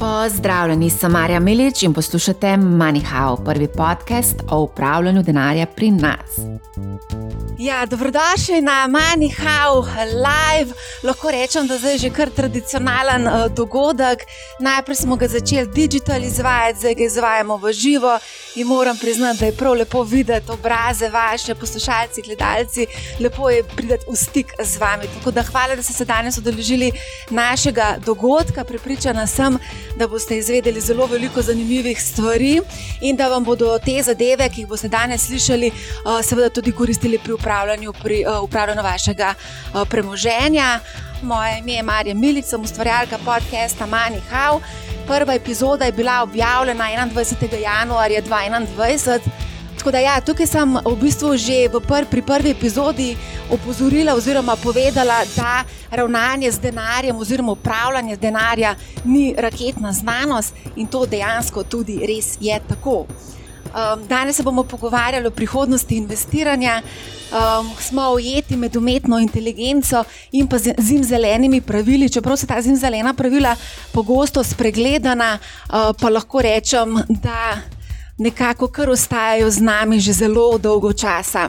Pozdravljeni, 0.00 0.90
sem 0.90 1.12
Marja 1.12 1.40
Milič 1.40 1.82
in 1.82 1.92
poslušate 1.94 2.46
MoneyHow, 2.46 3.44
prvi 3.44 3.68
podcast 3.68 4.36
o 4.50 4.60
upravljanju 4.60 5.22
denarja 5.22 5.66
pri 5.66 5.90
nas. 5.90 6.40
Ja, 7.58 7.86
dobrodošli 7.86 8.60
na 8.60 8.88
MoneyHow 8.88 9.84
Live. 10.04 10.72
Lahko 11.02 11.30
rečem, 11.30 11.66
da 11.66 11.74
je 11.74 11.98
že 11.98 12.10
kar 12.10 12.30
tradicionalen 12.30 13.26
uh, 13.26 13.32
dogodek. 13.56 14.24
Najprej 14.60 14.96
smo 14.96 15.16
ga 15.16 15.28
začeli 15.28 15.68
digitalno 15.74 16.26
izvajati, 16.26 16.78
zdaj 16.78 16.94
ga 16.94 17.04
izvajamo 17.04 17.56
v 17.56 17.72
živo 17.72 18.18
in 18.56 18.66
moram 18.66 18.96
priznati, 18.96 19.38
da 19.40 19.46
je 19.46 19.56
prav 19.56 19.72
lepo 19.72 20.02
videti 20.02 20.50
obraze 20.50 21.08
vaše, 21.08 21.54
poslušalci, 21.54 22.22
gledalci. 22.22 22.86
Lepo 23.20 23.50
je 23.50 23.62
priti 23.76 24.08
v 24.08 24.16
stik 24.16 24.46
z 24.64 24.78
vami. 24.80 25.04
Tako 25.18 25.30
da 25.30 25.42
hvala, 25.42 25.76
da 25.76 25.82
ste 25.82 25.92
se 25.92 26.04
danes 26.04 26.38
odeležili 26.38 26.92
našega 27.30 27.96
dogodka. 28.06 28.64
Pripričana 28.64 29.26
sem, 29.26 29.58
da 29.96 30.08
boste 30.08 30.38
izvedeli 30.38 30.80
zelo 30.80 31.06
veliko 31.06 31.42
zanimivih 31.42 32.02
stvari 32.02 32.60
in 33.00 33.16
da 33.16 33.28
vam 33.28 33.44
bodo 33.44 33.78
te 33.78 34.02
zadeve, 34.02 34.48
ki 34.48 34.60
jih 34.60 34.68
boste 34.68 34.88
danes 34.88 35.26
slišali, 35.26 35.70
uh, 35.70 36.20
seveda 36.24 36.48
tudi 36.48 36.72
koristili 36.72 37.18
pri 37.18 37.32
upravljanju 37.32 37.92
pri 38.02 38.24
uh, 38.26 38.42
upravljanju 38.42 38.82
vašega 38.82 39.34
uh, 39.34 39.88
premoženja. 39.88 40.80
Moje 41.22 41.58
ime 41.58 41.72
je 41.72 41.82
Marija 41.82 42.14
Milic, 42.14 42.46
sem 42.46 42.60
ustvarjalka 42.60 43.18
podcasta 43.18 43.86
Money 43.86 44.20
How. 44.32 44.60
Prva 45.06 45.34
epizoda 45.34 45.84
je 45.84 45.92
bila 45.92 46.22
objavljena 46.22 46.84
21. 46.84 47.62
januarja 47.62 48.22
2021. 48.22 49.20
Tako 49.80 49.90
da, 49.90 49.98
ja, 49.98 50.20
tukaj 50.20 50.46
sem 50.46 50.74
v 50.84 50.90
bistvu 51.00 51.36
že 51.40 51.68
v 51.72 51.80
pr 51.80 52.04
pri 52.04 52.22
prvi 52.22 52.50
epizodi 52.50 53.16
opozorila 53.48 54.12
oziroma 54.12 54.56
povedala, 54.56 55.24
da 55.36 55.64
ravnanje 55.90 56.50
z 56.50 56.60
denarjem 56.60 57.16
oziroma 57.16 57.52
upravljanje 57.52 58.14
z 58.14 58.18
denarjem 58.18 58.74
ni 59.04 59.34
raketna 59.38 59.92
znanost 59.92 60.54
in 60.76 60.86
to 60.86 61.06
dejansko 61.06 61.64
tudi 61.64 62.00
res 62.06 62.36
je 62.40 62.60
tako. 62.68 63.06
Um, 63.70 64.06
danes 64.08 64.36
se 64.36 64.42
bomo 64.42 64.64
pogovarjali 64.64 65.26
o 65.26 65.30
prihodnosti 65.30 65.96
investiranja. 65.96 66.82
Um, 67.30 67.70
smo 67.80 68.08
ujeti 68.10 68.56
med 68.56 68.76
umetno 68.76 69.18
inteligenco 69.18 70.04
in 70.32 70.48
pa 70.48 70.58
zim 70.58 71.04
zelenimi 71.04 71.60
pravili. 71.60 72.08
Čeprav 72.08 72.36
so 72.36 72.46
ta 72.46 72.62
zim 72.62 72.76
zelena 72.76 73.14
pravila 73.14 73.56
pogosto 73.92 74.44
spregledana, 74.44 75.38
uh, 75.38 75.72
pa 76.00 76.08
lahko 76.08 76.42
rečem, 76.42 76.98
da 77.08 77.58
nekako 78.18 78.68
kar 78.68 78.90
ostajajo 78.90 79.50
z 79.50 79.60
nami 79.60 80.00
že 80.00 80.12
zelo 80.12 80.58
dolgo 80.58 80.92
časa. 80.92 81.48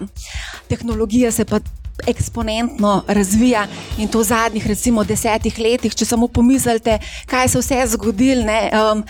Tehnologija 0.68 1.32
se 1.32 1.46
pa 1.46 1.60
eksponentno 2.08 3.04
razvija 3.08 3.68
in 3.98 4.08
to 4.08 4.20
v 4.20 4.30
zadnjih, 4.30 4.68
recimo, 4.68 5.04
desetih 5.04 5.60
letih. 5.60 5.96
Če 5.96 6.06
samo 6.06 6.28
pomislite, 6.28 7.00
kaj 7.30 7.48
se 7.54 7.62
vse 7.62 7.86
zgodilo. 7.96 8.22
Um, 8.42 9.04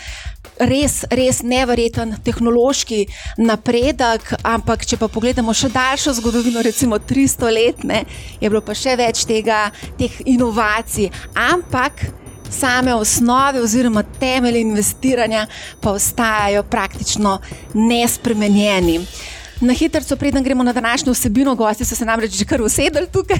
res, 0.58 1.02
res 1.10 1.42
nevreten 1.46 2.16
tehnološki 2.24 3.04
napredek, 3.42 4.34
ampak 4.46 4.86
če 4.88 4.98
pa 5.00 5.08
pogledamo 5.12 5.54
še 5.56 5.70
daljšo 5.72 6.16
zgodovino, 6.20 6.62
recimo 6.64 6.98
300 6.98 7.52
let, 7.52 7.84
ne, 7.88 8.02
je 8.40 8.50
bilo 8.50 8.62
pa 8.64 8.76
še 8.76 8.96
več 9.00 9.24
tega, 9.28 9.66
teh 9.98 10.18
inovacij. 10.26 11.10
Ampak 11.50 12.06
same 12.52 12.94
osnove 12.94 13.62
oziroma 13.64 14.02
temelje 14.20 14.60
investiranja 14.60 15.46
pa 15.80 15.94
ostajajo 15.96 16.62
praktično 16.68 17.38
nespremenjeni. 17.74 19.00
Na 19.62 19.72
hitro, 19.72 20.16
preden 20.16 20.42
gremo 20.42 20.64
na 20.64 20.72
današnjo 20.72 21.12
vsebino, 21.12 21.54
gosti 21.54 21.84
so 21.84 21.94
se 21.94 22.04
namreč 22.04 22.32
že 22.32 22.44
kar 22.44 22.62
usedeli 22.62 23.06
tukaj. 23.12 23.38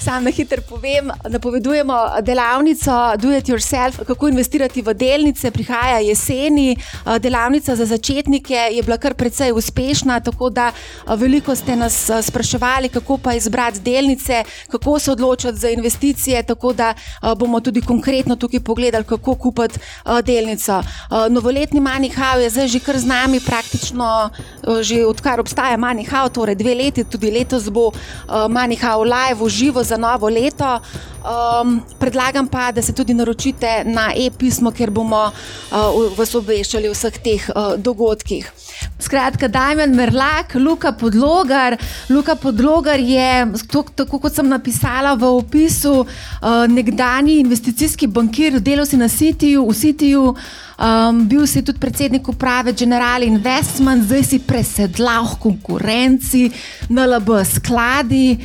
Sam 0.00 0.24
na 0.24 0.30
hitro 0.30 0.62
povem, 0.68 1.10
da 1.28 1.38
povedujemo 1.38 1.94
delavnico 2.22 3.16
Do 3.16 3.36
It 3.36 3.48
Yourself, 3.48 4.04
kako 4.06 4.28
investirati 4.28 4.82
v 4.82 4.94
delnice. 4.94 5.50
Prihaja 5.50 5.98
jeseni, 5.98 6.76
delavnica 7.20 7.76
za 7.76 7.86
začetnike 7.86 8.54
je 8.54 8.82
bila 8.82 8.98
kar 8.98 9.14
precej 9.14 9.52
uspešna, 9.52 10.20
tako 10.20 10.50
da 10.50 10.72
veliko 11.06 11.56
ste 11.56 11.76
nas 11.76 12.10
spraševali, 12.22 12.88
kako 12.88 13.18
pa 13.18 13.34
izbrati 13.34 13.80
delnice, 13.80 14.44
kako 14.70 14.98
se 14.98 15.10
odločiti 15.10 15.58
za 15.58 15.70
investicije. 15.70 16.42
Tako 16.42 16.72
da 16.72 16.94
bomo 17.36 17.60
tudi 17.60 17.80
konkretno 17.80 18.36
tukaj 18.36 18.60
pogledali, 18.60 19.04
kako 19.04 19.34
kupiti 19.34 19.78
delnico. 20.24 20.82
Novoletni 21.30 21.80
Manihau 21.80 22.40
je 22.40 22.50
zdaj 22.50 22.68
že 22.68 22.80
kar 22.80 22.98
z 22.98 23.06
nami 23.06 23.40
praktično. 23.40 24.30
Eh, 24.62 24.82
že 24.82 25.02
odkar 25.02 25.42
obstaja 25.42 25.74
Manihau, 25.74 26.30
torej 26.30 26.54
dve 26.54 26.74
leti, 26.74 27.02
tudi 27.02 27.34
letos 27.34 27.66
bo 27.66 27.90
uh, 27.90 28.46
Manihau 28.46 29.02
live 29.02 29.42
v 29.42 29.50
živo 29.50 29.82
za 29.82 29.98
novo 29.98 30.30
leto. 30.30 30.78
Um, 31.22 31.82
predlagam 31.98 32.46
pa, 32.46 32.70
da 32.70 32.82
se 32.82 32.94
tudi 32.94 33.14
naročite 33.14 33.82
na 33.86 34.14
e-pismo, 34.14 34.70
ker 34.70 34.90
bomo 34.90 35.30
uh, 35.30 36.14
vas 36.14 36.34
obveščali 36.34 36.86
o 36.86 36.94
vseh 36.94 37.18
teh 37.18 37.42
uh, 37.50 37.74
dogodkih. 37.74 38.46
Skratka, 38.98 39.48
Dajmen 39.48 39.94
Merlak, 39.96 40.54
Luka 40.54 40.92
Podlogar. 40.92 41.76
Luka 42.08 42.36
Podlogar 42.36 43.00
je, 43.00 43.46
tako 43.96 44.18
kot 44.18 44.34
sem 44.34 44.48
napisala 44.48 45.14
v 45.14 45.30
opisu, 45.36 46.02
uh, 46.02 46.64
nekdani 46.68 47.40
investicijski 47.42 48.06
bankir, 48.06 48.60
delal 48.60 48.86
si 48.86 48.96
na 48.96 49.08
Citiju, 49.08 49.66
v 49.68 49.74
Citiju. 49.74 50.34
Um, 50.82 51.28
bil 51.28 51.46
si 51.46 51.62
tudi 51.62 51.78
predsednik 51.78 52.26
uprave 52.28 52.72
General 52.74 53.22
Investment, 53.22 54.02
zdaj 54.08 54.24
si 54.26 54.38
presedlal 54.42 55.28
v 55.34 55.38
konkurenci, 55.38 56.42
na 56.90 57.06
LB 57.06 57.44
skladi. 57.46 58.40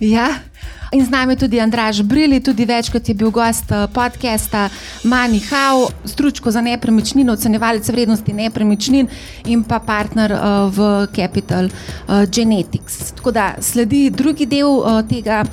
Ja. 0.00 0.47
In 0.92 1.04
z 1.04 1.10
nami 1.10 1.32
je 1.32 1.36
tudi 1.36 1.60
Andraž 1.60 2.00
Brili, 2.00 2.40
tudi 2.40 2.64
večkrat 2.64 3.08
je 3.08 3.14
bil 3.14 3.30
gost 3.30 3.72
eh, 3.72 3.86
podcasta 3.92 4.70
Money 5.04 5.40
How, 5.50 5.90
stručko 6.04 6.50
za 6.50 6.60
nepremičnino, 6.60 7.32
ocenjevalec 7.32 7.88
vrednosti 7.88 8.32
nepremičnin 8.32 9.08
in 9.44 9.64
pa 9.64 9.78
partner 9.78 10.32
uh, 10.32 10.38
v 10.72 11.06
Capital 11.16 11.64
uh, 11.64 12.24
Genetics. 12.32 13.12
Tako 13.12 13.30
da 13.30 13.54
sledi 13.60 14.10
drugi 14.10 14.46
del 14.46 14.80
tega 15.08 15.44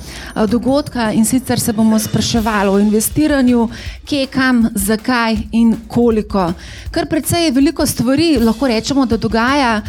dogodka 0.48 1.12
in 1.12 1.24
sicer 1.24 1.60
se 1.60 1.72
bomo 1.72 1.98
spraševali 1.98 2.70
o 2.70 2.78
investiranju, 2.78 3.68
kje, 4.04 4.26
kam, 4.26 4.68
zakaj 4.74 5.36
in 5.52 5.76
koliko. 5.88 6.52
Kar 6.90 7.06
precej 7.06 7.44
je 7.44 7.50
veliko 7.50 7.86
stvari, 7.86 8.38
lahko 8.40 8.68
rečemo, 8.68 9.06
da 9.06 9.16
dogaja 9.16 9.82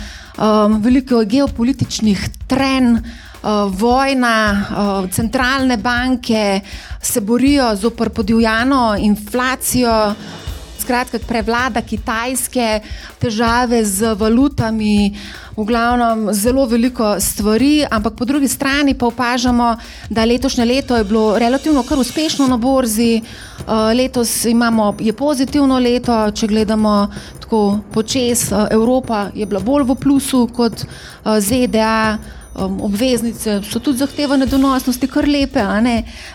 veliko 0.83 1.23
geopolitičnih 1.23 2.29
trenj. 2.47 2.99
Eh, 3.47 3.69
vojna, 3.79 4.51
uh, 4.51 5.09
centralne 5.11 5.77
banke 5.77 6.59
se 7.01 7.21
borijo 7.21 7.75
zoper 7.75 8.09
podivjano 8.09 8.95
inflacijo, 8.99 10.13
skratka, 10.81 11.19
prevlada 11.27 11.81
kitajske, 11.81 12.81
težave 13.19 13.85
z 13.85 14.15
valutami, 14.19 15.15
v 15.55 15.63
glavnem 15.63 16.33
zelo 16.33 16.65
veliko 16.65 17.15
stvari, 17.19 17.85
ampak 17.91 18.17
po 18.19 18.25
drugi 18.25 18.47
strani 18.47 18.93
pa 18.93 19.07
opažamo, 19.07 19.77
da 20.09 20.25
letošnje 20.25 20.65
leto 20.65 20.97
je 20.97 21.03
bilo 21.03 21.39
relativno 21.39 21.83
kar 21.83 21.99
uspešno 21.99 22.47
na 22.47 22.57
borzi. 22.57 23.21
Uh, 23.59 23.95
letos 23.95 24.45
imamo, 24.45 24.95
je 24.99 25.13
pozitivno 25.13 25.79
leto, 25.79 26.31
če 26.31 26.47
gledamo 26.47 27.07
tako 27.39 27.79
počes. 27.93 28.51
Evropa 28.71 29.29
je 29.35 29.45
bila 29.45 29.63
bolj 29.63 29.87
v 29.87 29.95
plusu 29.95 30.49
kot 30.51 30.83
ZDA 31.23 32.17
um, 32.57 32.81
obveznice 32.81 33.61
so 33.71 33.79
tudi 33.79 33.97
zahtevane 33.97 34.45
donosnosti, 34.45 35.07
kar 35.07 35.27
lepe. 35.27 35.63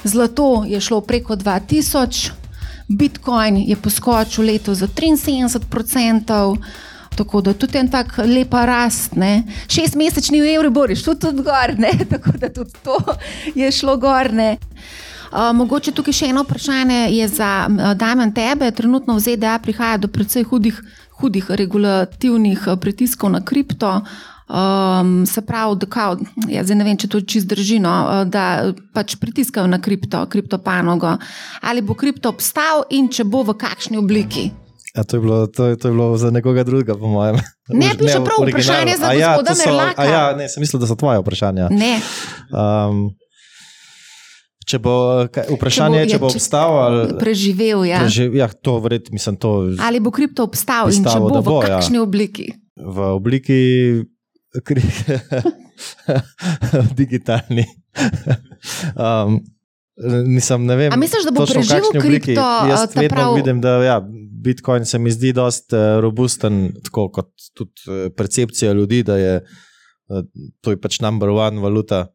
Zlato 0.05 0.65
je 0.67 0.81
šlo 0.81 1.01
preko 1.01 1.37
2000, 1.37 2.31
Bitcoin 2.89 3.57
je 3.57 3.77
poskočil 3.77 4.45
leto 4.45 4.75
za 4.75 4.87
73%. 4.87 6.57
Tako 7.17 7.41
da 7.41 7.53
tudi 7.53 7.79
en 7.79 7.91
tak 7.91 8.19
lepa 8.19 8.65
rast, 8.67 9.17
ne. 9.17 9.43
šest 9.69 9.95
mesečni 9.95 10.41
v 10.41 10.55
evri 10.55 10.71
boriš, 10.71 11.03
tudi, 11.05 11.21
tudi 11.21 11.43
gor, 11.43 11.75
ne. 11.79 11.91
tako 12.13 12.31
da 12.41 12.49
tudi 12.49 12.73
to 12.85 12.97
je 13.55 13.73
šlo 13.73 13.97
gor. 13.97 14.33
Ne. 14.33 14.57
Uh, 15.33 15.53
mogoče 15.57 15.93
tukaj 15.93 16.13
še 16.13 16.27
eno 16.33 16.43
vprašanje 16.45 17.07
je 17.13 17.29
za 17.29 17.69
uh, 17.69 17.93
Damien 17.97 18.33
tebe. 18.33 18.71
Trenutno 18.71 19.17
v 19.17 19.21
ZDA 19.21 19.59
prihaja 19.59 19.97
do 19.97 20.09
precej 20.09 20.45
hudih, 20.49 20.81
hudih 21.21 21.51
regulativnih 21.51 22.67
uh, 22.67 22.77
pritiskov 22.81 23.33
na 23.33 23.41
kripto. 23.45 24.01
Um, 24.53 25.27
se 25.27 25.41
pravi, 25.41 25.79
da 25.81 25.87
kao, 25.87 26.17
ja, 26.49 26.61
zdaj 26.65 26.77
ne 26.77 26.85
vem, 26.85 26.97
če 27.01 27.09
to 27.09 27.23
čist 27.25 27.49
držino, 27.49 27.89
uh, 27.89 28.25
da 28.29 28.73
pač 28.93 29.15
pritiskajo 29.17 29.65
na 29.67 29.79
kripto, 29.81 30.27
kriptopanogo. 30.29 31.15
Ali 31.65 31.81
bo 31.81 31.97
kripto 31.97 32.29
obstal 32.29 32.85
in 32.93 33.09
če 33.09 33.25
bo 33.25 33.41
v 33.49 33.57
kakšni 33.57 33.97
obliki? 33.97 34.51
Ja, 34.93 35.07
to, 35.09 35.17
je 35.17 35.21
bilo, 35.25 35.47
to, 35.49 35.71
to 35.81 35.89
je 35.89 35.93
bilo 35.93 36.11
za 36.21 36.29
nekoga 36.29 36.67
drugega, 36.69 36.99
po 37.01 37.09
mojem. 37.09 37.41
Ne, 37.73 37.95
piše 37.97 38.21
prav 38.21 38.45
vprašanje 38.45 38.99
za 39.01 39.13
ja, 39.17 39.33
gospoda 39.33 39.57
Merlaka. 39.57 40.05
Ja, 40.05 40.23
ne, 40.37 40.51
sem 40.53 40.61
mislil, 40.61 40.83
da 40.85 40.91
so 40.91 41.01
tvoje 41.01 41.23
vprašanja. 41.25 41.73
Ne. 41.73 41.97
Um, 42.53 43.09
Če 44.63 44.79
bo 44.79 44.95
vprašanje, 45.27 46.05
če 46.07 46.07
bo, 46.07 46.07
ja, 46.07 46.13
če 46.13 46.19
bo 46.23 46.29
obstal 46.31 46.77
ali 46.79 47.17
preživel, 47.19 47.83
ja. 47.89 48.05
Preživ, 48.05 48.37
ja 48.39 48.47
to 48.47 48.77
vred, 48.85 49.09
mislim, 49.11 49.35
to, 49.43 49.51
ali 49.83 49.99
bo 49.99 50.13
kripto 50.15 50.47
obstal 50.47 50.93
in 50.95 51.03
če 51.03 51.19
bo, 51.19 51.33
bo 51.35 51.59
v 51.59 51.67
ja. 51.67 51.81
kakšni 51.81 51.99
ja. 51.99 52.05
obliki? 52.05 52.47
V 52.79 53.09
obliki 53.11 53.59
digitalni. 56.99 57.65
um, 58.97 59.41
Nisem, 60.27 60.65
ne 60.67 60.77
vem, 60.77 60.93
A 60.93 60.97
misliš, 60.97 61.27
da 61.29 61.31
bo 61.31 61.45
točno 61.45 61.61
preživel 61.61 62.01
kripto, 62.01 62.45
Jaz 62.69 62.87
ta 62.95 63.01
vedno 63.01 63.17
prav- 63.17 63.35
vidim, 63.37 63.61
da 63.61 63.77
ja, 63.85 63.99
Bitcoin 64.43 64.87
se 64.89 64.99
mi 64.99 65.13
zdi 65.13 65.33
dosti 65.37 65.77
uh, 65.77 66.01
robusten, 66.01 66.73
tako 66.85 67.11
kot 67.13 67.29
tudi 67.55 67.85
uh, 67.87 68.09
percepcija 68.17 68.73
ljudi, 68.73 69.03
da 69.03 69.17
je 69.17 69.35
to 70.61 70.75
je 70.75 70.81
pač 70.81 71.01
number 71.01 71.31
one 71.33 71.61
valuta. 71.63 72.07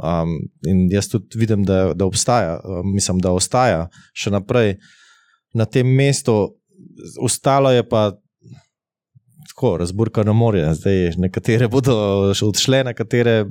Um, 0.00 0.36
in 0.64 0.86
jaz 0.92 1.08
tudi 1.10 1.38
vidim, 1.38 1.64
da, 1.66 1.92
da 1.98 2.06
obstaja, 2.06 2.60
mislim, 2.86 3.18
da 3.20 3.34
ostaja 3.34 3.88
še 4.16 4.30
naprej 4.30 4.76
na 5.52 5.66
tem 5.66 5.86
mestu, 5.86 6.54
ostalo 7.20 7.72
je 7.74 7.82
pa 7.84 8.14
tako, 9.60 9.76
razburkano 9.76 10.32
morje. 10.32 10.74
Zdaj, 10.74 11.12
nekatere 11.16 11.68
bodo 11.68 11.94
odšle, 12.42 12.84
nekatere 12.84 13.44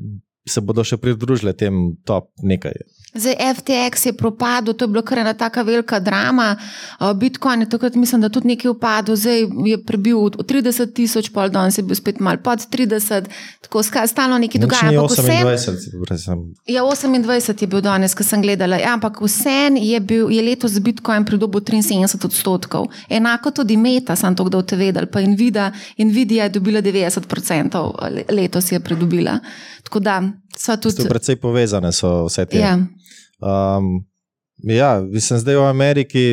se 0.46 0.62
bodo 0.62 0.84
še 0.84 0.98
pridružile 0.98 1.54
tem 1.54 1.74
top 2.04 2.32
nekaj. 2.40 2.72
Zdaj, 3.12 3.36
FTX 3.56 4.06
je 4.06 4.14
propadel, 4.14 4.74
to 4.74 4.86
je 4.86 4.90
bila 4.90 5.02
kar 5.02 5.18
ena 5.18 5.34
tako 5.34 5.64
velika 5.64 6.00
drama. 6.00 6.56
Bitcoin 7.16 7.62
je 7.62 7.70
takrat, 7.70 7.96
mislim, 7.96 8.22
da 8.22 8.30
tudi 8.30 8.48
nekaj 8.48 8.70
upadel, 8.70 9.16
zdaj 9.16 9.40
je 9.66 9.78
prebil 9.80 10.20
od 10.20 10.38
30 10.40 10.94
tisoč, 10.94 11.30
pol 11.30 11.50
danes 11.50 11.78
je 11.78 11.84
bil 11.84 11.96
spet 11.96 12.20
mal 12.20 12.38
pod 12.38 12.60
30, 12.62 13.26
tako 13.62 13.82
stalno 13.84 14.38
nekaj 14.38 14.62
dogaja. 14.62 14.92
vseeno- 15.08 15.50
28, 15.50 15.98
brez 16.00 16.24
sem. 16.24 16.38
Ja, 16.68 16.84
28 16.84 17.62
je 17.62 17.68
bil 17.68 17.82
danes, 17.82 18.14
ko 18.14 18.24
sem 18.24 18.42
gledala, 18.42 18.78
ja, 18.78 18.94
ampak 18.94 19.18
vseeno 19.20 19.78
je, 19.78 20.00
bil- 20.00 20.30
je 20.30 20.42
letos 20.44 20.80
Bitcoin 20.80 21.26
pridobil 21.26 21.62
73 21.62 22.14
odstotkov. 22.24 22.88
Enako 23.10 23.52
tudi 23.52 23.76
Meta, 23.76 24.16
sem 24.16 24.36
to 24.36 24.44
kdo 24.44 24.62
te 24.62 24.76
vedel, 24.76 25.08
pa 25.08 25.20
Nvidia, 25.20 25.72
Nvidia 25.98 26.44
je 26.44 26.50
dobila 26.52 26.82
90 26.82 27.18
odstotkov, 27.18 27.98
letos 28.30 28.72
je 28.72 28.80
pridobila. 28.80 29.40
Tako 29.84 30.00
da 30.00 30.29
so 30.58 30.76
tudi. 30.78 31.10
precej 31.10 31.36
povezane 31.36 31.92
so 31.92 32.26
vse 32.28 32.46
te. 32.46 32.60
Ja. 32.60 32.76
Um, 33.40 34.06
ja, 34.64 35.00
mislim, 35.02 35.40
zdaj 35.40 35.56
v 35.56 35.66
Ameriki, 35.70 36.24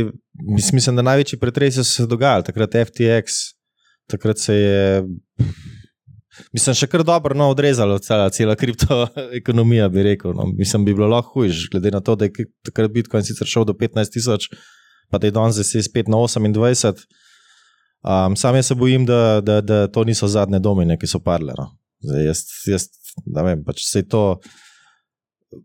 mis- 0.57 0.73
mislim, 0.73 0.97
da 0.97 1.03
največji 1.03 1.39
pretresi 1.39 1.85
so 1.85 1.85
se 1.85 2.07
dogajali, 2.07 2.45
takrat 2.45 2.75
FTX, 2.75 3.41
takrat 4.11 4.39
se 4.39 4.55
je. 4.55 5.05
Mislim, 6.53 6.75
še 6.77 6.87
kar 6.87 7.01
dobro 7.07 7.35
no, 7.39 7.49
odrezalo 7.49 7.99
cela, 7.99 8.29
cela 8.31 8.57
kriptoekonomija, 8.57 9.89
bi 9.95 10.03
rekel. 10.03 10.35
No. 10.37 10.45
Mislim, 10.59 10.85
bi 10.85 10.95
bilo 10.95 11.09
lahko 11.09 11.41
hujš, 11.41 11.69
glede 11.73 11.91
na 11.95 12.01
to, 12.05 12.17
da 12.17 12.29
je 12.29 12.49
takrat 12.67 12.93
Bitcoin 12.93 13.25
sicer 13.25 13.49
šel 13.49 13.65
do 13.65 13.73
15 13.73 14.13
tisoč, 14.19 14.51
pa 15.09 15.19
da 15.19 15.31
je 15.31 15.37
danes 15.37 15.57
zdaj 15.57 15.87
spet 15.87 16.11
na 16.13 16.19
28. 16.21 17.07
Um, 18.07 18.37
sam 18.37 18.55
jaz 18.55 18.69
se 18.69 18.75
bojim, 18.75 19.07
da, 19.07 19.41
da, 19.41 19.61
da 19.61 19.87
to 19.89 20.05
niso 20.05 20.29
zadnje 20.29 20.61
domine, 20.63 20.99
ki 20.99 21.09
so 21.11 21.19
padle. 21.19 21.55
No. 21.59 21.71
Zdaj, 22.05 22.27
jaz, 22.29 22.43
jaz, 22.69 22.85
ne 23.25 23.45
vem, 23.47 23.65
pač 23.65 23.85
se 23.87 24.05
je 24.05 24.09
to. 24.13 24.25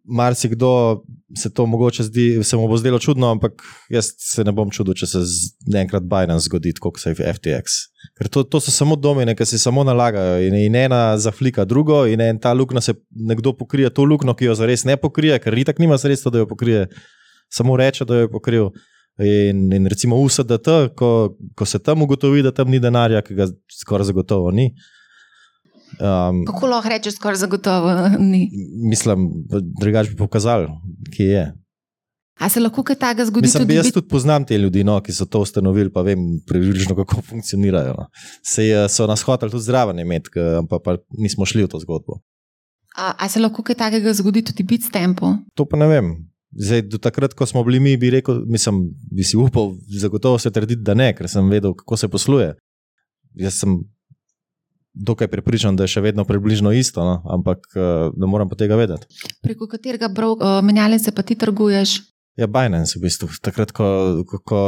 Marsikdo 0.06 1.02
se 1.36 1.50
to 1.50 1.66
mogoče 1.66 2.04
zdi, 2.06 2.26
se 2.46 2.56
mu 2.56 2.68
bo 2.70 2.78
zdelo 2.78 3.00
čudno, 3.02 3.32
ampak 3.34 3.64
jaz 3.90 4.12
se 4.22 4.44
ne 4.46 4.54
bom 4.56 4.70
čudil, 4.72 4.94
če 4.96 5.08
se 5.10 5.22
enkrat 5.76 6.06
Binance 6.08 6.46
zgodi, 6.46 6.72
kot 6.80 7.00
se 7.02 7.12
je 7.12 7.34
FTX. 7.34 7.80
Ker 8.18 8.30
to, 8.32 8.44
to 8.44 8.62
so 8.62 8.72
samo 8.72 8.96
domine, 8.96 9.34
ki 9.36 9.48
se 9.50 9.60
samo 9.60 9.84
nalagajo 9.84 10.38
in, 10.46 10.56
in 10.68 10.78
ena 10.78 11.18
zaflika 11.20 11.66
drugo, 11.66 12.06
in 12.08 12.22
en 12.22 12.40
ta 12.40 12.54
luknja 12.54 12.84
se 12.86 12.96
nekdo 13.10 13.56
pokrije 13.58 13.90
to 13.90 14.06
luknjo, 14.06 14.38
ki 14.38 14.52
jo 14.52 14.56
zares 14.62 14.86
ne 14.88 14.96
pokrije, 15.02 15.42
ker 15.42 15.58
itak 15.58 15.82
nima 15.82 15.98
sredstva, 15.98 16.32
da 16.32 16.46
jo 16.46 16.48
pokrije, 16.48 16.86
samo 17.52 17.76
reče, 17.78 18.06
da 18.06 18.22
jo 18.22 18.30
je 18.30 18.32
pokril. 18.32 18.72
In, 19.20 19.68
in 19.74 19.86
recimo 19.92 20.18
USDT, 20.24 20.68
ko, 20.96 21.36
ko 21.56 21.66
se 21.66 21.80
tam 21.84 22.02
ugotovi, 22.02 22.46
da 22.46 22.54
tam 22.56 22.72
ni 22.72 22.80
denarja, 22.80 23.22
ki 23.26 23.36
ga 23.36 23.50
skoraj 23.82 24.08
zagotovo 24.14 24.52
ni. 24.56 24.72
Um, 25.94 26.46
Kako 26.46 26.68
lahko 26.68 26.90
rečeš, 26.90 27.16
skoraj 27.16 27.36
zagotovo 27.38 27.92
ni. 28.20 28.50
mislim, 28.84 29.30
drugače 29.76 30.10
bi 30.10 30.16
pokazali, 30.18 30.68
kje 31.12 31.26
je. 31.26 31.44
A 32.38 32.50
se 32.50 32.60
lahko 32.60 32.82
kaj 32.82 32.96
takega 32.96 33.26
zgodi 33.26 33.44
Mislim, 33.44 33.64
tudi 33.64 33.76
jaz 33.76 33.86
bit- 33.86 33.94
tudi 33.94 34.08
poznam 34.08 34.46
te 34.46 34.58
ljudi, 34.58 34.84
no, 34.84 34.96
ki 35.00 35.14
so 35.14 35.26
to 35.26 35.40
ustanovili, 35.40 35.92
pa 35.92 36.02
vem 36.02 36.18
približno, 36.42 36.96
kako 36.96 37.22
funkcionirajo. 37.24 37.94
No. 37.94 38.06
Sej 38.44 38.72
eh, 38.76 38.90
so 38.90 39.06
nas 39.06 39.22
hoteli 39.22 39.52
tudi 39.52 39.64
zraven 39.64 40.00
imeti, 40.00 40.30
ke- 40.30 40.42
pa, 40.66 40.80
pa 40.80 40.92
nismo 41.12 41.46
šli 41.46 41.64
v 41.64 41.68
to 41.68 41.80
zgodbo. 41.80 42.22
A, 42.92 43.14
a 43.16 43.30
se 43.30 43.40
lahko 43.40 43.62
kaj 43.62 43.76
takega 43.78 44.14
zgodi 44.14 44.42
tudi 44.44 44.64
Bitstampu? 44.66 45.36
To 45.54 45.66
pa 45.66 45.78
ne 45.78 45.88
vem. 45.88 46.08
Zdaj, 46.52 46.82
do 46.84 46.98
takrat, 46.98 47.32
ko 47.32 47.46
smo 47.46 47.64
bili 47.64 47.80
mi, 47.80 47.94
bi 47.96 48.10
rekel, 48.12 48.42
mislim, 48.46 48.82
bi 49.08 49.24
si 49.24 49.38
upal, 49.38 49.70
zagotovo 49.90 50.36
se 50.38 50.52
trditi, 50.52 50.82
da 50.82 50.94
ne, 50.94 51.14
ker 51.14 51.30
sem 51.30 51.48
vedel, 51.48 51.72
kako 51.74 51.96
se 51.96 52.08
posluje. 52.08 52.56
Jaz 53.36 53.54
sem 53.56 53.78
dokaj 54.94 55.28
prepričan, 55.32 55.76
da 55.76 55.88
je 55.88 55.96
še 55.96 56.04
vedno 56.04 56.26
približno 56.28 56.72
isto, 56.76 57.04
no? 57.06 57.22
ampak 57.32 57.68
eh, 57.76 58.10
ne 58.18 58.28
moram 58.28 58.50
pa 58.50 58.60
tega 58.60 58.76
vedeti. 58.76 59.08
Preko 59.44 59.68
katerega 59.72 60.12
uh, 60.12 60.60
menjalnice 60.66 61.14
pa 61.16 61.24
ti 61.24 61.36
trguješ? 61.40 62.02
Ja, 62.40 62.48
Binance 62.48 63.00
v 63.00 63.06
bistvu. 63.06 63.30
Takrat, 63.44 63.74
ko, 63.76 64.24
ko, 64.28 64.40
ko, 64.40 64.60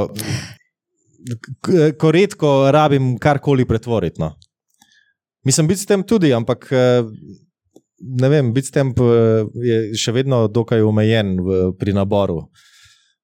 ko, 1.63 1.71
ko 1.99 2.11
redko 2.11 2.51
rabim 2.75 3.15
karkoli 3.19 3.65
pretvoriti. 3.65 4.19
No. 4.21 4.33
Mislim, 5.47 5.67
biti 5.67 5.83
s 5.83 5.89
tem 5.89 6.03
tudi, 6.07 6.33
ampak 6.33 6.67
eh, 6.71 7.03
ne 7.99 8.29
vem, 8.29 8.53
biti 8.55 8.67
s 8.67 8.75
tem 8.75 8.91
eh, 8.95 9.47
je 9.63 9.77
še 9.99 10.15
vedno 10.15 10.45
dokaj 10.47 10.83
omejen 10.83 11.35
v, 11.43 11.61
pri 11.79 11.95
naboru 11.95 12.45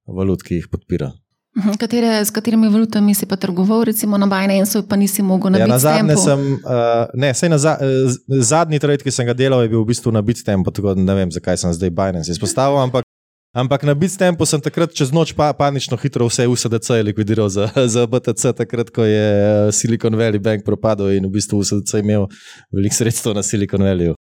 valut, 0.09 0.43
ki 0.43 0.59
jih 0.59 0.69
podpira. 0.71 1.11
Mhm, 1.59 1.75
Katere, 1.75 2.25
s 2.25 2.31
katerimi 2.31 2.69
valutami 2.69 3.13
si 3.15 3.25
pa 3.25 3.35
trgoval, 3.35 3.83
recimo 3.83 4.17
na 4.17 4.27
Binance, 4.27 4.81
pa 4.87 4.95
nisi 4.95 5.21
mogel 5.21 5.51
na 5.51 5.59
Ja, 5.59 5.67
na 5.67 5.79
zadnje 5.79 6.15
sem, 6.15 6.39
uh, 6.63 7.11
ne, 7.13 7.33
sej 7.33 7.49
na 7.49 7.57
za, 7.57 7.75
uh, 7.75 8.15
zadnji 8.39 8.79
trade, 8.79 9.03
ki 9.03 9.11
sem 9.11 9.27
ga 9.27 9.35
delal, 9.35 9.67
je 9.67 9.75
bil 9.75 9.83
v 9.83 9.91
bistvu 9.91 10.13
na 10.15 10.23
Bitstampu, 10.23 10.71
tako 10.71 10.95
da 10.95 11.03
ne 11.03 11.15
vem, 11.15 11.31
zakaj 11.31 11.59
sem 11.59 11.73
zdaj 11.75 11.91
Binance 11.91 12.31
izpostavil, 12.31 12.79
ampak, 12.79 13.03
ampak 13.51 13.83
na 13.83 13.91
Bitstampu 13.91 14.47
sem 14.47 14.63
takrat 14.63 14.95
čez 14.95 15.11
noč 15.11 15.35
pa, 15.35 15.51
panično 15.51 15.99
hitro 15.99 16.29
vse 16.31 16.47
USDC 16.47 17.03
likvidiral 17.11 17.51
za, 17.51 17.67
za 17.95 18.07
BTC, 18.07 18.55
takrat, 18.55 18.93
ko 18.95 19.03
je 19.03 19.19
eh, 19.19 19.71
Silicon 19.75 20.15
Valley 20.15 20.39
Bank 20.39 20.63
propadel 20.63 21.19
in 21.19 21.27
v 21.27 21.35
bistvu 21.35 21.59
USDC 21.59 21.99
imel 21.99 22.31
veliko 22.71 22.95
sredstev 22.95 23.35
na 23.35 23.43
Silicon 23.43 23.83
Valleyju. 23.83 24.15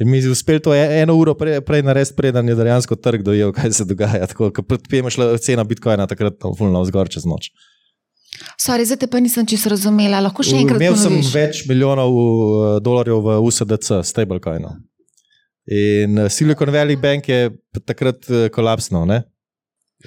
In 0.00 0.10
mi 0.10 0.18
je 0.18 0.30
uspelo 0.30 0.60
to 0.60 0.74
e- 0.74 1.00
eno 1.02 1.14
uro 1.16 1.34
prej, 1.34 1.60
prej 1.64 1.82
narediti, 1.82 2.16
preden 2.16 2.48
je 2.48 2.54
dejansko 2.54 2.96
trg 2.96 3.22
dojel, 3.24 3.52
kaj 3.52 3.72
se 3.72 3.84
dogaja. 3.84 4.26
Tako, 4.26 4.50
ko 4.52 4.62
predtem 4.62 5.08
je 5.08 5.14
šla 5.16 5.30
cena 5.38 5.64
Bitcoina 5.64 6.06
takrat 6.06 6.36
na 6.44 6.52
fulno 6.58 6.82
vzgor 6.84 7.08
čez 7.08 7.24
noč. 7.24 7.48
Sorry, 8.60 8.84
zdaj 8.84 9.00
te 9.00 9.08
pa 9.08 9.20
nisem 9.20 9.46
čisto 9.48 9.72
razumela. 9.72 10.20
Lahko 10.20 10.44
še 10.44 10.58
enkrat 10.60 10.82
Imel 10.82 10.98
sem 11.00 11.16
več 11.32 11.62
milijonov 11.68 12.12
uh, 12.12 12.66
dolarjev 12.84 13.22
v 13.24 13.38
USDC, 13.48 14.02
stablecoinu. 14.04 14.74
In 15.72 16.20
uh, 16.20 16.28
Silicon 16.28 16.70
Valley 16.74 17.00
Bank 17.00 17.32
je 17.32 17.48
takrat 17.88 18.28
kolapsnil. 18.52 19.08
Ne? 19.08 19.22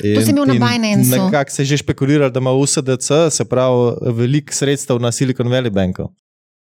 In, 0.04 0.22
si 0.22 0.32
imel 0.32 0.46
na 0.46 0.54
in 0.54 0.62
Binanceu. 0.62 1.26
Nekako 1.26 1.52
se 1.52 1.62
je 1.62 1.74
že 1.74 1.82
špekuliral, 1.82 2.30
da 2.30 2.40
ima 2.40 2.54
USDC, 2.54 3.10
se 3.34 3.46
pravi, 3.46 4.14
veliko 4.16 4.54
sredstev 4.54 5.02
na 5.02 5.12
Silicon 5.12 5.50
Valley 5.50 5.74
Banku. 5.74 6.12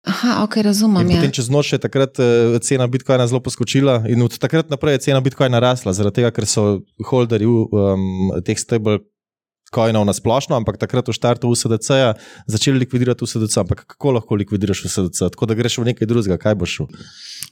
Aha, 0.07 0.43
ok, 0.45 0.57
In 0.57 0.62
razumem. 0.62 1.11
Ja. 1.11 1.19
potem 1.19 1.33
čez 1.35 1.49
noč 1.50 1.73
je 1.75 1.78
takrat 1.83 2.21
uh, 2.23 2.55
cena 2.62 2.87
Bitcoina 2.87 3.26
zelo 3.26 3.40
poskočila, 3.43 4.05
in 4.07 4.23
od 4.23 4.38
takrat 4.38 4.71
naprej 4.71 4.99
je 4.99 5.05
cena 5.11 5.21
Bitcoina 5.21 5.59
rasla, 5.59 5.93
zaradi 5.93 6.23
tega, 6.23 6.31
ker 6.31 6.47
so 6.47 6.85
holderji 7.11 7.49
um, 7.49 8.31
teh 8.47 8.55
stablecoinov 8.55 10.07
na 10.07 10.14
splošno, 10.14 10.55
ampak 10.55 10.78
takrat 10.78 11.11
v 11.11 11.17
štartu 11.19 11.50
USDC-ja 11.50 12.14
začeli 12.47 12.87
likvidirati 12.87 13.26
USDC. 13.26 13.59
Ampak 13.67 13.85
kako 13.90 14.17
lahko 14.21 14.38
likvidiraš 14.38 14.87
USDC? 14.87 15.35
Tako 15.35 15.50
da 15.50 15.59
greš 15.59 15.83
v 15.83 15.90
nekaj 15.90 16.07
drugega, 16.07 16.38
kaj 16.38 16.55
boš 16.55 16.78
šel? 16.78 16.90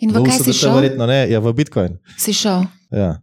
In 0.07 0.15
v 0.15 0.23
kaj 0.23 0.39
si 0.39 0.47
USDC 0.47 0.63
šel? 0.63 0.75
verjetno 0.79 1.11
ne, 1.11 1.21
ja, 1.27 1.43
v 1.43 1.51
Bitcoin. 1.51 1.99
Si 2.15 2.31
šel. 2.31 2.71
Ja. 2.95 3.19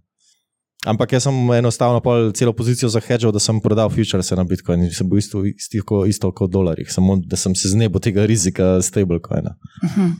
Ampak 0.85 1.15
jaz 1.15 1.23
sem 1.23 1.35
enostavno 1.55 2.01
pol 2.03 2.33
celo 2.35 2.51
pozicijo 2.51 2.89
zahedžal, 2.91 3.31
da 3.31 3.39
sem 3.39 3.59
prodal 3.63 3.89
futures 3.89 4.31
na 4.35 4.43
Bitcoin 4.43 4.83
in 4.83 4.91
sem 4.91 5.07
bil 5.07 5.21
isto, 5.21 5.39
isto, 5.47 6.03
isto 6.05 6.31
kot 6.35 6.49
v 6.49 6.51
dolarjih, 6.51 6.89
samo 6.91 7.15
da 7.23 7.39
sem 7.39 7.55
se 7.55 7.71
znebil 7.71 8.03
tega 8.03 8.25
rizika 8.27 8.81
stablecoina. 8.83 9.55
Mhm. 9.83 10.11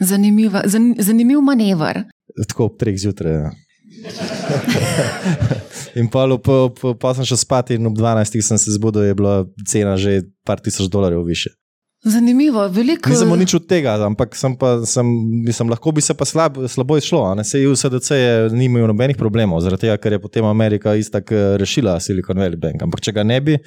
Zanimiva, 0.00 0.62
zan, 0.70 0.94
zanimiv 0.98 1.42
manever. 1.42 2.04
Tako 2.48 2.70
ob 2.70 2.78
treh 2.78 2.96
zjutraj. 2.96 3.34
Ja. 3.34 3.50
in 5.98 6.06
pa, 6.08 6.24
pa, 6.38 6.56
pa, 6.70 6.94
pa 6.94 7.14
sem 7.18 7.26
šel 7.26 7.40
spat, 7.42 7.74
in 7.74 7.90
ob 7.90 7.98
12 7.98 8.38
sem 8.40 8.60
se 8.60 8.76
zbudil, 8.76 9.10
je 9.10 9.18
bila 9.18 9.42
cena 9.66 9.96
že 9.98 10.22
par 10.46 10.62
tisoč 10.62 10.88
dolarjev 10.88 11.26
više. 11.26 11.57
Zanimivo, 12.06 12.62
veliko. 12.70 13.10
Nisem 13.10 13.32
nič 13.34 13.56
od 13.58 13.64
tega, 13.66 13.96
ampak 14.06 14.36
sem 14.38 14.54
pa, 14.54 14.76
sem, 14.86 15.06
mislim, 15.42 15.72
lahko 15.72 15.90
bi 15.90 16.02
se 16.04 16.14
pa 16.14 16.22
slab, 16.24 16.60
slabo 16.70 16.94
izšlo. 16.96 17.24
a 17.26 17.34
ne. 17.34 17.44
Sej 17.44 17.66
USDC 17.66 18.10
je, 18.14 18.34
ni 18.54 18.68
imel 18.70 18.86
nobenih 18.86 19.18
problemov, 19.18 19.58
zaradi 19.66 19.88
tega, 19.88 19.98
ker 19.98 20.14
je 20.14 20.22
potem 20.22 20.46
Amerika 20.46 20.94
istak 20.94 21.32
eh, 21.34 21.56
rešila 21.58 21.98
Silicon 22.00 22.38
Valley 22.38 22.60
Bank. 22.60 22.86
Ampak 22.86 23.02
če 23.02 23.16
ga 23.18 23.26
ne 23.26 23.40
bi, 23.42 23.58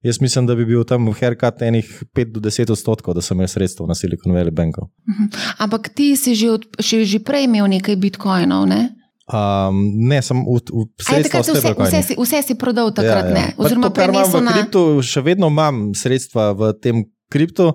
jaz 0.00 0.20
mislim, 0.24 0.48
da 0.48 0.56
bi 0.56 0.64
bil 0.64 0.80
tam 0.88 1.10
haircut 1.12 1.60
enih 1.62 1.90
5 2.16 2.32
do 2.32 2.40
10 2.40 2.72
odstotkov, 2.72 3.18
da 3.18 3.24
sem 3.24 3.36
imel 3.36 3.52
sredstev 3.52 3.84
na 3.84 3.98
Silicon 3.98 4.32
Valley 4.32 4.54
Banku. 4.54 4.88
Mhm. 5.04 5.28
Ampak 5.68 5.92
ti 5.92 6.14
si 6.16 6.32
že, 6.32 6.48
od, 6.56 6.64
še, 6.80 7.04
že 7.04 7.20
prej 7.20 7.50
imel 7.50 7.68
nekaj 7.68 8.00
bitcoinov, 8.00 8.64
ne? 8.64 8.94
Um, 9.28 10.08
ne, 10.08 10.22
sem 10.24 10.40
v, 10.40 10.56
v 10.72 11.04
sredstva 11.04 11.44
vse, 11.44 11.60
vse, 11.76 12.00
si, 12.00 12.14
vse 12.16 12.38
si 12.40 12.54
prodal 12.56 12.96
takrat, 12.96 13.28
ja, 13.28 13.32
ja. 13.32 13.36
ne? 13.36 13.46
Pa 13.52 13.68
Oziroma, 13.68 13.92
to, 13.92 14.00
kar 14.00 14.08
imam 14.08 14.32
v 14.32 14.56
kriptu, 14.56 14.82
še 15.04 15.20
vedno 15.20 15.52
imam 15.52 15.92
sredstva 15.92 16.56
v 16.56 16.72
tem 16.80 17.04
kriptu, 17.32 17.72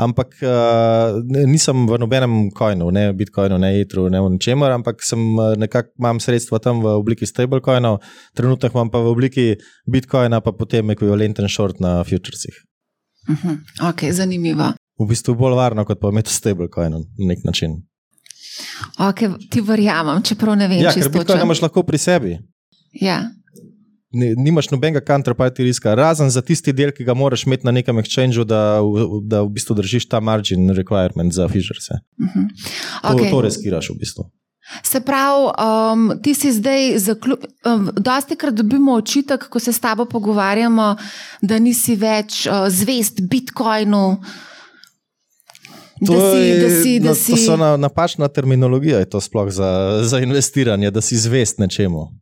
ampak 0.00 0.36
uh, 0.42 1.20
nisem 1.46 1.86
v 1.88 1.98
nobenem 2.00 2.50
coinu, 2.56 2.90
ne 2.94 3.10
Bitcoinu, 3.16 3.58
ne 3.60 3.72
Etru, 3.80 4.08
ne 4.12 4.20
v 4.20 4.32
ničemer, 4.36 4.72
ampak 4.76 5.02
sem 5.04 5.20
nekako 5.60 5.92
imam 6.00 6.20
sredstva 6.20 6.60
tam 6.62 6.80
v 6.84 6.94
obliki 6.96 7.28
stablecoinov, 7.28 8.00
trenutno 8.36 8.70
imam 8.72 8.92
pa 8.92 9.02
v 9.02 9.12
obliki 9.12 9.46
Bitcoina, 9.86 10.40
pa 10.40 10.52
potem 10.56 10.90
ekvivalenten 10.94 11.48
short 11.48 11.80
na 11.80 12.00
futuresih. 12.04 12.54
Uh 13.28 13.34
mhm. 13.34 13.48
-huh. 13.48 13.90
Ok, 13.90 14.12
zanimivo. 14.12 14.72
V 15.00 15.06
bistvu 15.08 15.34
bolj 15.34 15.54
varno, 15.56 15.84
kot 15.84 16.00
pa 16.00 16.08
imeti 16.08 16.32
stablecoin 16.32 16.92
na 16.92 17.00
nek 17.18 17.44
način. 17.44 17.82
Ok, 18.98 19.20
ti 19.50 19.60
verjamem, 19.60 20.22
čeprav 20.22 20.56
ne 20.56 20.68
vem, 20.68 20.82
ja, 20.84 20.92
če 20.92 21.24
to 21.24 21.36
imaš 21.42 21.62
lahko 21.62 21.82
pri 21.82 21.98
sebi. 21.98 22.38
Ja. 23.00 23.30
Nimaš 24.12 24.70
nobenega 24.70 25.00
counterparty 25.06 25.62
riska, 25.62 25.94
razen 25.94 26.30
za 26.30 26.42
tisti 26.42 26.72
del, 26.74 26.90
ki 26.90 27.04
ga 27.06 27.14
moraš 27.14 27.44
imeti 27.46 27.66
na 27.66 27.70
nekem 27.70 27.98
exchangeu, 28.02 28.44
da, 28.44 28.80
da 29.22 29.44
v 29.46 29.52
bistvu 29.54 29.76
držiš 29.78 30.08
ta 30.10 30.20
margin 30.20 30.72
requirement 30.74 31.32
za 31.32 31.48
Fishers. 31.48 31.90
Uh 31.90 31.96
-huh. 32.26 32.46
okay. 33.02 33.30
To, 33.30 33.36
to 33.36 33.40
reskiraš 33.40 33.90
v 33.90 33.98
bistvu. 33.98 34.30
Se 34.82 35.00
pravi, 35.00 35.50
um, 35.92 36.22
ti 36.22 36.34
si 36.34 36.52
zdaj 36.52 36.98
zaključil. 36.98 37.50
Um, 37.66 37.90
dosti 37.96 38.36
krat 38.36 38.54
dobimo 38.54 38.92
očitek, 38.92 39.48
ko 39.48 39.58
se 39.58 39.72
s 39.72 39.80
tabo 39.80 40.04
pogovarjamo, 40.04 40.96
da 41.42 41.58
nisi 41.58 41.96
več 41.96 42.46
uh, 42.46 42.68
zvest 42.68 43.20
Bitcoinu. 43.20 44.20
To, 46.06 46.12
da 46.12 46.32
si, 46.32 46.38
je, 46.38 46.58
da 46.58 46.82
si, 46.82 47.00
da 47.00 47.08
no, 47.08 47.14
si... 47.14 47.32
to 47.32 47.36
so 47.36 47.56
na, 47.56 47.76
napačna 47.76 48.28
terminologija, 48.28 48.98
je 48.98 49.10
to 49.10 49.20
sploh 49.20 49.50
za, 49.50 50.00
za 50.02 50.20
investiranje, 50.20 50.90
da 50.90 51.00
si 51.00 51.16
zvest 51.16 51.58
nečemu. 51.58 52.19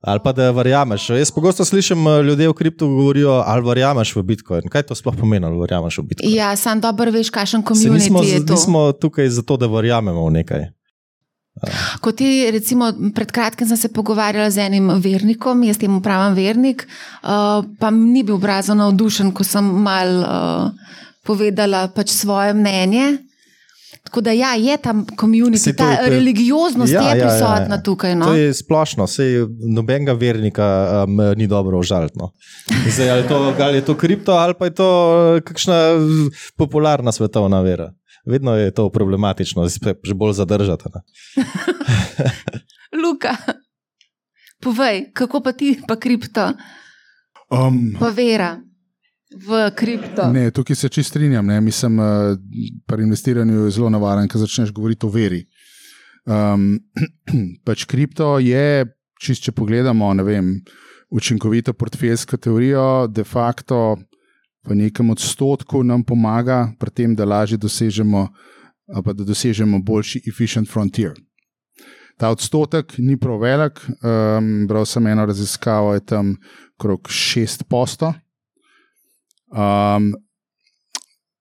Ali 0.00 0.20
pa 0.24 0.32
da 0.32 0.50
verjameš. 0.50 1.10
Jaz 1.10 1.30
pogosto 1.30 1.64
slišim 1.64 2.06
eh, 2.08 2.22
ljudi 2.22 2.46
v 2.48 2.54
kriptu 2.56 2.88
govorijo, 2.88 3.42
ali 3.46 3.66
verjameš 3.66 4.14
v 4.16 4.22
Bitcoin. 4.22 4.68
Kaj 4.72 4.82
to 4.88 4.94
sploh 4.94 5.16
pomeni, 5.16 5.46
ali 5.46 5.60
verjameš 5.60 5.98
v 5.98 6.02
Bitcoin? 6.02 6.34
Ja, 6.34 6.54
sam 6.56 6.80
dobro 6.80 7.12
veš, 7.12 7.30
kakšen 7.30 7.62
komunit 7.62 8.08
je 8.08 8.46
to. 8.46 8.52
Mi 8.52 8.58
smo 8.58 8.92
tukaj 8.92 9.28
zato, 9.28 9.56
da 9.60 9.68
verjamemo 9.68 10.24
v 10.26 10.38
nekaj. 10.40 10.68
Ko 12.00 12.12
ti, 12.16 12.48
recimo, 12.50 12.88
pred 13.14 13.32
kratkim 13.32 13.68
sem 13.68 13.76
se 13.76 13.88
pogovarjala 13.92 14.50
z 14.50 14.64
enim 14.64 14.88
vernikom, 15.02 15.62
jaz 15.68 15.76
temu 15.78 16.00
pravim 16.00 16.38
vernik, 16.38 16.86
uh, 16.86 17.60
pa 17.78 17.90
ni 17.90 18.22
bil 18.24 18.38
obrazno 18.38 18.78
navdušen, 18.78 19.34
ko 19.36 19.44
sem 19.44 19.66
mal 19.84 20.14
uh, 20.22 20.94
povedala 21.26 21.88
pač 21.92 22.14
svoje 22.16 22.54
mnenje. 22.56 23.18
Tako 24.04 24.20
da 24.20 24.32
ja, 24.32 24.54
je 24.54 24.76
tam 24.76 25.06
komunit, 25.16 25.76
ta 25.76 25.90
je, 25.92 26.10
religioznost 26.10 26.92
ja, 26.92 27.02
je 27.02 27.18
ja, 27.18 27.26
prisotna 27.26 27.74
ja, 27.74 27.78
ja. 27.78 27.82
tukaj. 27.82 28.14
No? 28.14 28.26
To 28.26 28.34
je 28.34 28.54
splošno, 28.54 29.06
sej 29.06 29.44
nobenega 29.74 30.12
vernika 30.12 30.66
um, 31.04 31.20
ni 31.36 31.46
dobro 31.46 31.78
užaliti. 31.78 32.18
No. 32.18 32.32
Ali, 33.10 33.54
ali 33.62 33.76
je 33.76 33.84
to 33.84 33.94
kripto, 33.94 34.32
ali 34.32 34.54
pa 34.58 34.64
je 34.64 34.74
to 34.74 34.88
uh, 35.36 35.40
kakšna 35.44 35.76
popularna 36.56 37.12
svetovna 37.12 37.60
vera. 37.60 37.92
Vedno 38.26 38.56
je 38.56 38.70
to 38.70 38.88
problematično, 38.90 39.62
da 39.62 39.70
se 39.70 39.94
že 40.02 40.14
bolj 40.14 40.32
zadržate. 40.32 40.90
Luka, 43.04 43.36
povej, 44.62 45.12
kako 45.12 45.40
pa 45.40 45.52
ti, 45.52 45.80
pa 45.88 45.96
kripto? 45.96 46.52
Um, 47.50 47.96
pa 48.00 48.08
vera 48.08 48.56
v 49.30 49.70
kripto. 49.76 50.26
Ne, 50.32 50.50
tukaj 50.50 50.76
se 50.76 50.88
čist 50.88 51.10
strinjam. 51.10 51.46
Ne. 51.46 51.60
Mislim, 51.60 51.98
uh, 51.98 52.36
pri 52.86 53.02
investiranju 53.02 53.64
je 53.64 53.70
zelo 53.70 53.90
navaren, 53.90 54.28
ker 54.28 54.40
začneš 54.40 54.72
govoriti 54.74 55.06
o 55.06 55.10
veri. 55.10 55.44
Um, 56.26 56.78
pač 57.66 57.86
kripto 57.88 58.38
je, 58.42 58.84
čist, 59.20 59.46
če 59.46 59.54
pogledamo, 59.56 60.12
vem, 60.26 60.58
učinkovito 61.10 61.72
portfeljsko 61.72 62.36
teorijo, 62.36 63.06
de 63.08 63.24
facto 63.24 63.98
v 64.66 64.76
nekem 64.76 65.10
odstotku 65.10 65.82
nam 65.82 66.04
pomaga 66.04 66.68
pri 66.78 66.90
tem, 66.90 67.14
da 67.16 67.24
lažje 67.24 67.58
dosežemo, 67.58 68.28
pa 69.04 69.12
da 69.16 69.24
dosežemo 69.24 69.80
boljši 69.82 70.22
efficient 70.28 70.68
frontier. 70.68 71.14
Ta 72.20 72.28
odstotek 72.28 72.98
ni 72.98 73.16
prav 73.16 73.40
velik, 73.40 73.80
um, 74.04 74.66
bral 74.68 74.84
sem 74.84 75.06
eno 75.08 75.24
raziskavo, 75.26 75.94
je 75.96 76.04
tam 76.04 76.34
okrog 76.76 77.08
6 77.08 77.64
posto. 77.64 78.12
Um, 79.50 80.14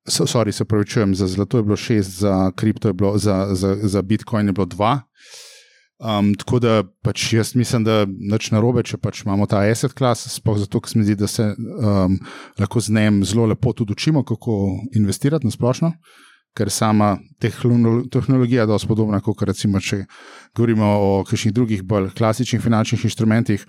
so, 0.07 0.25
sorry, 0.27 0.51
se 0.51 0.65
pravi, 0.65 0.85
čujem, 0.85 1.15
za 1.15 1.27
zlato 1.27 1.57
je 1.57 1.63
bilo 1.63 1.77
šest, 1.77 2.19
za 2.19 2.51
kripto 2.55 2.89
je 2.89 2.93
bilo, 2.93 3.17
za, 3.17 3.47
za, 3.55 3.75
za 3.81 4.01
bitcoin 4.01 4.47
je 4.47 4.53
bilo 4.53 4.65
dva. 4.65 5.01
Um, 5.99 6.31
tako 6.33 6.59
da 6.59 6.83
pač 7.03 7.33
jaz 7.33 7.55
mislim, 7.55 7.83
da 7.83 8.05
nič 8.07 8.51
narobe, 8.55 8.83
če 8.87 8.97
pač 8.97 9.25
imamo 9.25 9.45
ta 9.51 9.59
asset 9.67 9.91
class, 9.97 10.29
sploh 10.31 10.55
zato, 10.61 10.79
ker 10.79 10.93
se 10.93 10.99
mi 10.99 11.03
zdi, 11.03 11.15
da 11.19 11.27
se 11.27 11.49
um, 11.51 12.15
lahko 12.59 12.79
z 12.79 12.95
njim 12.95 13.19
zelo 13.27 13.49
lepo 13.51 13.73
tudi 13.75 13.91
učimo, 13.91 14.23
kako 14.23 14.79
investirati 14.95 15.45
na 15.45 15.51
splošno. 15.51 15.91
Ker 16.57 16.69
sama 16.73 17.17
tehnologija 17.39 18.63
je 18.63 18.67
dosti 18.67 18.87
podobna, 18.87 19.21
kot 19.23 19.41
recimo, 19.47 19.79
če 19.79 20.03
govorimo 20.57 20.85
o 20.85 21.09
kakšnih 21.23 21.53
drugih 21.53 21.83
bolj 21.87 22.09
klasičnih 22.17 22.61
finančnih 22.61 23.05
inštrumentih, 23.05 23.65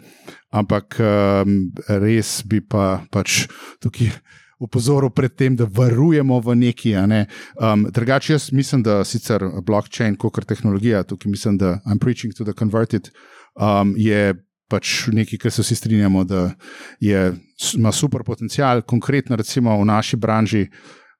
ampak 0.51 0.97
um, 0.99 1.59
res 1.89 2.41
bi 2.49 2.63
pa 2.65 3.03
pač 3.13 3.45
tukaj 3.85 4.11
upozoril 4.61 5.11
pred 5.11 5.33
tem, 5.37 5.57
da 5.57 5.65
varujemo 5.65 6.41
v 6.45 6.55
neki. 6.67 6.93
Ne. 7.09 7.25
Um, 7.57 7.87
drugače, 7.89 8.35
jaz 8.37 8.51
mislim, 8.53 8.85
da 8.85 9.01
sicer 9.05 9.45
blockchain, 9.65 10.17
kot 10.21 10.45
tehnologija, 10.45 11.03
tukaj 11.09 11.31
mislim, 11.33 11.59
da 11.59 11.79
I'm 11.87 11.99
preaching 11.99 12.35
to 12.37 12.45
the 12.45 12.53
converted, 12.53 13.11
um, 13.57 13.95
je 13.97 14.35
pač 14.71 15.09
nekaj, 15.11 15.41
kar 15.43 15.53
se 15.53 15.65
vsi 15.65 15.77
strinjamo, 15.81 16.25
da 16.25 16.51
je, 17.03 17.33
ima 17.75 17.93
super 17.93 18.23
potencial, 18.27 18.83
konkretno 18.83 19.37
recimo 19.37 19.75
v 19.81 19.89
naši 19.89 20.17
branži. 20.17 20.69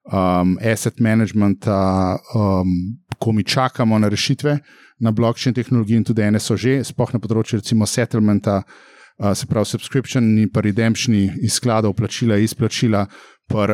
Um, 0.01 0.57
asset 0.57 0.99
management, 0.99 1.67
um, 1.67 2.69
ko 3.19 3.31
mi 3.31 3.43
čakamo 3.43 3.99
na 3.99 4.09
rešitve 4.09 4.57
na 4.99 5.11
blockchain 5.11 5.53
tehnologiji, 5.53 5.97
in 5.97 6.03
tudi 6.03 6.21
ene 6.21 6.39
so 6.39 6.57
že, 6.57 6.79
spohne 6.85 7.19
področje, 7.21 7.59
recimo, 7.61 7.85
settlementa, 7.85 8.61
uh, 8.61 9.33
se 9.37 9.45
pravi, 9.49 9.69
subscription 9.69 10.25
in 10.41 10.49
pa 10.49 10.61
redemption 10.65 11.15
iz 11.17 11.57
skladov, 11.57 11.93
plačila, 11.97 12.37
izplačila, 12.41 13.05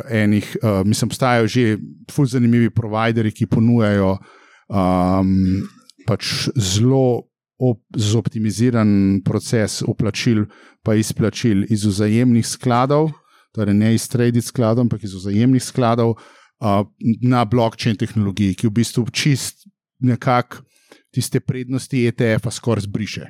enih, 0.09 0.57
uh, 0.63 0.81
mislim, 0.87 1.11
obstajajo 1.11 1.47
že 1.47 1.77
fulj 2.11 2.33
zanimivi 2.35 2.69
provideri, 2.69 3.31
ki 3.31 3.45
ponujajo 3.45 4.17
um, 4.67 5.33
pač 6.07 6.49
zelo 6.55 7.27
op 7.57 7.81
zoptimiziran 7.95 9.21
proces 9.25 9.81
uplačil, 9.85 10.45
pa 10.83 10.95
izplačil 10.95 11.65
iz 11.69 11.85
vzajemnih 11.85 12.45
skladov, 12.45 13.11
torej 13.57 13.77
ne 13.77 13.93
iz 13.95 14.05
tradit 14.11 14.45
skladov, 14.45 14.85
ampak 14.85 15.03
iz 15.03 15.15
vzajemnih 15.17 15.63
skladov 15.63 16.15
uh, 16.15 16.85
na 17.25 17.43
blockchain 17.45 17.97
tehnologiji, 17.97 18.55
ki 18.55 18.69
v 18.69 18.75
bistvu 18.79 19.07
čist 19.09 19.65
nekako 19.99 20.63
tiste 21.13 21.41
prednosti 21.41 22.05
ETF-a 22.07 22.53
skoraj 22.53 22.85
zbriše. 22.85 23.25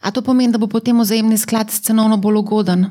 A 0.00 0.10
to 0.14 0.22
pomeni, 0.22 0.52
da 0.54 0.58
bo 0.58 0.68
potem 0.70 1.00
vzajemni 1.00 1.38
sklad 1.38 1.70
cenovno 1.70 2.16
bolj 2.22 2.44
ugoden? 2.44 2.86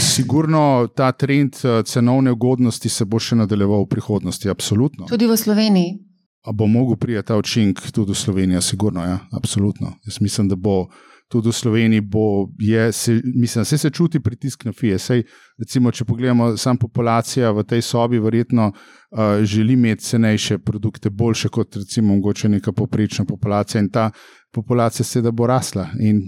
Sigurno 0.00 0.88
ta 0.96 1.12
trend 1.12 1.56
cenovne 1.84 2.32
ugodnosti 2.32 2.88
se 2.88 3.04
bo 3.04 3.18
še 3.20 3.36
nadaljeval 3.40 3.84
v 3.84 3.90
prihodnosti, 3.96 4.48
absolutno. 4.48 5.08
Tudi 5.08 5.28
v 5.28 5.36
Sloveniji. 5.36 5.96
A 6.44 6.52
bo 6.52 6.68
mogel 6.68 6.96
prijeti 7.00 7.28
ta 7.32 7.38
učinek 7.40 7.80
tudi 7.92 8.12
v 8.12 8.20
Sloveniji, 8.20 8.62
sigurno, 8.62 9.04
ja, 9.04 9.18
absolutno. 9.32 9.96
Jaz 10.04 10.20
mislim, 10.20 10.48
da 10.48 10.56
bo 10.56 10.88
tudi 11.28 11.48
v 11.48 11.52
Sloveniji, 11.52 12.00
bo, 12.00 12.48
je, 12.58 12.92
se, 12.92 13.20
mislim, 13.24 13.64
se, 13.64 13.78
se 13.78 13.90
čuti 13.90 14.20
pritisk 14.20 14.64
na 14.64 14.72
FIE. 14.72 14.98
Sej, 14.98 15.24
recimo, 15.58 15.90
če 15.90 16.04
pogledamo, 16.04 16.52
sam 16.56 16.78
populacija 16.78 17.50
v 17.52 17.64
tej 17.64 17.82
sobi 17.82 18.18
verjetno 18.18 18.70
uh, 18.70 19.42
želi 19.42 19.72
imeti 19.72 20.04
cenejše 20.04 20.58
produkte, 20.58 21.10
boljše 21.10 21.48
kot 21.48 21.76
recimo 21.76 22.14
mogoče 22.14 22.48
neka 22.48 22.72
poprečna 22.72 23.24
populacija 23.24 23.80
in 23.80 23.90
ta 23.90 24.10
populacija 24.52 25.04
seveda 25.04 25.30
bo 25.30 25.46
rasla. 25.46 25.88
In 26.00 26.22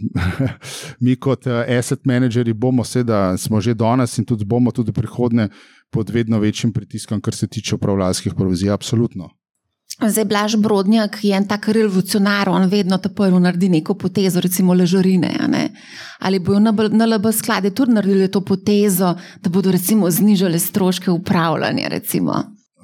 mi, 1.04 1.16
kot 1.16 1.46
uh, 1.46 1.62
asset 1.78 2.04
manageri, 2.04 2.52
bomo 2.52 2.84
seveda, 2.84 3.36
smo 3.36 3.60
že 3.60 3.74
danes 3.74 4.18
in 4.18 4.24
tudi 4.24 4.44
bomo 4.44 4.72
tudi 4.72 4.92
prihodne 4.92 5.48
pod 5.90 6.10
vedno 6.10 6.38
večjim 6.38 6.72
pritiskom, 6.72 7.20
kar 7.20 7.34
se 7.34 7.46
tiče 7.46 7.74
upravljalskih 7.74 8.34
provizij. 8.34 8.70
Absolutno. 8.70 9.30
Zdaj, 9.96 10.24
Blaž 10.24 10.56
Brodnjak 10.56 11.18
je 11.24 11.36
en 11.36 11.46
tak 11.48 11.68
revolucionar, 11.68 12.48
on 12.48 12.68
vedno 12.68 12.98
ta 12.98 13.08
prvi 13.08 13.40
naredi 13.40 13.68
neko 13.68 13.94
potezo, 13.94 14.40
recimo 14.40 14.74
ležorine. 14.74 15.32
Ali 16.18 16.38
bojo 16.38 16.60
na 16.60 17.06
LB 17.06 17.32
skladi 17.32 17.70
tudi 17.70 17.92
naredili 17.92 18.28
to 18.30 18.40
potezo, 18.40 19.14
da 19.40 19.50
bodo 19.50 19.72
recimo 19.72 20.10
znižali 20.10 20.58
stroške 20.58 21.10
upravljanja? 21.10 21.88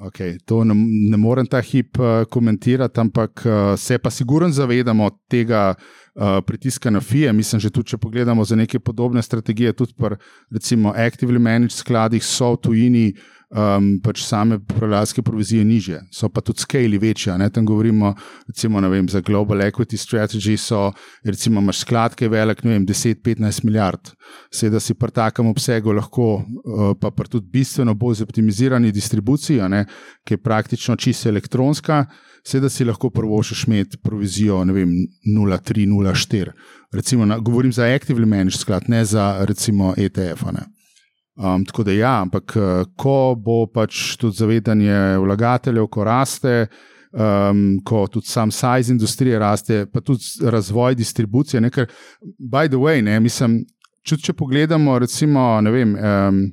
Okay, 0.03 0.37
to 0.45 0.63
ne, 0.63 0.73
ne 1.09 1.17
morem 1.17 1.45
ta 1.47 1.61
hip 1.61 1.99
uh, 1.99 2.25
komentirati, 2.29 2.99
ampak 2.99 3.43
uh, 3.45 3.79
se 3.79 3.97
pa 3.97 4.09
sigurno 4.09 4.49
zavedamo 4.49 5.09
tega 5.29 5.75
uh, 6.15 6.41
pritiska 6.45 6.89
na 6.89 7.01
FIE. 7.01 7.33
Mislim, 7.33 7.59
že 7.59 7.69
tudi, 7.69 7.93
če 7.93 7.97
pogledamo 7.97 8.45
za 8.45 8.55
neke 8.55 8.79
podobne 8.79 9.21
strategije, 9.21 9.73
tudi 9.73 9.93
pri, 9.97 10.17
recimo, 10.51 10.93
actively 10.93 11.39
managed 11.39 11.77
skladih 11.77 12.23
so 12.23 12.53
v 12.53 12.61
tujini 12.67 13.05
um, 13.53 13.99
pač 14.03 14.23
same 14.25 14.57
upravljalske 14.57 15.21
provizije 15.21 15.63
niže, 15.65 15.99
so 16.11 16.29
pa 16.29 16.41
tudi 16.41 16.63
skali 16.63 16.97
večje. 16.97 17.35
Tam 17.53 17.65
govorimo, 17.65 18.13
recimo, 18.47 18.81
vem, 18.89 19.09
za 19.09 19.21
Global 19.21 19.61
Equity 19.61 19.97
Strategy, 19.97 20.57
so 20.57 20.91
recimo 21.23 21.61
imaš 21.61 21.83
sklad, 21.85 22.15
ki 22.15 22.25
je 22.25 22.29
velik 22.29 22.63
10-15 22.63 23.65
milijard. 23.65 24.13
Seveda 24.51 24.79
si 24.79 24.93
pri 24.93 25.11
takem 25.11 25.47
obsegu 25.47 25.93
lahko, 25.93 26.35
uh, 26.41 26.93
pa 26.99 27.11
pa 27.11 27.23
tudi 27.23 27.47
bistveno 27.51 27.93
bolj 27.93 28.21
zoptimizirani 28.23 28.91
distribuciji, 28.91 29.61
ki 30.25 30.33
je 30.33 30.43
praktično 30.43 30.95
čisto 30.95 31.29
elektronska. 31.29 32.05
Seveda 32.43 32.69
si 32.69 32.85
lahko 32.85 33.09
prvošiš 33.09 33.63
imeti 33.67 33.97
provizijo 33.97 34.55
0,3-0,4. 34.55 36.51
Recimo, 36.91 37.25
na, 37.25 37.37
govorim 37.37 37.71
za 37.71 37.83
actively 37.83 38.25
managed 38.25 38.59
sklad, 38.59 38.83
ne 38.87 39.05
za 39.05 39.45
recimo 39.45 39.93
ETF. 39.97 40.43
Um, 41.35 41.65
tako 41.65 41.83
da 41.83 41.91
ja, 41.91 42.21
ampak 42.21 42.53
eh, 42.55 42.83
ko 42.95 43.35
bo 43.37 43.65
pač 43.67 44.17
tudi 44.21 44.37
zavedanje 44.37 45.17
vlagateljev, 45.17 45.87
ko 45.87 46.03
raste, 46.03 46.67
um, 47.13 47.79
ko 47.85 48.07
tudi 48.07 48.27
sam 48.27 48.51
size 48.51 48.91
industrije 48.91 49.39
raste, 49.39 49.85
pa 49.93 50.01
tudi 50.01 50.23
razvoj 50.41 50.95
distribucije. 50.95 51.61
Ne, 51.61 51.69
ker, 51.69 51.87
by 52.39 52.67
the 52.67 52.77
way, 52.77 53.01
ne, 53.01 53.19
mislim, 53.19 53.63
če, 54.05 54.17
če 54.17 54.33
pogledamo, 54.33 54.99
recimo, 54.99 55.61
vem, 55.71 55.95
um, 55.95 56.43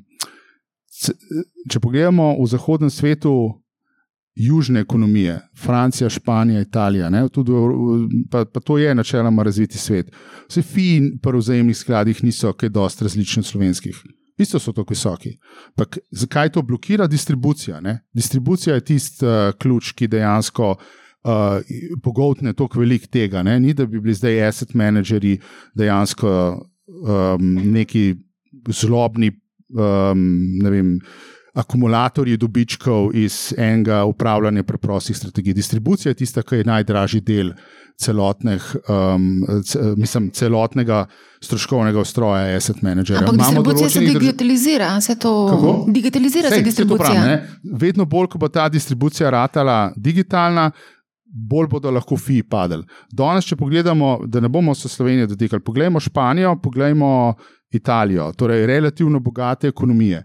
če 1.70 1.80
pogledamo 1.80 2.36
v 2.38 2.46
zahodnem 2.48 2.90
svetu. 2.90 3.34
Južne 4.40 4.80
ekonomije, 4.80 5.40
Francija, 5.58 6.08
Španija, 6.10 6.60
Italija, 6.60 7.10
tudi, 7.28 7.52
pa, 8.30 8.44
pa 8.44 8.60
to 8.60 8.78
je 8.78 8.94
načeloma 8.94 9.42
razviti 9.42 9.78
svet. 9.78 10.08
Vse 10.48 10.62
fi 10.62 10.86
pri 11.22 11.38
vzajemnih 11.38 11.76
skladih 11.76 12.24
niso 12.24 12.52
kaj 12.52 12.68
dosti 12.68 13.04
različni 13.04 13.40
od 13.40 13.46
slovenskih 13.46 14.00
isto 14.42 14.58
so 14.58 14.72
tako 14.72 14.94
visoki. 14.94 15.36
Pak, 15.76 15.98
zakaj 16.10 16.52
to 16.52 16.62
blokira 16.62 17.06
distribucija? 17.06 17.80
Ne? 17.80 18.00
Distribucija 18.12 18.74
je 18.74 18.84
tisti 18.84 19.26
uh, 19.26 19.32
ključ, 19.58 19.92
ki 19.92 20.08
dejansko 20.08 20.70
uh, 20.70 21.32
pogotne 22.02 22.52
toliko 22.52 22.80
velik 22.80 23.06
tega. 23.06 23.42
Ne? 23.42 23.60
Ni 23.60 23.74
da 23.74 23.86
bi 23.86 24.00
bili 24.00 24.14
zdaj 24.14 24.46
asset 24.48 24.74
manageri 24.74 25.38
dejansko 25.74 26.32
um, 26.86 27.54
neki 27.72 28.14
zlobni. 28.68 29.32
Um, 29.70 30.58
vem, 30.64 30.96
Akumulatorji 31.54 32.36
dobičkov 32.36 33.10
iz 33.14 33.54
enega 33.58 34.04
upravljanja 34.04 34.62
preprostih 34.62 35.16
strategij. 35.16 35.54
Distribucija 35.54 36.10
je 36.10 36.14
tista, 36.14 36.42
ki 36.42 36.60
je 36.62 36.64
najdražji 36.64 37.20
del 37.20 37.52
um, 38.08 39.46
mislim, 39.96 40.30
celotnega 40.30 41.06
stroškovnega 41.42 42.00
ustroja, 42.00 42.56
asset 42.56 42.82
managerja. 42.82 43.28
Ampak 43.28 43.36
distribucija 43.36 43.88
se 43.88 44.00
digitalizira, 44.00 45.00
se 45.00 45.18
to 45.18 45.48
Kako? 45.50 45.84
digitalizira. 45.88 46.48
Sej, 46.48 46.58
se 46.58 46.64
distribucija. 46.64 47.22
Pravim, 47.22 47.38
Vedno 47.80 48.04
bolj, 48.04 48.26
ko 48.26 48.38
bo 48.38 48.48
ta 48.48 48.68
distribucija 48.68 49.30
ratala 49.30 49.92
digitalna. 49.96 50.70
Bolj 51.32 51.68
bodo 51.70 51.90
lahko 51.90 52.16
FI 52.16 52.42
padli. 52.42 52.82
Danes, 53.12 53.44
če 53.46 53.56
pogledamo, 53.56 54.18
da 54.26 54.40
ne 54.40 54.48
bomo 54.48 54.74
se 54.74 54.88
Slovenije 54.88 55.28
dotikali, 55.30 55.62
pogledajmo 55.62 56.00
Španijo, 56.00 56.56
pogledajmo 56.62 57.34
Italijo, 57.72 58.32
torej 58.32 58.66
relativno 58.66 59.20
bogate 59.20 59.68
ekonomije. 59.68 60.22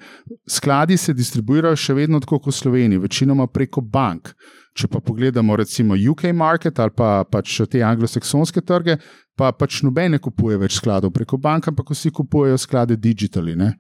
Skladi 0.49 0.97
se 0.97 1.13
distribuirajo 1.13 1.75
še 1.75 1.93
vedno 1.93 2.19
tako 2.19 2.39
kot 2.39 2.53
v 2.53 2.57
Sloveniji, 2.57 3.01
večinoma 3.03 3.47
preko 3.47 3.81
bank. 3.81 4.33
Če 4.75 4.89
pa 4.91 4.99
pogledamo 4.99 5.55
recimo 5.55 5.95
UK 5.95 6.33
market 6.33 6.79
ali 6.79 6.91
pa 6.91 7.23
pač 7.31 7.61
te 7.71 7.83
anglosaksonske 7.85 8.61
trge, 8.61 8.97
pa 9.37 9.51
pač 9.55 9.83
noben 9.85 10.11
ne 10.11 10.19
kupuje 10.19 10.57
več 10.57 10.79
skladov 10.81 11.13
preko 11.15 11.37
bank, 11.37 11.69
ampak 11.69 11.93
vsi 11.93 12.11
kupujejo 12.11 12.57
sklade 12.59 12.97
digitali. 12.97 13.55
Ne? 13.55 13.71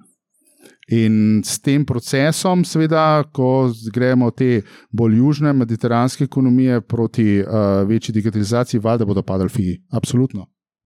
In 0.95 1.41
s 1.43 1.57
tem 1.59 1.83
procesom, 1.85 2.61
seveda, 2.63 3.25
ko 3.33 3.71
gremo 3.93 4.29
te 4.31 4.61
bolj 4.93 5.17
južne 5.17 5.53
mediteranske 5.57 6.29
ekonomije 6.29 6.81
proti 6.81 7.41
uh, 7.41 7.81
večji 7.89 8.13
digitalizaciji, 8.13 8.79
valjda 8.79 9.05
bodo 9.09 9.23
padali 9.25 9.49
fiji. 9.49 9.79
Absolutno. 9.91 10.45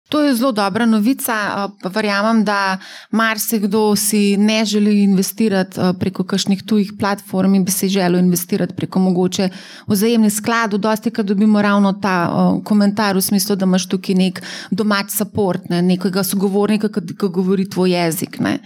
To 0.09 0.23
je 0.23 0.35
zelo 0.35 0.51
dobra 0.51 0.85
novica. 0.85 1.69
Verjamem, 1.93 2.43
da 2.45 2.77
marsikdo 3.11 3.95
si 3.95 4.37
ne 4.37 4.65
želi 4.65 5.03
investirati 5.03 5.79
preko 5.99 6.23
kakšnih 6.23 6.63
tujih 6.63 6.93
platform 6.99 7.55
in 7.55 7.65
bi 7.65 7.71
si 7.71 7.89
želel 7.89 8.19
investirati 8.19 8.75
preko 8.75 8.99
mogoče 8.99 9.49
vzajemnih 9.87 10.33
skladov. 10.33 10.79
Dosti, 10.79 11.11
kad 11.11 11.25
dobimo 11.25 11.61
ravno 11.61 11.93
ta 11.93 12.15
komentar 12.65 13.15
v 13.15 13.21
smislu, 13.21 13.55
da 13.55 13.65
imaš 13.65 13.87
tukaj 13.89 14.15
nek 14.15 14.41
domač 14.71 15.13
support, 15.13 15.69
ne, 15.69 15.81
nekega 15.81 16.23
sogovornika, 16.23 16.89
ki 16.89 17.29
govori 17.29 17.69
tvoj 17.69 17.91
jezik. 17.91 18.39
Ne. 18.39 18.59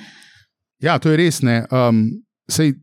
Ja, 0.79 0.99
to 0.99 1.11
je 1.11 1.17
res. 1.17 1.41
Um, 1.43 2.05
sej, 2.47 2.73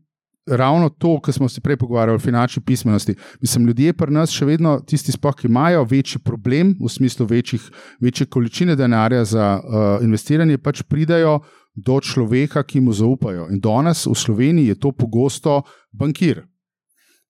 ravno 0.57 0.89
to, 0.89 1.19
kar 1.21 1.33
smo 1.33 1.49
se 1.49 1.61
prej 1.61 1.77
pogovarjali 1.77 2.15
o 2.15 2.19
finančni 2.19 2.63
pismenosti. 2.63 3.15
Mislim, 3.41 3.67
ljudje 3.67 3.93
pri 3.93 4.13
nas 4.13 4.33
še 4.33 4.45
vedno, 4.45 4.79
tisti, 4.87 5.11
spoh, 5.15 5.35
ki 5.35 5.47
imajo 5.47 5.83
večji 5.89 6.21
problem, 6.25 6.75
v 6.81 6.89
smislu 6.89 7.25
večjih, 7.25 7.69
večje 7.99 8.25
količine 8.25 8.75
denarja 8.75 9.25
za 9.25 9.47
uh, 9.57 10.03
investiranje, 10.03 10.57
pač 10.57 10.83
pridajo 10.83 11.39
do 11.75 11.99
človeka, 12.01 12.63
ki 12.63 12.81
mu 12.81 12.93
zaupajo. 12.93 13.47
In 13.51 13.59
danes 13.59 14.05
v 14.05 14.15
Sloveniji 14.15 14.73
je 14.73 14.79
to 14.79 14.91
pogosto 14.91 15.61
bankir. 15.91 16.43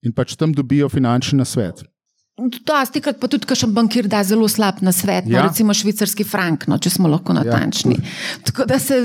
In 0.02 0.14
pač 0.18 0.36
tam 0.36 0.54
dobijo 0.54 0.90
finančni 0.90 1.38
nasvet. 1.38 1.86
Dosti 2.42 3.02
krat 3.04 3.20
pa 3.22 3.28
tudi, 3.30 3.46
če 3.46 3.68
bankir 3.70 4.08
da 4.10 4.24
zelo 4.26 4.48
slab 4.50 4.80
na 4.82 4.94
svet, 4.96 5.28
no, 5.28 5.36
ja. 5.36 5.44
recimo 5.46 5.76
švicarski 5.78 6.26
frank, 6.26 6.66
no, 6.72 6.80
če 6.82 6.90
smo 6.96 7.12
lahko 7.12 7.36
natančni. 7.38 7.98
Ja. 8.00 8.40
Tako 8.48 8.66
da 8.70 8.80
se 8.82 9.00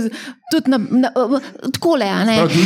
tudi 0.52 0.72
na, 0.72 0.78
na, 0.78 1.10
tako 1.74 1.96
le. 2.00 2.08
Jaz, 2.08 2.56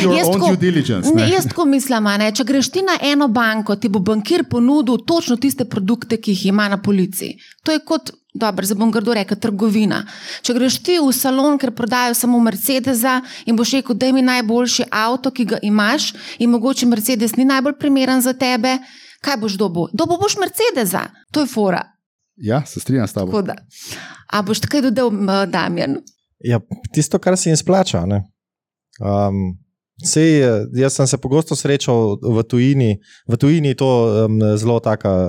jaz 1.33 1.49
tako 1.51 1.67
mislim, 1.71 2.07
ne, 2.23 2.31
če 2.37 2.47
greš 2.47 2.71
ti 2.77 2.85
na 2.87 2.99
eno 3.11 3.29
banko, 3.33 3.77
ti 3.81 3.91
bo 3.91 4.03
bankir 4.05 4.47
ponudil 4.51 5.03
točno 5.07 5.39
tiste 5.41 5.67
produkte, 5.67 6.21
ki 6.21 6.37
jih 6.37 6.47
ima 6.53 6.69
na 6.71 6.79
policiji. 6.83 7.41
To 7.67 7.75
je 7.75 7.83
kot, 7.87 8.15
dobro, 8.35 8.67
zdaj 8.67 8.79
bom 8.79 8.95
grdo 8.95 9.17
rekel, 9.17 9.41
trgovina. 9.43 10.05
Če 10.47 10.55
greš 10.55 10.79
ti 10.87 11.01
v 11.03 11.11
salon, 11.17 11.59
ker 11.59 11.75
prodajo 11.75 12.15
samo 12.15 12.39
Mercedesa 12.45 13.21
in 13.47 13.59
boš 13.59 13.79
rekel, 13.81 13.99
da 13.99 14.07
je 14.07 14.17
mi 14.17 14.23
najboljši 14.29 14.91
avto, 14.91 15.35
ki 15.35 15.51
ga 15.55 15.63
imaš, 15.67 16.13
in 16.39 16.55
mogoče 16.55 16.87
Mercedes 16.87 17.37
ni 17.41 17.49
najbolj 17.49 17.79
primeren 17.81 18.23
za 18.23 18.37
tebe 18.37 18.79
kaj 19.25 19.37
boš 19.41 19.57
dobil? 19.61 19.89
Dobil 19.93 20.19
boš 20.21 20.37
Mercedesa, 20.41 21.09
to 21.33 21.45
je 21.45 21.51
fora. 21.51 21.85
Ja, 22.41 22.63
se 22.67 22.81
strinjam 22.81 23.09
s 23.09 23.13
tabo. 23.13 23.43
A 24.33 24.43
boš 24.43 24.61
tako 24.61 24.81
dodal, 24.81 25.11
Damien? 25.47 26.01
Ja, 26.41 26.61
tisto, 26.95 27.19
kar 27.19 27.37
si 27.37 27.51
jim 27.51 27.57
splača. 27.57 28.01
Um, 29.01 29.59
sej, 30.05 30.41
jaz 30.73 30.97
sem 30.97 31.07
se 31.07 31.19
pogosto 31.21 31.57
srečal 31.57 32.17
v 32.17 32.45
tujini, 32.49 32.97
v 33.29 33.37
tujini 33.37 33.75
je 33.75 33.81
to 33.83 33.91
um, 34.25 34.41
zelo 34.57 34.81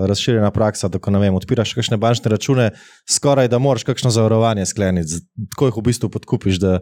razširjena 0.07 0.51
praksa. 0.55 0.87
Da, 0.87 0.99
ko 0.99 1.11
vem, 1.11 1.35
odpiraš 1.35 1.75
kakšne 1.75 1.99
bančne 1.99 2.31
račune, 2.31 2.71
skoraj 3.09 3.51
da 3.51 3.59
moraš 3.59 3.83
kakšno 3.83 4.11
zavarovanje 4.11 4.65
skleniti, 4.65 5.19
tako 5.51 5.67
jih 5.67 5.77
v 5.81 5.87
bistvu 5.91 6.09
podkupiš, 6.09 6.63
da, 6.63 6.79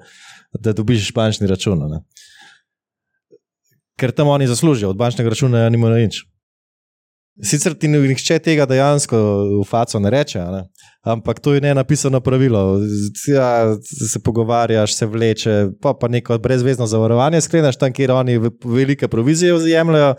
da 0.53 0.73
dobiš 0.77 1.09
bančni 1.13 1.49
račun. 1.49 1.81
Ne? 1.89 2.03
Ker 3.97 4.13
tam 4.13 4.29
oni 4.29 4.47
zaslužijo, 4.47 4.93
od 4.93 4.97
bančnega 4.97 5.33
računa 5.33 5.69
nimajo 5.73 5.97
nič. 5.97 6.28
Sicer 7.43 7.73
ti 7.79 7.87
nihče 7.87 8.39
tega 8.43 8.65
dejansko 8.67 9.17
v 9.61 9.63
faco 9.67 9.99
ne 9.99 10.09
reče, 10.11 10.39
ne? 10.39 10.63
ampak 11.03 11.39
to 11.39 11.53
je 11.53 11.61
ne 11.61 11.73
napisano 11.73 12.19
pravilo. 12.19 12.79
Ja, 13.27 13.75
se 14.11 14.19
pogovarjaš, 14.19 14.93
se 14.93 15.05
vleče, 15.05 15.67
pa, 15.81 15.93
pa 15.93 16.07
neko 16.07 16.37
brezvezno 16.37 16.87
zavarovanje 16.87 17.41
skleneš 17.41 17.77
tam, 17.77 17.93
kjer 17.93 18.11
oni 18.11 18.39
velike 18.65 19.07
provizije 19.07 19.53
vzjemljajo. 19.53 20.15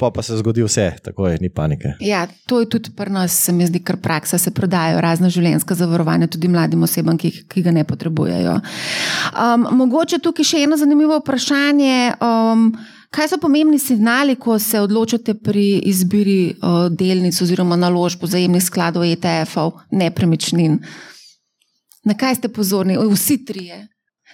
Pa 0.00 0.10
pa 0.10 0.22
se 0.22 0.36
zgodi 0.36 0.62
vse, 0.62 0.92
tako 1.04 1.28
je, 1.28 1.38
ni 1.40 1.50
panike. 1.50 1.88
Ja, 2.00 2.26
to 2.46 2.60
je 2.60 2.68
tudi 2.68 2.90
pri 2.96 3.10
nas, 3.10 3.32
se 3.44 3.52
mi 3.52 3.66
zdi, 3.66 3.82
kar 3.84 3.96
praksa. 3.96 4.38
Se 4.38 4.50
prodajajo 4.50 5.00
razne 5.00 5.30
življenjske 5.30 5.74
zavarovanja 5.74 6.30
tudi 6.32 6.48
mladim 6.48 6.82
osebam, 6.82 7.18
ki, 7.18 7.30
ki 7.48 7.62
ga 7.62 7.74
ne 7.76 7.84
potrebujejo. 7.84 8.54
Um, 9.36 9.68
mogoče 9.82 10.18
tukaj 10.24 10.48
še 10.48 10.64
eno 10.64 10.80
zanimivo 10.80 11.20
vprašanje. 11.20 12.14
Um, 12.24 12.72
Kaj 13.12 13.28
so 13.28 13.36
pomembni 13.40 13.78
signali, 13.78 14.38
ko 14.40 14.56
se 14.58 14.80
odločate 14.80 15.34
pri 15.34 15.82
izbiri 15.84 16.54
uh, 16.54 16.86
delnic 16.88 17.36
oziroma 17.44 17.76
naložb 17.76 18.24
vzajemnih 18.24 18.62
skladov 18.64 19.04
ETF-ov, 19.04 19.82
nepremičnin? 19.92 20.78
Na 22.08 22.16
kaj 22.16 22.40
ste 22.40 22.48
pozorni, 22.48 22.96
vsi 22.96 23.44
trije? 23.44 23.82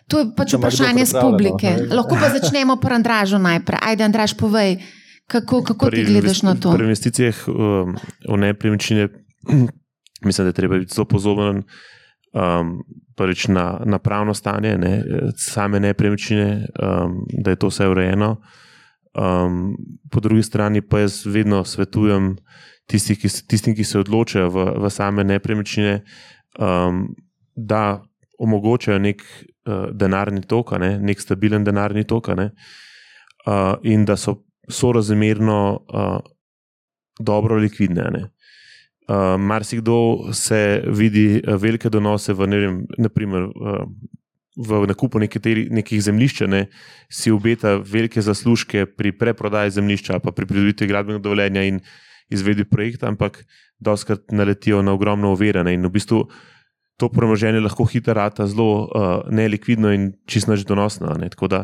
To 0.09 0.23
je 0.23 0.29
pač 0.37 0.55
vprašanje 0.55 1.05
z 1.11 1.19
publike. 1.21 1.75
Lahko 1.91 2.17
pa 2.17 2.31
začnemo 2.33 2.79
po 2.81 2.89
Andražu 2.95 3.43
najprej. 3.43 3.83
Ajde, 3.83 4.07
Andraž, 4.07 4.33
povej, 4.39 4.79
kako, 5.27 5.61
kako 5.67 5.91
ti 5.91 6.07
gledaš 6.07 6.47
na 6.47 6.55
to? 6.55 6.73
Pri 6.73 6.87
investicijah 6.87 7.35
um, 7.51 7.99
v 8.29 8.37
nepremičnine 8.47 9.09
mislim, 10.27 10.45
da 10.45 10.49
je 10.49 10.53
treba 10.53 10.79
biti 10.79 10.95
zelo 10.95 11.05
pozoren. 11.05 11.63
Um, 12.33 12.85
prvič 13.17 13.49
na, 13.49 13.81
na 13.85 13.99
pravno 13.99 14.35
stanje, 14.35 14.79
ne, 14.79 15.03
same 15.37 15.81
nepremičnine, 15.81 16.67
um, 16.79 17.27
da 17.43 17.51
je 17.51 17.57
to 17.57 17.67
vse 17.67 17.89
urejeno. 17.89 18.37
Um, 19.19 19.77
po 20.11 20.21
drugi 20.21 20.43
strani 20.43 20.81
pa 20.81 21.01
jaz 21.03 21.25
vedno 21.27 21.65
svetujem 21.65 22.37
tisti, 22.87 23.17
ki, 23.19 23.29
tistim, 23.49 23.75
ki 23.75 23.85
se 23.85 23.99
odločajo 23.99 24.51
v, 24.55 24.67
v 24.85 24.91
same 24.95 25.25
nepremičnine, 25.27 26.03
um, 26.59 27.09
da 27.57 27.99
omogočajo 28.39 29.01
nek 29.03 29.25
uh, 29.25 29.89
denarni 29.91 30.45
tok, 30.47 30.77
ne, 30.79 30.93
nek 31.03 31.21
stabilen 31.21 31.67
denarni 31.67 32.07
tok, 32.07 32.31
ne, 32.39 32.51
uh, 33.47 33.75
in 33.83 34.07
da 34.07 34.17
so 34.17 34.39
sorazmerno 34.71 35.61
uh, 35.75 36.21
dobro 37.19 37.59
likvidne. 37.59 38.07
Ne. 38.15 38.23
Uh, 39.09 39.35
Marsikdo 39.41 40.31
se 40.33 40.83
vidi 40.87 41.43
velike 41.43 41.91
donose 41.91 42.37
v, 42.37 42.47
ne 42.47 42.63
vem, 42.63 42.81
naprimer, 43.03 43.51
uh, 43.51 43.83
v 44.59 44.83
nakupu 44.91 45.21
nekateri, 45.23 45.69
nekih 45.71 46.03
zemljišč, 46.03 46.43
ne, 46.51 46.67
si 47.11 47.31
obeta 47.31 47.77
velike 47.79 48.23
zaslužke 48.23 48.87
pri 48.87 49.13
preprodaji 49.15 49.77
zemljišča, 49.79 50.19
pa 50.19 50.35
pri 50.35 50.47
pridobitvi 50.51 50.89
gradbenega 50.91 51.23
dovoljenja 51.23 51.63
in 51.63 51.81
izvedbi 52.31 52.67
projekta, 52.69 53.09
ampak 53.09 53.45
doskrat 53.79 54.33
naletijo 54.35 54.83
na 54.83 54.93
ogromno 54.93 55.31
uverjene 55.33 55.75
in 55.75 55.87
v 55.87 55.93
bistvu 55.95 56.25
to 56.99 57.09
premoženje 57.09 57.61
lahko 57.63 57.87
hitro 57.87 58.15
rata 58.19 58.47
zelo 58.51 58.73
uh, 58.83 58.89
nelikvidno 59.31 59.93
in 59.95 60.13
čisto 60.27 60.57
donosno. 60.67 61.15
Ne. 61.15 61.31
Tako 61.31 61.49
da 61.49 61.61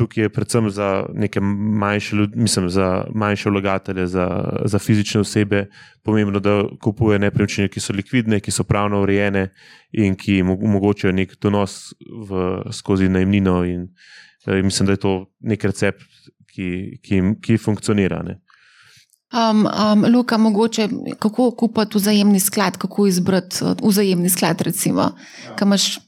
tukaj 0.00 0.24
je 0.24 0.32
predvsem 0.32 0.70
za 0.70 1.06
neke 1.14 1.40
manjše, 1.40 2.16
mislim, 2.34 2.70
za 2.70 3.04
manjše 3.14 3.50
vlagatelje, 3.50 4.06
za, 4.06 4.26
za 4.64 4.78
fizične 4.78 5.20
osebe 5.20 5.66
pomembno, 6.02 6.40
da 6.40 6.62
kupujejo 6.82 7.20
nepremičnine, 7.20 7.68
ki 7.68 7.80
so 7.80 7.92
likvidne, 7.92 8.40
ki 8.40 8.50
so 8.50 8.64
pravno 8.64 9.02
urejene 9.04 9.50
in 9.92 10.16
ki 10.16 10.40
omogočajo 10.42 11.12
nek 11.12 11.36
donos 11.42 11.92
v, 12.30 12.46
skozi 12.72 13.08
najemnino. 13.12 13.58
In, 13.68 13.88
in 14.46 14.54
eh, 14.54 14.62
mislim, 14.62 14.88
da 14.88 14.96
je 14.96 15.04
to 15.04 15.14
nek 15.40 15.64
recept, 15.68 16.06
ki, 16.48 16.70
ki, 17.04 17.22
ki 17.44 17.58
funkcionira. 17.60 18.22
Ne. 18.24 18.40
Um, 19.30 19.66
um, 19.68 20.06
Luka, 20.14 20.38
mogoče 20.38 20.88
kako 21.18 21.50
kupiti 21.50 21.98
vzajemni 21.98 22.40
sklad, 22.40 22.78
kako 22.80 23.06
izbrati 23.06 23.64
uh, 23.64 23.76
vzajemni 23.82 24.32
sklad, 24.32 24.60
recimo, 24.60 25.12
ja. 25.44 25.56
kam 25.56 25.68
imaš 25.68 25.98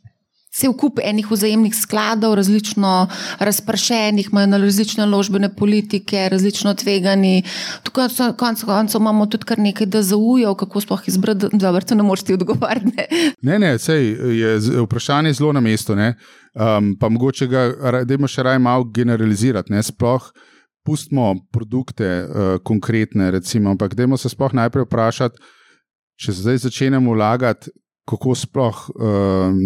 cel 0.52 0.74
kup 0.76 1.00
enih 1.02 1.30
vzajemnih 1.30 1.74
skladov, 1.74 2.34
različno 2.36 3.08
razpršenih, 3.40 4.28
imajo 4.32 4.50
na 4.52 4.60
različne 4.60 5.06
ložbene 5.06 5.48
politike, 5.56 6.28
različno 6.28 6.74
tvegani. 6.74 7.42
Tukaj 7.82 8.08
so 8.12 8.28
konec 8.38 8.64
koncev 8.68 9.00
imamo 9.00 9.26
tudi 9.26 9.48
kar 9.48 9.58
nekaj, 9.58 9.86
da 9.86 10.02
zaujo, 10.02 10.54
kako 10.54 10.80
sploh 10.84 11.08
izbrati, 11.08 11.48
da 11.52 11.70
vrto 11.72 11.96
ne 11.96 12.02
morete 12.02 12.34
odgovarjati. 12.34 13.32
Ne, 13.42 13.58
ne, 13.58 13.78
sej 13.78 14.12
je 14.38 14.82
vprašanje 14.84 15.32
zelo 15.32 15.52
na 15.52 15.60
mestu, 15.60 15.96
um, 15.96 16.92
pa 17.00 17.08
mogoče 17.08 17.46
ga, 17.46 17.66
da 18.04 18.14
imaš 18.14 18.36
še 18.36 18.42
raj 18.42 18.58
malo 18.58 18.84
generalizirati, 18.84 19.72
ne, 19.72 19.82
sploh 19.82 20.30
pustimo 20.84 21.34
produkte, 21.52 22.08
uh, 22.22 22.54
konkretne, 22.64 23.30
recimo, 23.30 23.70
ampak 23.70 23.94
dajmo 23.94 24.16
se 24.18 24.28
sploh 24.28 24.52
najprej 24.52 24.84
vprašati, 24.84 25.40
če 26.20 26.32
zdaj 26.36 26.66
začenjamo 26.66 27.14
vlagati, 27.14 27.72
kako 28.08 28.34
sploh 28.34 28.90
uh, 28.90 29.04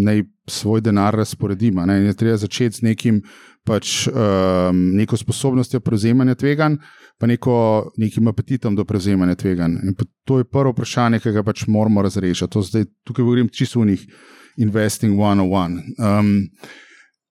naj 0.04 0.22
svoj 0.46 0.80
denar 0.80 1.14
razporedimo. 1.16 1.86
Ne? 1.86 2.00
Je 2.04 2.14
treba 2.14 2.36
začeti 2.36 2.76
z 2.76 2.82
nekim, 2.82 3.22
pač, 3.66 4.06
um, 4.08 4.82
neko 4.96 5.16
sposobnostjo 5.16 5.80
prevzemanja 5.80 6.36
tveganj, 6.38 6.76
pa 7.18 7.26
neko, 7.26 7.56
nekim 7.96 8.28
apetitom 8.28 8.76
do 8.76 8.84
prevzemanja 8.84 9.34
tveganj. 9.34 9.78
To 10.24 10.38
je 10.38 10.44
prvo 10.44 10.74
vprašanje, 10.74 11.20
ki 11.24 11.32
ga 11.34 11.42
pač 11.42 11.66
moramo 11.66 12.04
razrešiti. 12.04 12.62
Zdaj, 12.62 12.84
tukaj 13.04 13.24
govorim 13.24 13.48
čisto 13.48 13.80
o 13.80 13.84
njih. 13.84 14.06
Investing 14.56 15.18
101. 15.18 15.80
Um, 15.98 16.30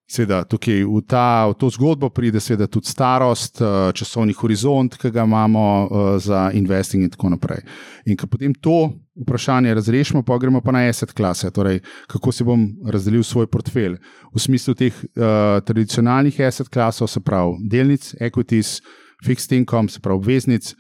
Seveda, 0.06 0.44
tukaj 0.46 0.84
v, 0.86 1.00
ta, 1.02 1.50
v 1.50 1.56
to 1.58 1.66
zgodbo 1.74 2.12
pride 2.14 2.38
tudi 2.70 2.86
starost, 2.86 3.58
eh, 3.58 3.90
časovni 3.90 4.36
horizont, 4.38 4.98
ki 5.02 5.10
ga 5.10 5.24
imamo 5.26 5.64
uh, 5.90 6.20
za 6.22 6.52
investing, 6.54 7.04
in 7.04 7.10
tako 7.10 7.30
naprej. 7.34 7.66
In 8.06 8.14
ko 8.14 8.28
potem 8.30 8.54
to 8.54 8.94
vprašanje 9.18 9.74
razrešimo, 9.74 10.22
pa 10.22 10.38
gremo 10.38 10.62
pa 10.62 10.72
na 10.72 10.86
asset 10.86 11.12
klase, 11.12 11.50
torej 11.50 11.82
kako 12.08 12.32
si 12.32 12.44
bom 12.44 12.68
razdelil 12.86 13.24
svoj 13.24 13.48
portfelj. 13.50 13.98
V 14.30 14.40
smislu 14.40 14.76
teh 14.78 14.94
uh, 14.94 15.58
tradicionalnih 15.66 16.38
asset 16.42 16.70
klasov, 16.70 17.10
se 17.10 17.20
pravi 17.20 17.58
delnic, 17.66 18.14
equities, 18.22 18.82
fixed 19.26 19.58
income, 19.58 19.90
se 19.90 20.00
pravi 20.00 20.22
obveznic, 20.22 20.76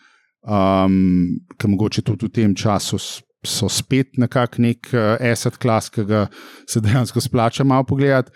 um, 0.45 1.33
ki 1.57 1.67
mogoče 1.67 2.05
tudi 2.05 2.29
v 2.29 2.29
tem 2.29 2.53
času. 2.53 3.01
So 3.45 3.69
spet 3.69 4.17
nekako 4.17 4.61
nek 4.61 4.89
asset 5.21 5.57
klas, 5.61 5.89
ki 5.89 6.05
ga 6.05 6.27
se 6.65 6.81
dejansko 6.81 7.21
splača 7.21 7.63
malo 7.63 7.85
pogledati 7.85 8.33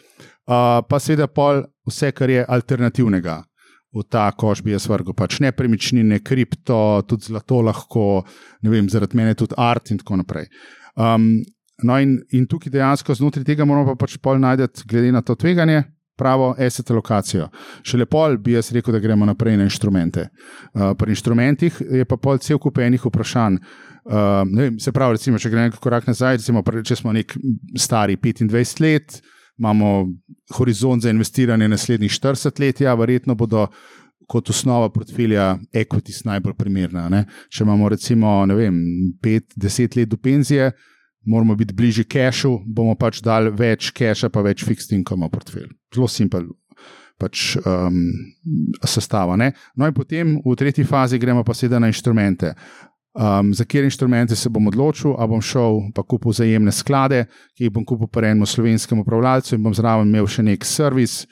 pa 0.49 0.99
seveda 0.99 1.27
pol 1.27 1.63
vse, 1.89 2.11
kar 2.15 2.29
je 2.29 2.45
alternativnega. 2.47 3.43
V 3.89 4.03
ta 4.05 4.27
koš 4.37 4.61
bi 4.61 4.75
jaz 4.75 4.85
vrgel, 4.89 5.15
pač 5.17 5.39
nepremičnine, 5.41 6.19
kripto, 6.21 7.01
tudi 7.09 7.31
zlato, 7.31 7.63
lahko, 7.65 8.23
ne 8.61 8.69
vem, 8.69 8.89
zaradi 8.89 9.17
mene 9.17 9.33
tudi 9.37 9.57
art 9.57 9.89
in 9.89 9.97
tako 9.97 10.19
naprej. 10.19 10.45
Um, 10.93 11.39
no, 11.81 11.97
in, 11.97 12.19
in 12.37 12.45
tukaj 12.49 12.69
dejansko 12.73 13.15
znotraj 13.17 13.47
tega 13.47 13.65
moramo 13.65 13.95
pa 13.95 14.05
pač 14.05 14.19
pol 14.21 14.37
najti, 14.41 14.85
glede 14.89 15.09
na 15.15 15.23
to 15.25 15.33
tveganje, 15.33 15.87
pravo 16.19 16.51
asset 16.59 16.91
lokacijo. 16.93 17.47
Šele 17.81 18.05
pol 18.05 18.37
bi 18.37 18.53
jaz 18.57 18.69
rekel, 18.75 18.93
da 18.93 19.01
gremo 19.01 19.25
naprej 19.25 19.57
na 19.57 19.65
inštrumente. 19.65 20.27
Uh, 20.73 20.91
pri 20.99 21.15
inštrumentih 21.15 21.81
je 22.01 22.05
pa 22.05 22.19
pol 22.21 22.37
cel 22.43 22.61
kup 22.61 22.77
enih 22.83 23.09
vprašanj. 23.09 23.57
Uh, 24.05 24.43
vem, 24.53 24.77
se 24.77 24.93
pravi, 24.93 25.17
recimo, 25.17 25.41
če 25.41 25.49
gremo 25.49 25.81
korak 25.81 26.05
nazaj, 26.09 26.37
recimo, 26.43 26.61
če 26.61 26.99
smo 26.99 27.13
nek 27.15 27.33
stari 27.73 28.19
25 28.21 28.85
let 28.85 29.21
imamo 29.59 30.07
horizont 30.55 31.03
za 31.03 31.09
investiranje 31.09 31.67
naslednjih 31.67 32.11
40 32.11 32.59
let, 32.59 32.81
ja, 32.81 32.93
verjetno 32.93 33.35
bodo 33.35 33.67
kot 34.29 34.49
osnova 34.49 34.91
portfelja 34.93 35.57
equities 35.73 36.23
najbolj 36.25 36.53
primerna. 36.57 37.07
Ne? 37.09 37.23
Če 37.49 37.65
imamo 37.65 37.89
recimo 37.89 38.43
5-10 38.45 39.97
let 39.97 40.09
do 40.09 40.17
penzije, 40.17 40.71
moramo 41.25 41.55
biti 41.55 41.73
bližje 41.73 42.05
cache, 42.13 42.51
bomo 42.65 42.95
pač 42.95 43.23
dali 43.25 43.51
več 43.51 43.91
cache, 43.97 44.29
pa 44.29 44.43
več 44.45 44.63
fixed 44.65 44.93
income 44.95 45.25
v 45.27 45.33
portfelj. 45.33 45.71
Zelo 45.95 46.07
simpel. 46.07 46.45
Pač, 47.19 47.57
um, 47.67 47.97
sestava. 48.87 49.35
Ne? 49.35 49.51
No, 49.75 49.89
in 49.89 49.97
potem 49.97 50.37
v 50.45 50.55
tretji 50.55 50.85
fazi 50.87 51.19
gremo 51.19 51.43
pa 51.43 51.57
sedaj 51.57 51.81
na 51.83 51.89
inštrumente. 51.91 52.53
Um, 53.13 53.53
za 53.53 53.65
kjer 53.65 53.83
inštrumente 53.83 54.35
se 54.35 54.49
bom 54.49 54.67
odločil, 54.67 55.15
ali 55.17 55.29
bom 55.29 55.41
šel 55.41 55.79
pa 55.95 56.03
kupil 56.05 56.31
zajemne 56.31 56.71
sklade, 56.71 57.23
ki 57.57 57.65
jih 57.65 57.71
bom 57.73 57.85
kupil 57.85 58.07
po 58.07 58.21
enem 58.21 58.45
slovenskem 58.45 58.99
upravljalcu 59.01 59.55
in 59.55 59.63
bom 59.65 59.73
zraven 59.73 60.07
imel 60.07 60.27
še 60.29 60.45
nek 60.45 60.65
servis, 60.65 61.23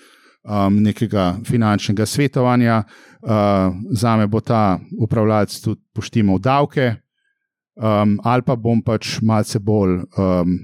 um, 0.42 0.82
nekega 0.82 1.36
finančnega 1.46 2.06
svetovanja. 2.06 2.82
Uh, 3.22 3.76
za 3.92 4.16
me 4.18 4.28
bo 4.28 4.42
ta 4.42 4.80
upravljalec 4.98 5.60
tudi 5.62 5.82
poštimal 5.94 6.42
davke, 6.42 6.96
um, 7.76 8.18
ali 8.24 8.46
pa 8.46 8.56
bom 8.56 8.82
pač 8.82 9.20
malce 9.22 9.60
bolj. 9.62 10.02
Um, 10.18 10.58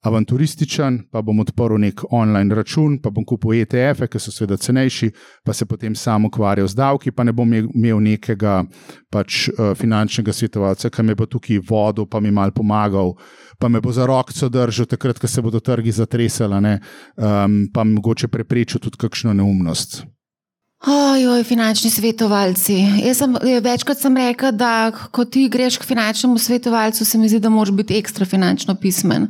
avanturističen, 0.00 0.98
pa 1.12 1.20
bom 1.22 1.42
odprl 1.42 1.76
nek 1.80 2.00
online 2.10 2.54
račun, 2.54 2.96
pa 3.02 3.10
bom 3.12 3.24
kupil 3.24 3.58
ETF-e, 3.60 4.08
ki 4.08 4.20
so 4.22 4.32
seveda 4.32 4.56
cenejši, 4.56 5.10
pa 5.44 5.52
se 5.52 5.66
potem 5.68 5.94
sam 5.94 6.24
ukvarjal 6.30 6.68
z 6.68 6.78
davki, 6.78 7.12
pa 7.12 7.24
ne 7.24 7.34
bom 7.36 7.52
imel 7.52 8.00
nekega 8.04 8.62
pač, 9.12 9.48
uh, 9.52 9.74
finančnega 9.76 10.32
svetovalca, 10.32 10.90
ki 10.90 11.04
me 11.04 11.16
bo 11.18 11.28
tukaj 11.28 11.60
vodil, 11.68 12.08
pa 12.08 12.20
mi 12.20 12.32
mal 12.32 12.54
pomagal, 12.56 13.12
pa 13.60 13.68
me 13.68 13.80
bo 13.80 13.92
za 13.92 14.08
roko 14.08 14.32
držal, 14.48 14.88
takrat, 14.88 15.20
ko 15.20 15.28
se 15.28 15.42
bodo 15.44 15.60
trgi 15.60 15.92
zatresali, 15.92 16.56
um, 16.56 17.60
pa 17.74 17.84
mogoče 17.84 18.32
preprečil 18.32 18.80
tudi 18.80 18.96
kakšno 19.04 19.36
neumnost. 19.36 20.00
Ojoj, 20.88 21.42
finančni 21.44 21.90
svetovalci. 21.92 22.74
Jaz 23.04 23.18
sem 23.20 23.34
večkrat 23.62 24.00
sem 24.00 24.14
rekel, 24.16 24.54
da 24.56 24.88
ko 25.12 25.26
ti 25.28 25.44
greš 25.52 25.76
k 25.76 25.84
finančnemu 25.84 26.38
svetovalcu, 26.40 27.04
se 27.04 27.18
mi 27.18 27.28
zdi, 27.28 27.40
da 27.40 27.52
moraš 27.52 27.74
biti 27.76 27.98
ekstra 28.00 28.24
finančno 28.24 28.74
pismen. 28.80 29.28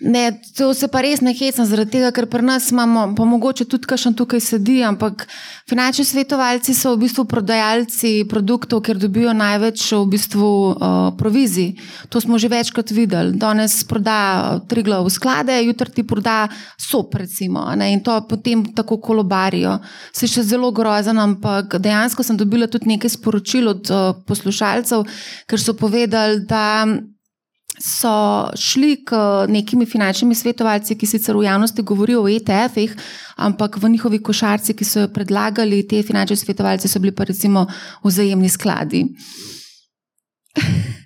Ne, 0.00 0.40
to 0.56 0.72
se 0.72 0.88
pa 0.88 1.02
res 1.04 1.20
ne 1.20 1.34
hecam, 1.36 1.66
zaradi 1.68 1.98
tega, 1.98 2.08
ker 2.16 2.24
pri 2.32 2.40
nas 2.40 2.70
imamo, 2.72 3.02
pa 3.16 3.24
mogoče 3.28 3.66
tudi 3.68 3.84
kakšen 3.84 4.14
tukaj 4.16 4.40
sedi, 4.40 4.78
ampak 4.80 5.26
finančni 5.68 6.06
svetovalci 6.08 6.72
so 6.72 6.94
v 6.94 7.02
bistvu 7.02 7.26
prodajalci 7.28 8.24
produktov, 8.30 8.80
ker 8.86 8.96
dobijo 8.96 9.34
največ 9.36 9.84
v 9.92 10.00
bistvu 10.14 10.48
uh, 10.48 10.96
provizij. 11.20 11.76
To 12.08 12.24
smo 12.24 12.40
že 12.40 12.48
večkrat 12.48 12.94
videli. 12.96 13.36
Danes 13.36 13.76
proda 13.84 14.56
tri 14.72 14.86
glav 14.88 15.04
sklade, 15.12 15.60
jutri 15.68 15.92
ti 16.00 16.06
proda 16.08 16.48
sop, 16.80 17.20
recimo, 17.20 17.68
ne, 17.76 17.92
in 17.92 18.00
to 18.00 18.16
potem 18.24 18.64
tako 18.72 19.02
kolobarijo. 19.04 19.76
Se 20.16 20.24
še 20.24 20.48
zelo 20.48 20.72
grozen, 20.72 21.20
ampak 21.20 21.76
dejansko 21.76 22.24
sem 22.24 22.40
dobila 22.40 22.72
tudi 22.72 22.88
nekaj 22.96 23.18
sporočil 23.20 23.68
od 23.76 23.92
uh, 23.92 24.16
poslušalcev, 24.24 25.04
ker 25.44 25.60
so 25.60 25.76
povedali, 25.76 26.40
da 26.48 26.88
so 27.80 28.50
šli 28.56 29.04
k 29.04 29.16
nekimi 29.48 29.86
finančnimi 29.86 30.34
svetovalci, 30.34 30.94
ki 31.00 31.06
sicer 31.06 31.36
v 31.36 31.46
javnosti 31.48 31.82
govorijo 31.82 32.22
o 32.22 32.28
ETF-ih, 32.28 32.92
ampak 33.36 33.80
v 33.80 33.88
njihovi 33.88 34.22
košarci, 34.22 34.76
ki 34.76 34.84
so 34.84 35.06
jo 35.06 35.08
predlagali, 35.08 35.82
te 35.88 36.02
finančne 36.02 36.36
svetovalce 36.36 36.88
so 36.88 37.00
bili 37.00 37.16
pa 37.16 37.24
recimo 37.24 37.66
vzajemni 38.04 38.48
skladi. 38.48 39.06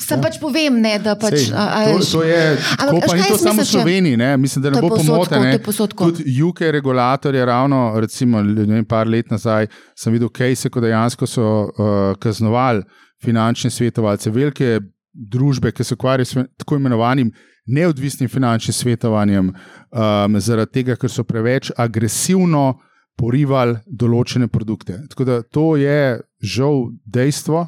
Sam 0.00 0.18
ja. 0.18 0.22
pač 0.22 0.38
povem, 0.40 0.78
ne, 0.80 0.94
da 1.02 1.14
pač. 1.20 1.36
Sej, 1.44 1.52
a, 1.54 1.64
a, 1.76 1.80
to, 1.92 2.04
to 2.08 2.22
je 2.24 2.44
ampak, 2.80 3.04
pa 3.04 3.16
ni 3.16 3.26
to 3.28 3.36
samo 3.36 3.62
v 3.62 3.68
Sloveniji, 3.68 4.16
ne? 4.16 4.30
mislim, 4.40 4.64
da 4.64 4.72
ne 4.72 4.80
bo 4.80 4.88
pomote. 4.96 5.40
Tudi 5.92 6.24
UK 6.42 6.72
regulator 6.72 7.34
je 7.36 7.44
ravno, 7.44 7.82
recimo, 8.00 8.40
ne, 8.42 8.80
par 8.88 9.08
let 9.08 9.30
nazaj, 9.30 9.68
sem 9.94 10.16
videl, 10.16 10.32
kaj 10.32 10.56
se, 10.56 10.72
ko 10.72 10.80
dejansko 10.80 11.28
so 11.28 11.44
uh, 11.44 12.16
kaznovali 12.20 12.82
finančne 13.20 13.70
svetovalce, 13.70 14.32
velike 14.32 14.80
družbe, 15.12 15.72
ki 15.72 15.84
se 15.84 15.94
ukvarjajo 15.94 16.24
s 16.24 16.44
tako 16.58 16.76
imenovanim 16.76 17.32
neodvisnim 17.66 18.28
finančnim 18.28 18.74
svetovanjem, 18.74 19.50
um, 19.50 20.40
zaradi 20.40 20.80
tega, 20.80 20.96
ker 20.96 21.10
so 21.10 21.24
preveč 21.24 21.70
agresivno 21.78 22.80
porivali 23.20 23.78
določene 23.86 24.48
produkte. 24.48 25.02
Tako 25.12 25.26
da 25.28 25.40
to 25.42 25.74
je 25.78 26.20
žal 26.40 26.88
dejstvo 27.04 27.66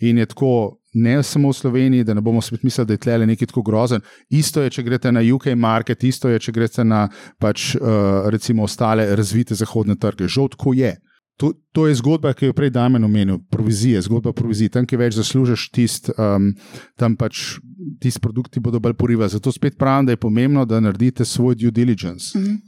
in 0.00 0.22
je 0.22 0.32
tako. 0.34 0.56
Ne 0.96 1.18
samo 1.20 1.50
v 1.50 1.52
Sloveniji, 1.52 2.04
da 2.08 2.14
ne 2.16 2.22
bomo 2.24 2.40
spet 2.40 2.62
mislili, 2.64 2.88
da 2.88 2.94
je 2.94 3.00
tle 3.04 3.26
nekaj 3.28 3.50
tako 3.50 3.60
grozen. 3.66 4.00
Isto 4.32 4.62
je, 4.64 4.70
če 4.72 4.84
greste 4.86 5.10
na 5.12 5.20
UK 5.20 5.50
market, 5.52 6.06
isto 6.08 6.30
je, 6.32 6.38
če 6.40 6.54
greste 6.56 6.86
na 6.88 7.02
pač, 7.36 7.74
uh, 7.76 8.30
recimo 8.32 8.64
ostale 8.64 9.04
razvite 9.12 9.52
zahodne 9.52 9.98
trge. 10.00 10.24
Žal 10.24 10.48
tako 10.54 10.72
je. 10.72 10.94
To, 11.36 11.52
to 11.76 11.86
je 11.86 11.94
zgodba, 12.00 12.32
ki 12.32 12.48
jo 12.48 12.56
prej 12.56 12.70
Damen 12.72 13.04
omenil, 13.04 13.42
provizije, 13.52 14.00
zgodba 14.00 14.32
provizije. 14.32 14.72
Tam, 14.72 14.86
ki 14.88 14.96
več 14.96 15.18
zaslužiš, 15.18 15.68
tist, 15.68 16.08
um, 16.16 16.54
tam 16.96 17.16
pač 17.20 17.58
tisti 18.00 18.20
produkti 18.20 18.60
bodo 18.60 18.78
bolj 18.78 18.94
porivali. 18.94 19.30
Zato 19.30 19.52
spet 19.52 19.78
pravim, 19.78 20.06
da 20.06 20.12
je 20.12 20.16
pomembno, 20.16 20.64
da 20.64 20.80
naredite 20.80 21.24
svoj 21.24 21.54
due 21.54 21.70
diligence. 21.70 22.38
Mm 22.38 22.42
-hmm. 22.42 22.58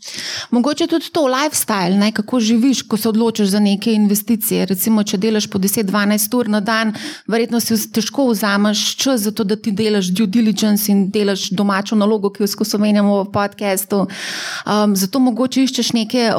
Mogoče 0.51 0.87
tudi 0.87 1.11
to 1.13 1.21
lifestyle, 1.21 1.99
ne, 1.99 2.13
kako 2.13 2.41
živiš, 2.41 2.83
ko 2.83 2.97
se 2.97 3.09
odločiš 3.09 3.49
za 3.49 3.61
neke 3.61 3.93
investicije. 3.93 4.67
Recimo, 4.67 5.03
če 5.03 5.17
delaš 5.17 5.47
po 5.47 5.59
10-12 5.59 6.37
ur 6.37 6.49
na 6.49 6.61
dan, 6.61 6.93
verjetno 7.27 7.61
si 7.61 7.93
težko 7.93 8.27
vzameš 8.27 8.97
čas 8.97 9.21
za 9.21 9.31
to, 9.31 9.45
da 9.45 9.57
ti 9.57 9.71
delaš 9.73 10.07
due 10.07 10.27
diligence 10.27 10.93
in 10.93 11.11
delaš 11.11 11.51
domačo 11.51 11.97
nalogo, 11.97 12.31
ki 12.31 12.43
jo 12.43 12.47
skozi 12.47 12.77
omenjamo 12.77 13.23
v 13.23 13.33
podkastu. 13.33 13.97
Um, 13.99 14.97
zato 14.97 15.19
mogoče 15.19 15.63
iščeš 15.63 15.93
neke, 15.93 16.33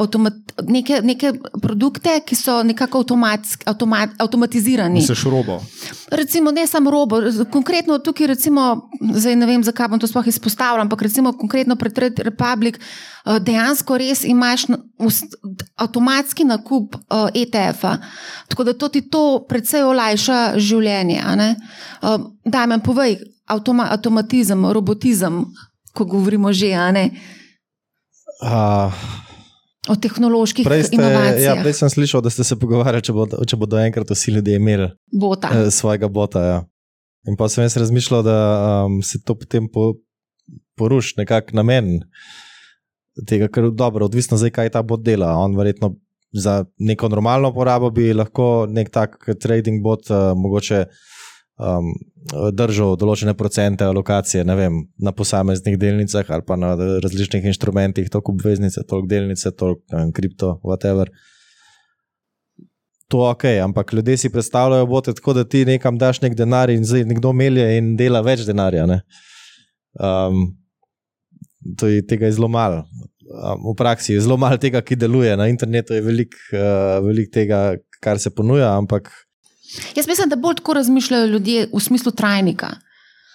neke, 0.68 1.00
neke 1.02 1.32
produkte, 1.62 2.20
ki 2.26 2.36
so 2.36 2.62
nekako 2.62 2.98
automat, 2.98 4.10
avtomatizirani. 4.18 5.00
Misliš 5.00 5.24
robo? 5.24 5.60
Recimo, 6.10 6.50
ne 6.50 6.66
samo 6.66 6.90
robo, 6.90 7.20
konkretno 7.52 7.98
tukaj, 7.98 8.26
recimo, 8.26 8.69
zdaj 9.14 9.36
ne 9.36 9.46
vem, 9.46 9.62
zakaj 9.64 9.88
bom 9.88 10.00
to 10.00 10.08
sploh 10.10 10.26
izpostavljal, 10.26 10.82
ampak 10.84 11.02
recimo 11.02 11.32
konkretno 11.32 11.76
pred 11.76 11.94
Trade 11.94 12.22
Republic 12.26 12.78
eh, 12.78 13.38
dejansko 13.40 13.98
res 13.98 14.24
imaš 14.24 14.66
avtomatski 15.76 16.44
nakup 16.44 16.96
ETF-a. 17.34 17.96
Tako 18.48 18.64
da 18.64 18.74
to 18.74 18.88
ti 18.88 19.02
to 19.10 19.24
predvsej 19.48 19.86
olajša 19.86 20.40
življenje. 20.56 21.20
Eh, 21.20 22.28
Daj 22.44 22.66
mi 22.66 22.80
povej, 22.84 23.18
avtoma, 23.46 23.90
avtomatizem, 23.94 24.66
robotizem, 24.72 25.44
ko 25.94 26.04
govorimo 26.04 26.52
že, 26.52 26.74
a 26.74 26.90
ne. 26.92 27.10
Uh 28.40 29.28
o 29.88 29.96
tehnoloških 29.96 30.66
prej 30.66 30.84
ste, 30.90 30.98
inovacijah. 30.98 31.56
Ja, 31.56 31.62
prej 31.62 31.78
sem 31.80 31.90
slišal, 31.90 32.20
da 32.24 32.30
ste 32.30 32.44
se 32.44 32.58
pogovarjali, 32.60 33.04
če 33.06 33.14
bodo, 33.16 33.40
če 33.46 33.58
bodo 33.60 33.80
enkrat 33.80 34.12
vsi 34.12 34.36
ljudje 34.36 34.58
imeli 34.60 34.90
bota. 35.12 35.50
Eh, 35.54 35.70
svojega 35.72 36.08
bota. 36.08 36.44
Ja. 36.44 36.58
In 37.28 37.36
pa 37.36 37.48
sem 37.52 37.64
jaz 37.64 37.76
razmišljal, 37.76 38.22
da 38.24 38.36
um, 38.86 39.00
se 39.02 39.20
to 39.24 39.34
potem 39.36 39.68
po, 39.68 39.94
poruši 40.80 41.18
nekako 41.20 41.56
namen 41.60 41.98
tega, 43.28 43.50
ker 43.52 43.68
je 43.68 43.74
dobro, 43.76 44.06
odvisno 44.08 44.38
zdaj, 44.40 44.54
kaj 44.56 44.72
ta 44.76 44.82
bot 44.82 45.02
dela. 45.04 45.34
On 45.38 45.56
verjetno 45.56 45.94
za 46.32 46.64
neko 46.78 47.08
normalno 47.08 47.50
porabo 47.54 47.90
bi 47.90 48.12
lahko 48.14 48.66
nek 48.70 48.90
tak 48.94 49.18
trading 49.42 49.82
bot 49.82 50.10
uh, 50.10 50.30
mogoče 50.38 50.84
um, 51.60 51.90
držal 52.54 52.96
določene 53.00 53.34
procente 53.34 53.84
alokacije 53.84 54.44
vem, 54.56 54.82
na 54.98 55.12
posameznih 55.16 55.78
delnicah 55.80 56.28
ali 56.30 56.46
pa 56.46 56.56
na 56.56 56.74
različnih 56.76 57.44
inštrumentih, 57.52 58.10
toliko 58.12 58.32
obveznice, 58.36 58.84
toliko 58.86 59.08
delnice, 59.10 59.50
toliko 59.50 60.06
kripto, 60.14 60.58
whatever. 60.64 61.10
To 63.10 63.24
ok, 63.26 63.44
ampak 63.64 63.92
ljudje 63.92 64.16
si 64.16 64.30
predstavljajo 64.30 64.86
bote 64.86 65.14
tako, 65.14 65.34
da 65.34 65.44
ti 65.44 65.64
nekam 65.66 65.98
daš 65.98 66.20
nek 66.22 66.36
denar 66.38 66.70
in 66.70 66.84
zdaj 66.86 67.04
nekdo 67.10 67.32
melje 67.34 67.66
in 67.78 67.96
dela 67.98 68.20
več 68.22 68.44
denarja. 68.46 68.86
Um, 69.98 70.44
to 71.78 71.90
je 71.90 72.04
tega 72.06 72.28
je 72.30 72.36
zelo 72.38 72.48
malo. 72.48 72.84
Um, 73.30 73.72
v 73.72 73.74
praksi 73.78 74.14
je 74.14 74.22
zelo 74.22 74.36
malo 74.38 74.60
tega, 74.62 74.82
ki 74.82 74.98
deluje. 74.98 75.34
Na 75.36 75.48
internetu 75.50 75.94
je 75.98 76.04
veliko 76.06 76.38
uh, 76.54 77.00
velik 77.06 77.32
tega, 77.34 77.80
kar 78.00 78.22
se 78.22 78.30
ponuja, 78.30 78.76
ampak 78.78 79.10
Jaz 79.94 80.08
mislim, 80.08 80.28
da 80.28 80.36
bolj 80.36 80.56
tako 80.56 80.74
razmišljajo 80.74 81.26
ljudje 81.26 81.68
v 81.72 81.80
smislu 81.80 82.12
trajnika. 82.12 82.70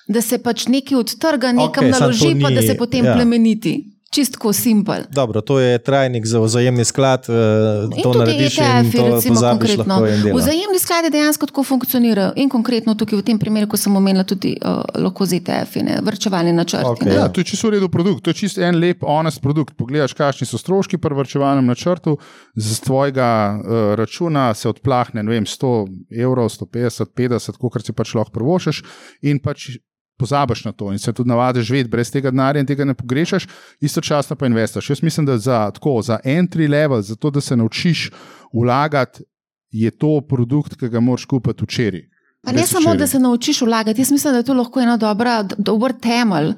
Da 0.08 0.22
se 0.22 0.38
pač 0.44 0.68
nekaj 0.68 0.98
od 0.98 1.14
trga 1.20 1.52
nekam 1.52 1.86
okay, 1.86 2.00
naloži, 2.00 2.34
ni, 2.34 2.44
pa 2.44 2.50
da 2.50 2.62
se 2.62 2.76
potem 2.78 3.06
ja. 3.06 3.14
plemeniti 3.16 3.95
čistko 4.10 4.54
simpel. 4.54 5.04
Dobro, 5.12 5.42
to 5.42 5.60
je 5.60 5.78
trajnik 5.78 6.26
za 6.26 6.40
vzajemni 6.40 6.86
sklad. 6.86 7.26
Uh, 7.30 8.04
to 8.04 8.14
narediš 8.14 8.58
ETF, 8.58 8.86
in 8.86 8.92
to 8.92 9.16
recimo, 9.16 9.40
konkretno. 9.42 10.00
Vzajemni 10.36 10.80
skladi 10.80 11.10
dejansko 11.10 11.46
tako 11.46 11.64
funkcionirajo 11.64 12.34
in 12.36 12.50
konkretno 12.50 12.96
tukaj 12.96 13.20
v 13.20 13.26
tem 13.26 13.40
primeru, 13.40 13.68
ko 13.68 13.78
sem 13.78 13.96
omenila 13.96 14.24
tudi 14.24 14.56
uh, 14.62 14.84
lahko 14.96 15.26
z 15.26 15.40
ETF-i, 15.42 15.84
vrčevalni 16.06 16.54
načrt. 16.54 16.86
Okay, 16.86 17.16
ja, 17.16 17.28
to 17.28 17.42
je 17.42 17.50
čisto 17.52 17.68
uredu 17.68 17.90
produkt, 17.90 18.24
to 18.24 18.30
je 18.30 18.40
čisto 18.46 18.62
en 18.62 18.80
lep, 18.80 19.04
honest 19.04 19.42
produkt. 19.42 19.76
Pogledaš, 19.78 20.14
kakšni 20.14 20.48
so 20.48 20.58
stroški 20.62 20.98
pri 20.98 21.16
vrčevalnem 21.16 21.66
načrtu, 21.66 22.18
z 22.56 22.80
tvojega 22.86 23.30
uh, 23.58 23.96
računa 24.00 24.54
se 24.54 24.70
odplahne 24.70 25.24
vem, 25.24 25.46
100 25.46 25.74
evrov, 26.22 26.50
150, 26.50 27.12
50, 27.18 27.60
koliko 27.60 27.84
si 27.84 27.94
pač 27.94 28.16
lahko 28.16 28.32
prvošeš 28.40 28.84
in 29.22 29.40
pač 29.44 29.76
pozabiš 30.18 30.66
na 30.66 30.72
to 30.72 30.92
in 30.92 31.00
se 31.00 31.14
tudi 31.14 31.30
navadiš 31.30 31.66
živeti 31.66 31.90
brez 31.90 32.12
tega 32.12 32.32
denarja 32.32 32.60
in 32.60 32.68
tega 32.68 32.86
ne 32.86 32.94
pogrešaš, 32.94 33.48
istočasno 33.82 34.36
pa 34.36 34.48
investiš. 34.48 34.90
Jaz 34.90 35.04
mislim, 35.04 35.26
da 35.26 35.38
za, 35.38 35.72
tako, 35.72 36.02
za 36.02 36.20
entry 36.24 36.70
level, 36.70 37.02
za 37.02 37.16
to, 37.16 37.30
da 37.30 37.42
se 37.42 37.56
naučiš 37.56 38.12
vlagati, 38.54 39.24
je 39.72 39.92
to 39.92 40.22
produkt, 40.30 40.76
ki 40.80 40.90
ga 40.90 41.00
moraš 41.00 41.26
kupiti 41.26 41.64
včeraj. 41.64 42.02
Pa 42.46 42.52
ne 42.52 42.68
samo, 42.68 42.90
včeri. 42.90 43.00
da 43.00 43.08
se 43.08 43.20
naučiš 43.20 43.62
vlagati, 43.62 44.02
jaz 44.02 44.12
mislim, 44.12 44.34
da 44.34 44.38
je 44.38 44.44
to 44.44 44.54
lahko 44.54 44.82
ena 44.82 44.98
dobra, 44.98 45.44
dober 45.58 45.94
temelj. 46.02 46.54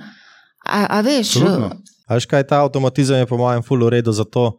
A, 0.66 0.86
a 0.90 1.02
veš? 1.02 1.36
A 2.08 2.14
veš, 2.14 2.26
kaj 2.26 2.44
ta 2.48 2.62
avtomatizem 2.62 3.20
je 3.20 3.26
po 3.26 3.38
mojem 3.38 3.64
fullu 3.64 3.90
redu 3.90 4.12
za 4.12 4.24
to. 4.24 4.58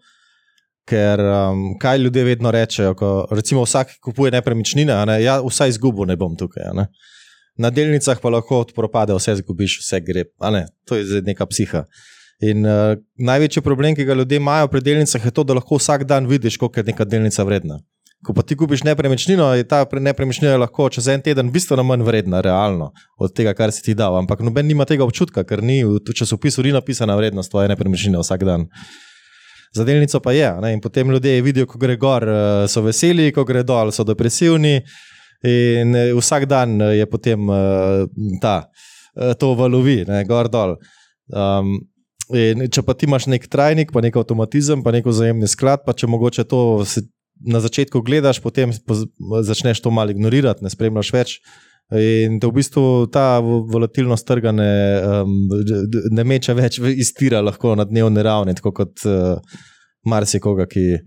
Ker 0.88 1.20
um, 1.20 1.74
kaj 1.78 1.98
ljudje 1.98 2.24
vedno 2.24 2.50
rečejo, 2.50 2.94
ko 2.94 3.26
recimo 3.30 3.62
vsak 3.62 3.88
kupuje 4.00 4.30
nepremičnine, 4.32 4.94
ne, 5.06 5.18
ja, 5.22 5.36
vsaj 5.44 5.68
izgubo 5.68 6.04
ne 6.08 6.16
bom 6.16 6.36
tukaj. 6.36 6.64
Ne 6.74 6.86
na 7.58 7.70
delnicah 7.70 8.20
pa 8.22 8.30
lahko 8.30 8.62
propade, 8.74 9.14
vse 9.18 9.34
zgubiš, 9.42 9.80
vse 9.82 10.00
gre. 10.00 10.24
To 10.86 10.96
je 10.96 11.04
zdaj 11.04 11.26
neka 11.26 11.46
psiha. 11.50 11.84
In 12.38 12.62
uh, 12.62 12.94
največji 13.18 13.62
problem, 13.66 13.96
ki 13.98 14.06
ga 14.06 14.14
ljudje 14.14 14.38
imajo 14.38 14.68
pri 14.70 14.82
delnicah, 14.86 15.24
je 15.24 15.34
to, 15.34 15.42
da 15.44 15.58
lahko 15.58 15.80
vsak 15.80 16.04
dan 16.06 16.28
vidiš, 16.30 16.56
koliko 16.56 16.80
je 16.80 16.92
neka 16.92 17.04
delnica 17.04 17.44
vredna. 17.44 17.80
Ko 18.22 18.34
pa 18.34 18.42
ti 18.42 18.56
kupiš 18.58 18.82
nepremičnino, 18.86 19.46
je 19.58 19.66
ta 19.66 19.84
nepremičnina 19.86 20.56
lahko 20.58 20.88
čez 20.90 21.06
en 21.10 21.22
teden 21.22 21.50
bistveno 21.54 21.82
manj 21.86 22.02
vredna, 22.06 22.40
realno, 22.42 22.92
od 23.18 23.34
tega, 23.34 23.54
kar 23.58 23.74
si 23.74 23.82
ti 23.82 23.94
dal. 23.94 24.16
Ampak 24.18 24.42
noben 24.46 24.66
nima 24.66 24.86
tega 24.86 25.06
občutka, 25.06 25.44
ker 25.46 25.62
ni 25.62 25.84
v 25.86 25.98
časopisu 26.14 26.62
ni 26.66 26.74
napisana 26.74 27.18
vrednost 27.18 27.50
tvoje 27.50 27.70
nepremičnine 27.74 28.18
vsak 28.22 28.46
dan. 28.46 28.66
Za 29.74 29.84
delnico 29.84 30.20
pa 30.20 30.32
je. 30.32 30.50
Ne? 30.62 30.72
In 30.72 30.80
potem 30.80 31.10
ljudje 31.10 31.42
vidijo, 31.42 31.66
ko 31.66 31.78
gre 31.78 31.96
gor, 31.96 32.24
eh, 32.24 32.66
so 32.68 32.82
veseli, 32.82 33.30
ko 33.32 33.44
gre 33.44 33.62
dol, 33.62 33.92
so 33.92 34.06
depresivni. 34.06 34.80
In 35.46 35.94
eh, 35.94 36.14
vsak 36.16 36.48
dan 36.50 36.80
eh, 36.82 36.98
je 36.98 37.06
potem 37.06 37.48
uh, 37.48 38.06
ta, 38.42 38.70
to 39.38 39.52
valovi, 39.58 40.02
ne, 40.06 40.22
gor 40.26 40.50
dol. 40.50 40.76
Um, 41.34 41.78
če 42.28 42.82
pa 42.86 42.94
ti 42.94 43.08
imaš 43.08 43.26
nek 43.30 43.46
trajnik, 43.50 43.90
pa 43.94 44.02
nek 44.04 44.18
avtomatizem, 44.20 44.82
pa 44.84 44.92
neko 44.94 45.14
zajemni 45.14 45.48
sklad, 45.50 45.82
pa 45.86 45.94
če 45.96 46.10
mogoče 46.10 46.44
to 46.46 46.60
na 47.46 47.62
začetku 47.62 48.02
gledaš, 48.04 48.38
potem 48.42 48.74
začneš 49.46 49.80
to 49.82 49.90
malo 49.94 50.14
ignorirati, 50.14 50.62
ne 50.62 50.70
spremljaš 50.70 51.12
več. 51.14 51.34
In 51.88 52.36
da 52.36 52.50
v 52.50 52.58
bistvu 52.58 52.82
ta 53.10 53.38
volatilnost 53.40 54.26
trga 54.28 54.52
ne, 54.52 54.72
um, 55.22 55.36
ne 56.12 56.24
meče 56.28 56.54
več 56.58 56.76
iztira 57.00 57.40
lahko 57.40 57.72
na 57.78 57.86
dnevni 57.88 58.22
ravni, 58.26 58.54
tako 58.58 58.74
kot 58.82 59.06
uh, 59.08 59.62
marsikoga, 60.04 60.68
ki 60.68 60.98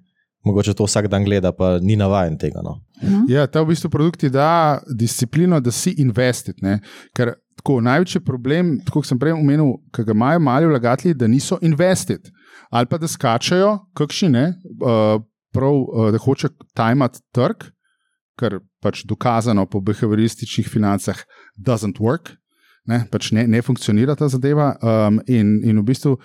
mogoče 0.43 0.73
to 0.73 0.85
vsak 0.87 1.07
dan 1.11 1.25
gleda, 1.25 1.51
pa 1.51 1.77
ni 1.81 1.95
navaden 1.95 2.37
tega. 2.37 2.61
No. 2.65 2.79
Mhm. 3.03 3.25
Ja, 3.29 3.47
ta 3.47 3.61
v 3.61 3.73
bistvu 3.73 3.89
produkt 3.89 4.19
ti 4.19 4.29
da 4.29 4.81
disciplino, 4.89 5.59
da 5.59 5.71
si 5.71 5.93
investit. 5.97 6.61
Ker 7.15 7.35
tako, 7.61 7.79
največji 7.81 8.23
problem, 8.25 8.77
kot 8.91 9.05
sem 9.05 9.19
prej 9.19 9.35
omenil, 9.37 9.75
ki 9.93 10.05
ga 10.07 10.15
imajo 10.17 10.39
mali 10.39 10.69
vlagatelji, 10.69 11.17
da 11.17 11.27
niso 11.27 11.59
investit. 11.61 12.31
Ali 12.71 12.87
pa 12.87 12.97
da 12.97 13.07
skačajo, 13.07 13.77
kakšni 13.97 14.29
ne, 14.31 14.45
uh, 14.81 15.21
prav, 15.53 15.77
uh, 15.77 16.09
da 16.13 16.21
hoče 16.21 16.49
tajmat 16.77 17.19
trg, 17.35 17.67
kar 18.39 18.59
pač 18.81 19.03
dokazano 19.05 19.67
po 19.69 19.81
behaviorističnih 19.85 20.69
financah 20.69 21.19
doesn't 21.57 21.99
work. 22.01 22.37
Ne, 22.89 23.03
pač 23.11 23.29
ne, 23.35 23.43
ne 23.45 23.61
funkcionira 23.61 24.15
ta 24.17 24.25
zadeva, 24.31 24.71
um, 24.81 25.19
in, 25.29 25.59
in 25.61 25.77
v 25.83 25.85
bistvu 25.91 26.15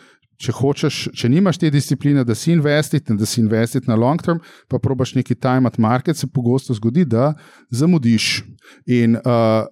če 0.40 0.52
hočeš, 0.52 0.98
če 1.16 1.30
nimaš 1.32 1.60
te 1.60 1.70
discipline, 1.72 2.24
da 2.24 2.34
si 2.36 2.52
investit 2.52 3.10
in 3.10 3.18
da 3.20 3.26
si 3.28 3.40
investit 3.40 3.88
na 3.88 3.96
long 3.98 4.20
term, 4.22 4.40
pa 4.68 4.80
probaš 4.82 5.14
neki 5.16 5.34
time 5.34 5.68
at 5.68 5.78
market, 5.78 6.16
se 6.16 6.28
pogosto 6.28 6.76
zgodi, 6.76 7.06
da 7.08 7.32
zamudiš. 7.70 8.44
In 8.92 9.16
uh, 9.16 9.66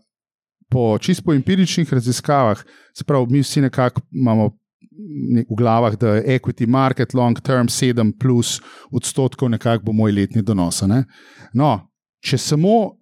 po 0.73 0.99
čisto 0.99 1.35
empiričnih 1.35 1.93
raziskavah, 1.93 2.65
se 2.97 3.05
pravi, 3.05 3.33
mi 3.33 3.43
vsi 3.45 3.67
nekako 3.69 4.05
imamo. 4.13 4.53
V 4.95 5.57
glavah, 5.59 5.97
da 5.99 6.13
je 6.15 6.37
equity 6.37 6.69
market 6.71 7.17
long 7.19 7.41
term 7.43 7.67
7 7.67 8.13
plus 8.15 8.61
odstotkov, 8.95 9.51
nekako 9.51 9.89
bo 9.89 9.93
moj 9.93 10.13
letni 10.15 10.43
donos. 10.43 10.85
No, 11.53 11.71
če 12.23 12.39
samo 12.39 12.95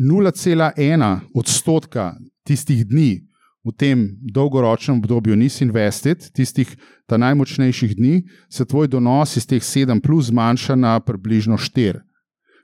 0,1 0.00 1.18
odstotka 1.36 2.14
tistih 2.48 2.86
dni 2.88 3.20
v 3.62 3.72
tem 3.78 4.04
dolgoročnem 4.22 4.98
obdobju 4.98 5.36
nisi 5.36 5.64
invested, 5.64 6.30
tistih 6.34 6.70
najmočnejših 7.12 7.96
dni, 7.96 8.22
se 8.48 8.64
tvoj 8.64 8.88
donos 8.88 9.36
iz 9.36 9.46
teh 9.46 9.62
7 9.62 10.00
plus 10.00 10.30
zmanjša 10.32 10.74
na 10.80 10.96
približno 11.00 11.58
4. 11.60 12.00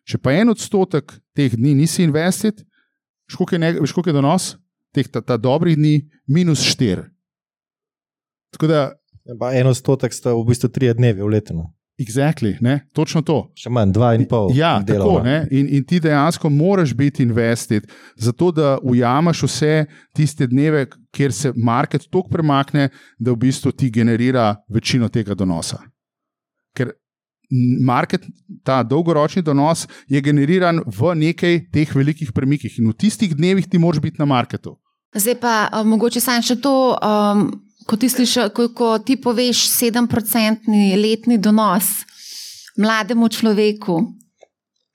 Če 0.09 0.19
pa 0.19 0.33
en 0.33 0.49
odstotek 0.49 1.13
teh 1.37 1.53
dni 1.53 1.75
nisi 1.77 2.03
invested, 2.03 2.65
veš, 3.29 3.37
koliko 3.93 4.09
je, 4.09 4.17
donos 4.17 4.57
teh 4.97 5.05
ta, 5.05 5.21
ta 5.21 5.37
dobrih 5.37 5.77
dni, 5.77 6.09
minus 6.27 6.65
4. 6.65 7.05
Tako 8.57 8.67
da, 8.67 8.81
Pa 9.37 9.53
en 9.53 9.69
odstotek 9.69 10.15
sta 10.17 10.33
v 10.33 10.41
bistvu 10.49 10.71
tri 10.73 10.89
dneve 10.97 11.21
v 11.21 11.29
letu. 11.29 11.61
Exactly, 11.99 12.57
ne, 12.61 12.81
točno 12.93 13.23
to. 13.23 13.39
Še 13.59 13.71
manj, 13.71 13.93
dva 13.97 14.13
in 14.17 14.25
pol. 14.29 14.53
Ja, 14.57 14.79
delov, 14.85 15.19
tako, 15.19 15.25
ne? 15.27 15.41
in, 15.51 15.69
in 15.79 15.85
ti 15.89 16.01
dejansko 16.03 16.51
moraš 16.51 16.95
biti 16.97 17.23
invested, 17.27 17.89
zato 18.17 18.51
da 18.55 18.77
ujameš 18.83 19.43
vse 19.49 19.75
tiste 20.17 20.47
dneve, 20.47 20.87
kjer 21.15 21.35
se 21.35 21.53
market 21.57 22.07
tako 22.09 22.29
premakne, 22.33 22.89
da 23.19 23.35
v 23.35 23.43
bistvu 23.49 23.73
ti 23.73 23.91
generira 23.91 24.55
večino 24.69 25.09
tega 25.09 25.35
donosa. 25.35 25.81
Ker 26.77 26.93
market, 27.85 28.27
ta 28.65 28.83
dolgoročni 28.83 29.43
donos 29.43 29.87
je 30.09 30.21
generiran 30.21 30.83
v 30.87 31.15
nekaj 31.15 31.63
teh 31.73 31.95
velikih 31.97 32.33
premikih 32.33 32.79
in 32.79 32.91
v 32.91 32.97
tistih 32.97 33.33
dnevih 33.37 33.69
ti 33.69 33.79
moraš 33.79 34.03
biti 34.05 34.21
na 34.21 34.29
marketu. 34.29 34.77
Zdaj 35.17 35.39
pa 35.41 35.55
uh, 35.73 35.87
mogoče 35.89 36.21
sam 36.21 36.43
še 36.45 36.59
to, 36.61 36.93
um, 37.01 37.49
ko, 37.89 37.97
ti 37.97 38.09
sliša, 38.13 38.51
ko, 38.53 38.69
ko 38.77 38.99
ti 39.01 39.17
poveš 39.17 39.65
7-procentni 39.73 40.93
letni 41.01 41.41
donos 41.41 42.05
mlademu 42.77 43.29
človeku. 43.29 43.97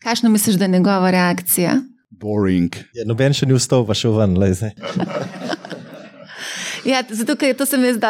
Kakšno 0.03 0.29
misliš, 0.29 0.60
da 0.62 0.65
je 0.65 0.75
njegova 0.77 1.12
reakcija? 1.12 1.79
Boring. 2.21 2.75
Ja, 2.93 3.08
noben 3.08 3.34
še 3.34 3.49
ni 3.49 3.58
vstal, 3.58 3.88
pa 3.88 3.97
še 3.97 4.12
ven. 4.13 4.38
lej, 4.39 4.60
zdaj. 4.62 4.75
Ja, 6.86 7.04
zato, 7.10 7.36
ker 7.39 7.56
to 7.56 7.65
se 7.65 7.78
mi 7.78 7.93
zdi, 7.93 8.08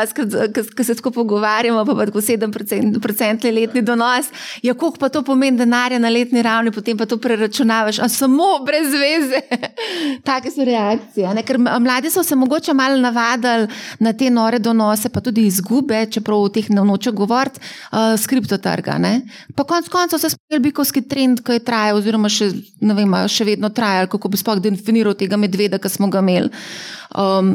ko 0.76 0.84
se 0.84 0.96
tako 0.96 1.12
pogovarjamo, 1.12 1.86
pa, 1.86 1.96
pa 1.96 2.06
tako 2.10 2.22
7% 2.22 3.52
letni 3.54 3.82
donos. 3.82 4.30
Ja, 4.64 4.74
koliko 4.74 4.98
pa 4.98 5.10
to 5.10 5.22
pomeni 5.24 5.58
denarja 5.58 6.00
na 6.00 6.10
letni 6.10 6.42
ravni, 6.42 6.72
potem 6.72 6.98
pa 6.98 7.06
to 7.06 7.18
preračunavaš, 7.22 8.00
a 8.00 8.10
samo 8.10 8.64
brez 8.66 8.90
veze. 8.94 9.42
Take 10.28 10.52
so 10.52 10.66
reakcije. 10.66 11.34
Ne? 11.34 11.44
Ker 11.46 11.60
mladi 11.60 12.10
so 12.10 12.24
se 12.24 12.36
mogoče 12.36 12.74
malo 12.74 12.98
navadili 12.98 13.68
na 14.00 14.14
te 14.14 14.30
nore 14.30 14.60
donose, 14.60 15.10
pa 15.10 15.22
tudi 15.22 15.46
izgube, 15.48 16.06
čeprav 16.12 16.42
o 16.42 16.50
teh 16.50 16.70
ne 16.70 16.82
noče 16.82 17.12
govoriti, 17.12 17.62
uh, 17.92 18.16
s 18.18 18.28
kriptotrga. 18.28 18.98
Ne? 18.98 19.22
Pa 19.56 19.64
konec 19.64 19.90
koncev 19.90 20.20
se 20.20 20.34
spomnil 20.34 20.64
bikovski 20.64 21.06
trend, 21.08 21.44
ki 21.46 21.60
je 21.60 21.66
trajal, 21.66 22.02
oziroma 22.02 22.32
še, 22.32 22.50
vem, 22.82 23.16
še 23.30 23.46
vedno 23.46 23.70
trajal, 23.70 24.10
kako 24.10 24.34
bi 24.34 24.42
sploh 24.42 24.62
definiral 24.64 25.14
tega 25.20 25.38
medveda, 25.38 25.78
ki 25.78 25.94
smo 25.94 26.10
ga 26.10 26.26
imeli. 26.26 26.50
Um, 27.14 27.50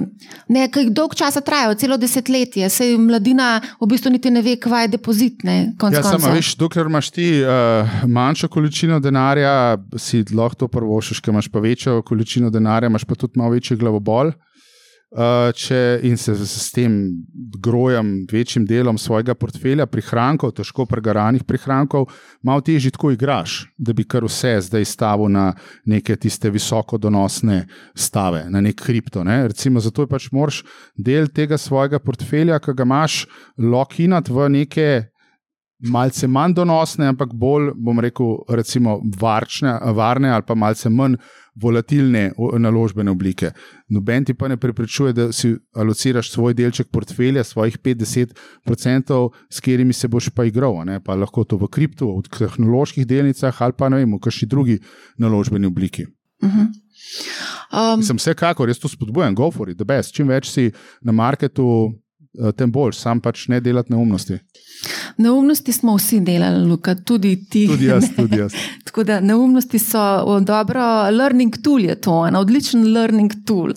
ne, 0.49 0.69
kaj 0.71 0.91
dolg 0.95 1.17
časa 1.19 1.41
trajajo, 1.43 1.75
celo 1.81 1.97
desetletje, 1.99 2.69
se 2.71 2.93
mladina 2.99 3.57
v 3.81 3.89
bistvu 3.91 4.13
niti 4.15 4.31
ne 4.31 4.43
ve, 4.45 4.55
kaj 4.61 4.87
je 4.87 4.93
depozit. 4.95 5.43
Ne, 5.47 5.73
konec 5.81 5.99
Ja, 5.99 6.05
samo 6.07 6.31
veš, 6.35 6.53
dokler 6.61 6.87
imaš 6.87 7.11
ti 7.15 7.31
uh, 7.43 8.05
manjšo 8.07 8.49
količino 8.55 9.01
denarja, 9.03 9.79
si 9.99 10.23
lahko 10.31 10.63
to 10.63 10.69
prvošiš, 10.79 11.23
ker 11.25 11.35
imaš 11.35 11.51
pa 11.51 11.63
večjo 11.65 12.03
količino 12.07 12.53
denarja, 12.55 12.93
imaš 12.93 13.07
pa 13.09 13.19
tudi 13.19 13.41
malo 13.41 13.57
večji 13.57 13.77
glavobol. 13.81 14.31
Uh, 15.09 15.49
če, 15.57 16.03
in 16.05 16.19
se 16.21 16.35
s, 16.37 16.51
s 16.61 16.73
tem 16.77 16.93
grojem, 17.65 18.27
večjim 18.29 18.67
delom 18.69 18.99
svojega 19.01 19.33
portfelja, 19.41 19.87
prihrankov, 19.89 20.53
težko 20.59 20.85
pregaranih 20.85 21.47
prihrankov, 21.49 22.11
malo 22.45 22.61
težje 22.61 22.93
tako 22.93 23.15
igraš, 23.15 23.55
da 23.81 23.97
bi 23.97 24.05
kar 24.05 24.27
vse 24.29 24.53
zdaj 24.67 24.85
stavil 24.85 25.33
na 25.33 25.47
neke 25.89 26.13
tiste 26.21 26.53
visoko 26.53 27.01
donosne 27.01 27.63
stave, 27.97 28.45
na 28.53 28.61
nek 28.61 28.77
kripto. 28.85 29.25
Ne? 29.25 29.47
Recimo, 29.49 29.81
zato 29.81 30.05
je 30.05 30.13
pač 30.13 30.29
moraš 30.29 30.61
del 30.93 31.33
tega 31.33 31.57
svojega 31.57 32.03
portfelja, 32.05 32.61
ki 32.61 32.77
ga 32.77 32.85
imaš, 32.85 33.23
lokinat 33.57 34.29
v 34.29 34.51
neke 34.61 34.91
malce 35.79 36.27
manj 36.27 36.55
donosne, 36.55 37.07
ampak 37.13 37.35
bolj, 37.35 37.73
bom 37.77 38.01
rekel, 38.01 38.39
recimo 38.49 38.99
varčne, 39.21 39.77
varne 39.95 40.31
ali 40.35 40.43
pa 40.47 40.55
malce 40.55 40.91
manj 40.91 41.19
volatilne 41.59 42.33
naložbene 42.59 43.11
oblike. 43.11 43.51
Noben 43.91 44.25
ti 44.25 44.35
pa 44.35 44.49
ne 44.49 44.57
preprečuje, 44.57 45.13
da 45.13 45.29
si 45.33 45.55
alociraš 45.75 46.31
svoj 46.31 46.55
delček 46.55 46.91
portfelja, 46.93 47.45
svojih 47.45 47.79
50%, 47.79 49.19
s 49.51 49.61
katerimi 49.61 49.93
se 49.93 50.09
boš 50.09 50.31
pa 50.31 50.45
igral. 50.45 50.85
Ne? 50.87 51.01
Pa 51.05 51.15
lahko 51.19 51.45
to 51.45 51.59
v 51.59 51.69
kriptu, 51.69 52.11
v 52.19 52.39
tehnoloških 52.39 53.07
delnicah 53.07 53.63
ali 53.63 53.75
pa 53.79 53.89
ne 53.89 54.03
vem, 54.03 54.15
v 54.15 54.23
kakšni 54.23 54.49
drugi 54.49 54.79
naložbeni 55.19 55.67
obliki. 55.67 56.07
Um, 56.43 58.03
Sem 58.03 58.19
vsekakor, 58.19 58.69
jaz 58.71 58.79
to 58.79 58.89
spodbujam, 58.89 59.35
go 59.35 59.51
for 59.51 59.71
it, 59.71 59.79
the 59.79 59.87
best. 59.87 60.15
Čim 60.15 60.31
več 60.31 60.51
si 60.53 60.71
na 61.03 61.13
marketu, 61.13 61.67
tem 62.57 62.73
boljš, 62.73 63.01
sam 63.03 63.21
pač 63.21 63.47
ne 63.49 63.61
delati 63.61 63.93
neumnosti. 63.93 64.39
neumnosti 65.17 65.73
smo 65.73 65.97
vsi 65.97 66.21
delali, 66.21 66.67
Luka, 66.67 66.95
tudi 66.95 67.37
ti. 67.51 67.67
Tudi 67.67 67.85
jaz, 67.85 68.11
ne. 68.11 68.15
tudi 68.17 68.39
jaz. 68.39 68.53
Tako 68.87 69.05
da 69.05 69.21
neumnosti 69.21 69.79
so 69.79 70.41
dobro, 70.41 70.83
learning 71.11 71.57
tool 71.63 71.85
je 71.85 72.01
to, 72.01 72.27
en 72.27 72.37
odličen 72.37 72.93
learning 72.93 73.33
tool. 73.47 73.73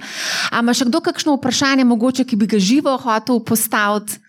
A 0.52 0.62
ima 0.62 0.74
še 0.74 0.86
kdo 0.90 1.02
kakšno 1.02 1.38
vprašanje, 1.40 1.86
mogoče, 1.86 2.26
ki 2.26 2.36
bi 2.36 2.50
ga 2.52 2.60
živo 2.60 2.98
hotel 2.98 3.42
postaviti? 3.46 4.20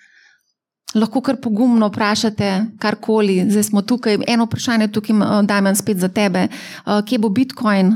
Lahko 0.95 1.23
kar 1.25 1.39
pogumno 1.41 1.89
vprašate, 1.89 2.49
karkoli. 2.79 3.39
Zdaj 3.49 3.65
smo 3.71 3.81
tukaj. 3.83 4.19
Eno 4.29 4.45
vprašanje 4.45 4.91
tukaj, 4.93 5.17
eh, 5.17 5.43
Damien, 5.49 5.77
spet 5.77 6.01
za 6.01 6.09
tebe. 6.09 6.49
Eh, 6.49 7.01
Kje 7.09 7.19
bo 7.19 7.29
Bitcoin? 7.29 7.95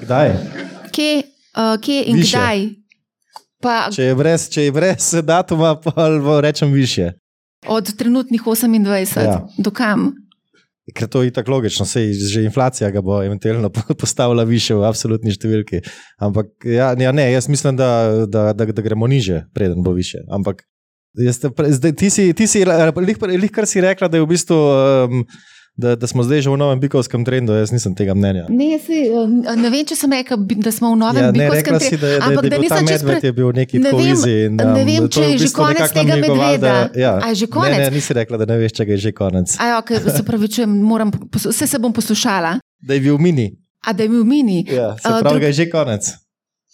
Kdaj? 0.00 0.36
Kje, 0.92 1.22
uh, 1.56 1.76
kje 1.80 2.02
in 2.06 2.16
Višje. 2.16 2.38
kdaj? 2.38 2.79
Pa 3.60 3.90
Če 3.92 4.02
je 4.02 4.14
brez, 4.14 4.48
če 4.48 4.62
je 4.68 4.72
brez 4.72 5.14
datuma, 5.22 5.74
pa 5.76 6.08
rečem 6.40 6.72
više. 6.72 7.12
od 7.68 7.96
trenutnih 7.96 8.42
28 8.42 9.20
Ja. 9.20 9.46
do 9.58 9.70
kam? 9.70 10.12
Ker 10.94 11.06
to 11.08 11.22
je 11.22 11.30
tako 11.30 11.50
logično, 11.50 11.84
sej 11.86 12.12
že 12.12 12.42
inflacija 12.42 12.90
ga 12.90 13.00
bo 13.00 13.22
eventualno 13.22 13.70
postavila 14.00 14.42
više 14.44 14.74
v 14.74 14.82
absolutni 14.88 15.30
številki. 15.30 15.82
Ampak 16.18 16.46
ja, 16.64 16.94
ja, 16.98 17.12
ne, 17.12 17.32
jaz 17.32 17.48
mislim, 17.48 17.76
da, 17.76 18.24
da, 18.26 18.52
da, 18.52 18.64
da 18.64 18.82
gremo 18.82 19.06
niže, 19.06 19.44
preden 19.54 19.82
bo 19.82 19.92
više. 19.92 20.24
Ampak 20.30 20.64
jaz 21.14 21.38
zdaj, 21.68 21.92
ti 21.92 22.10
si, 22.10 22.32
ti 22.32 22.46
si 22.46 22.64
lih, 22.64 23.16
lih 23.22 23.50
kar 23.52 23.66
si 23.66 23.80
rekla, 23.80 24.08
da 24.08 24.16
je 24.16 24.24
v 24.24 24.26
bistvu. 24.26 24.56
Um, 24.56 25.24
Da, 25.80 25.96
da 25.96 26.06
smo 26.06 26.20
zdaj 26.20 26.40
že 26.40 26.50
v 26.50 26.56
novem 26.56 26.76
bikovskem 26.78 27.24
trendu, 27.24 27.52
jaz 27.54 27.70
nisem 27.70 27.92
tega 27.92 28.12
mnenja. 28.12 28.44
Ne, 28.50 28.76
si, 28.78 29.08
ne 29.56 29.68
vem, 29.68 29.80
če 29.82 29.96
sem 29.96 30.10
bi- 30.40 30.58
da 30.58 30.68
smo 30.70 30.92
v 30.92 30.98
novem 30.98 31.22
Ja, 31.22 31.30
ne, 31.30 31.38
bikovskem 31.40 31.74
rekla 31.74 31.80
si, 31.80 31.96
da, 31.96 32.06
da, 32.06 32.16
ampak 32.22 32.42
da, 32.42 32.48
da 32.48 32.50
ta 32.50 32.60
nisem 32.60 32.84
čisto 32.84 32.92
medved 33.02 33.16
pre- 33.16 33.24
je 33.24 33.32
bil 33.32 33.48
neki 33.54 33.76
Ne 33.78 33.90
vem- 33.90 34.24
in, 34.26 34.52
ne 34.54 34.64
um, 34.66 34.74
vem, 34.84 35.00
to 35.00 35.08
če 35.10 35.22
je 35.24 35.38
že 35.38 35.48
konec 35.50 35.88
tega 35.90 36.04
namigoval, 36.12 36.36
da- 36.36 36.52
medveda. 36.52 36.74
Ja, 36.94 37.12
A 37.16 37.26
je 37.26 37.36
že 37.36 37.46
Ne, 37.46 37.50
konec? 37.50 37.78
ne, 37.78 37.90
nisi 37.90 38.12
rekla, 38.12 38.36
da 38.36 38.44
ne 38.44 38.56
veš, 38.58 38.72
če 38.72 38.82
je 38.86 38.96
že 38.98 39.10
konec. 39.14 39.48
Aj, 39.56 39.70
okay, 39.74 39.96
se 40.12 40.22
pravi, 40.22 40.46
čujem, 40.50 40.68
moram, 40.82 41.08
vse 41.32 41.64
se 41.66 41.78
bom 41.78 41.90
poslušala. 41.90 42.60
Da 42.78 42.92
je 42.92 43.00
bil 43.00 43.16
mini. 43.18 43.48
A 43.80 43.92
da 43.92 44.02
je 44.02 44.10
bil 44.10 44.24
mini. 44.26 44.66
Ja, 44.66 44.92
se 44.94 45.06
A, 45.06 45.16
pravi, 45.18 45.24
drug- 45.24 45.40
da 45.40 45.46
je 45.46 45.52
že 45.54 45.66
konec. 45.68 46.04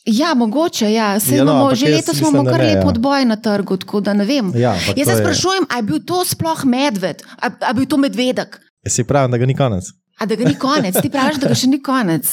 Ja, 0.09 0.35
mogoče. 0.35 0.87
Ja. 0.89 1.15
Sej 1.17 1.37
Ja, 1.37 1.45
no, 1.45 1.51
imamo, 1.53 1.75
že 1.75 1.87
letos 1.89 2.15
imamo 2.17 2.43
da 2.43 2.51
kar 2.51 2.61
ne, 2.61 2.67
lep 2.69 2.79
ja. 2.79 2.89
odboj 2.89 3.25
na 3.25 3.37
trgu, 3.37 3.77
tako 3.77 3.99
da 4.01 4.13
ne 4.13 4.25
vem. 4.25 4.53
Ja, 4.55 4.75
Jaz 4.89 5.03
se 5.05 5.13
je- 5.13 5.19
sprašujem, 5.19 5.65
ali 5.69 5.79
je 5.79 5.83
bil 5.85 5.99
to 6.01 6.25
sploh 6.25 6.61
medved, 6.65 7.23
ali 7.37 7.55
je 7.61 7.75
bil 7.75 7.87
to 7.87 7.97
medvedek, 7.99 8.55
Si 8.89 9.05
pravi, 9.05 9.31
da 9.31 9.39
ga 9.39 9.47
ni 9.47 9.55
konec. 9.55 9.85
a 10.17 10.27
da 10.27 10.35
ga 10.35 10.45
ni 10.45 10.55
konec. 10.57 10.95
Ti 10.97 11.09
praviš, 11.11 11.37
da 11.37 11.49
ga 11.49 11.55
še 11.57 11.67
ni 11.67 11.81
konec. 11.83 12.25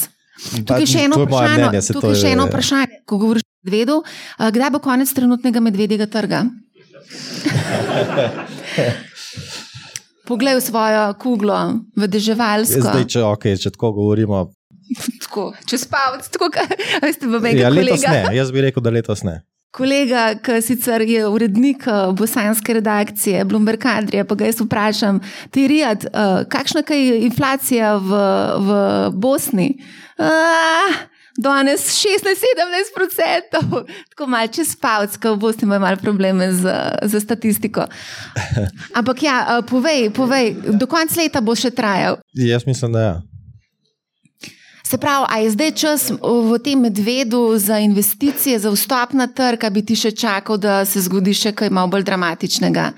Tukaj 0.58 0.80
je 0.80 0.88
še 0.88 1.00
eno 1.02 1.16
je 1.16 1.26
vprašanje. 1.26 1.58
mnenje, 1.60 1.82
Tukaj 1.90 2.10
je 2.10 2.16
še 2.16 2.26
je- 2.26 2.34
eno 2.34 2.46
vprašanje, 2.46 2.96
ko 3.06 3.18
govoriš 3.18 3.42
o 3.42 3.46
medvedu. 3.64 3.96
Kdaj 4.40 4.70
bo 4.70 4.80
konec 4.82 5.10
trenutnega 5.10 5.60
medvedjega 5.62 6.06
trga? 6.08 6.40
Poglej 10.24 10.56
v 10.56 10.62
svojo 10.62 11.04
kuglo, 11.16 11.60
v 11.92 12.08
deževalsko. 12.08 12.80
Zdaj, 12.82 13.06
če, 13.06 13.20
okay, 13.28 13.54
če 13.56 13.70
tako 13.70 13.92
govorimo. 13.94 14.48
Tako, 15.20 15.52
čez 15.66 15.84
pavc, 15.86 16.24
tako 16.30 16.48
kot 16.50 16.70
veste, 17.02 17.26
v 17.26 17.40
meni 17.42 17.60
Ja, 17.60 17.68
letos 17.68 18.00
kolega. 18.00 18.30
ne, 18.30 18.36
jaz 18.38 18.52
bi 18.52 18.62
rekel, 18.62 18.80
da 18.80 18.90
letos 18.90 19.24
ne. 19.24 19.42
Kolega, 19.74 20.36
ki 20.38 20.60
sicer 20.62 21.02
je 21.02 21.24
urednik 21.28 21.88
eh, 21.88 22.12
bosanske 22.14 22.74
redakcije 22.78 23.46
Bloomberg 23.46 23.86
Adrija, 23.90 24.26
pa 24.26 24.36
ga 24.38 24.46
jaz 24.46 24.62
vprašam, 24.62 25.22
ti 25.52 25.68
Rijad, 25.68 26.06
uh, 26.06 26.44
kakšna 26.50 26.84
je 26.90 27.24
inflacija 27.26 27.96
v, 27.98 28.20
v 28.68 28.78
Bosni? 29.18 29.74
Uh, 30.18 30.94
Danes 31.38 31.82
16-17 31.82 32.94
procentov, 32.94 33.88
tako 34.10 34.28
malce 34.30 34.62
čez 34.62 34.76
pavc, 34.78 35.18
v 35.18 35.38
Bosni 35.42 35.66
imajo 35.66 35.82
malo 35.82 35.98
probleme 35.98 36.52
z, 36.54 36.70
z 37.02 37.20
statistiko. 37.20 37.88
Ampak 39.00 39.24
ja, 39.24 39.38
eh, 39.42 39.62
povej, 39.66 40.12
povej, 40.14 40.54
do 40.78 40.86
konca 40.86 41.18
leta 41.22 41.42
bo 41.42 41.58
še 41.58 41.74
trajal. 41.74 42.22
Jaz 42.38 42.70
mislim, 42.70 42.94
da 42.94 43.02
ja. 43.02 43.16
Se 44.88 44.98
pravi, 44.98 45.26
a 45.30 45.38
je 45.40 45.52
zdaj 45.52 45.72
čas 45.80 46.10
v 46.12 46.60
tem 46.64 46.80
medvedu 46.80 47.58
za 47.58 47.80
investicije, 47.80 48.60
za 48.60 48.72
vstop 48.72 49.14
na 49.16 49.30
trg, 49.32 49.64
bi 49.72 49.82
ti 49.86 49.96
še 49.96 50.12
čakal, 50.12 50.60
da 50.60 50.84
se 50.86 51.02
zgodi 51.06 51.34
še 51.34 51.54
kaj 51.56 51.72
malo 51.72 51.88
bolj 51.94 52.04
dramatičnega? 52.10 52.92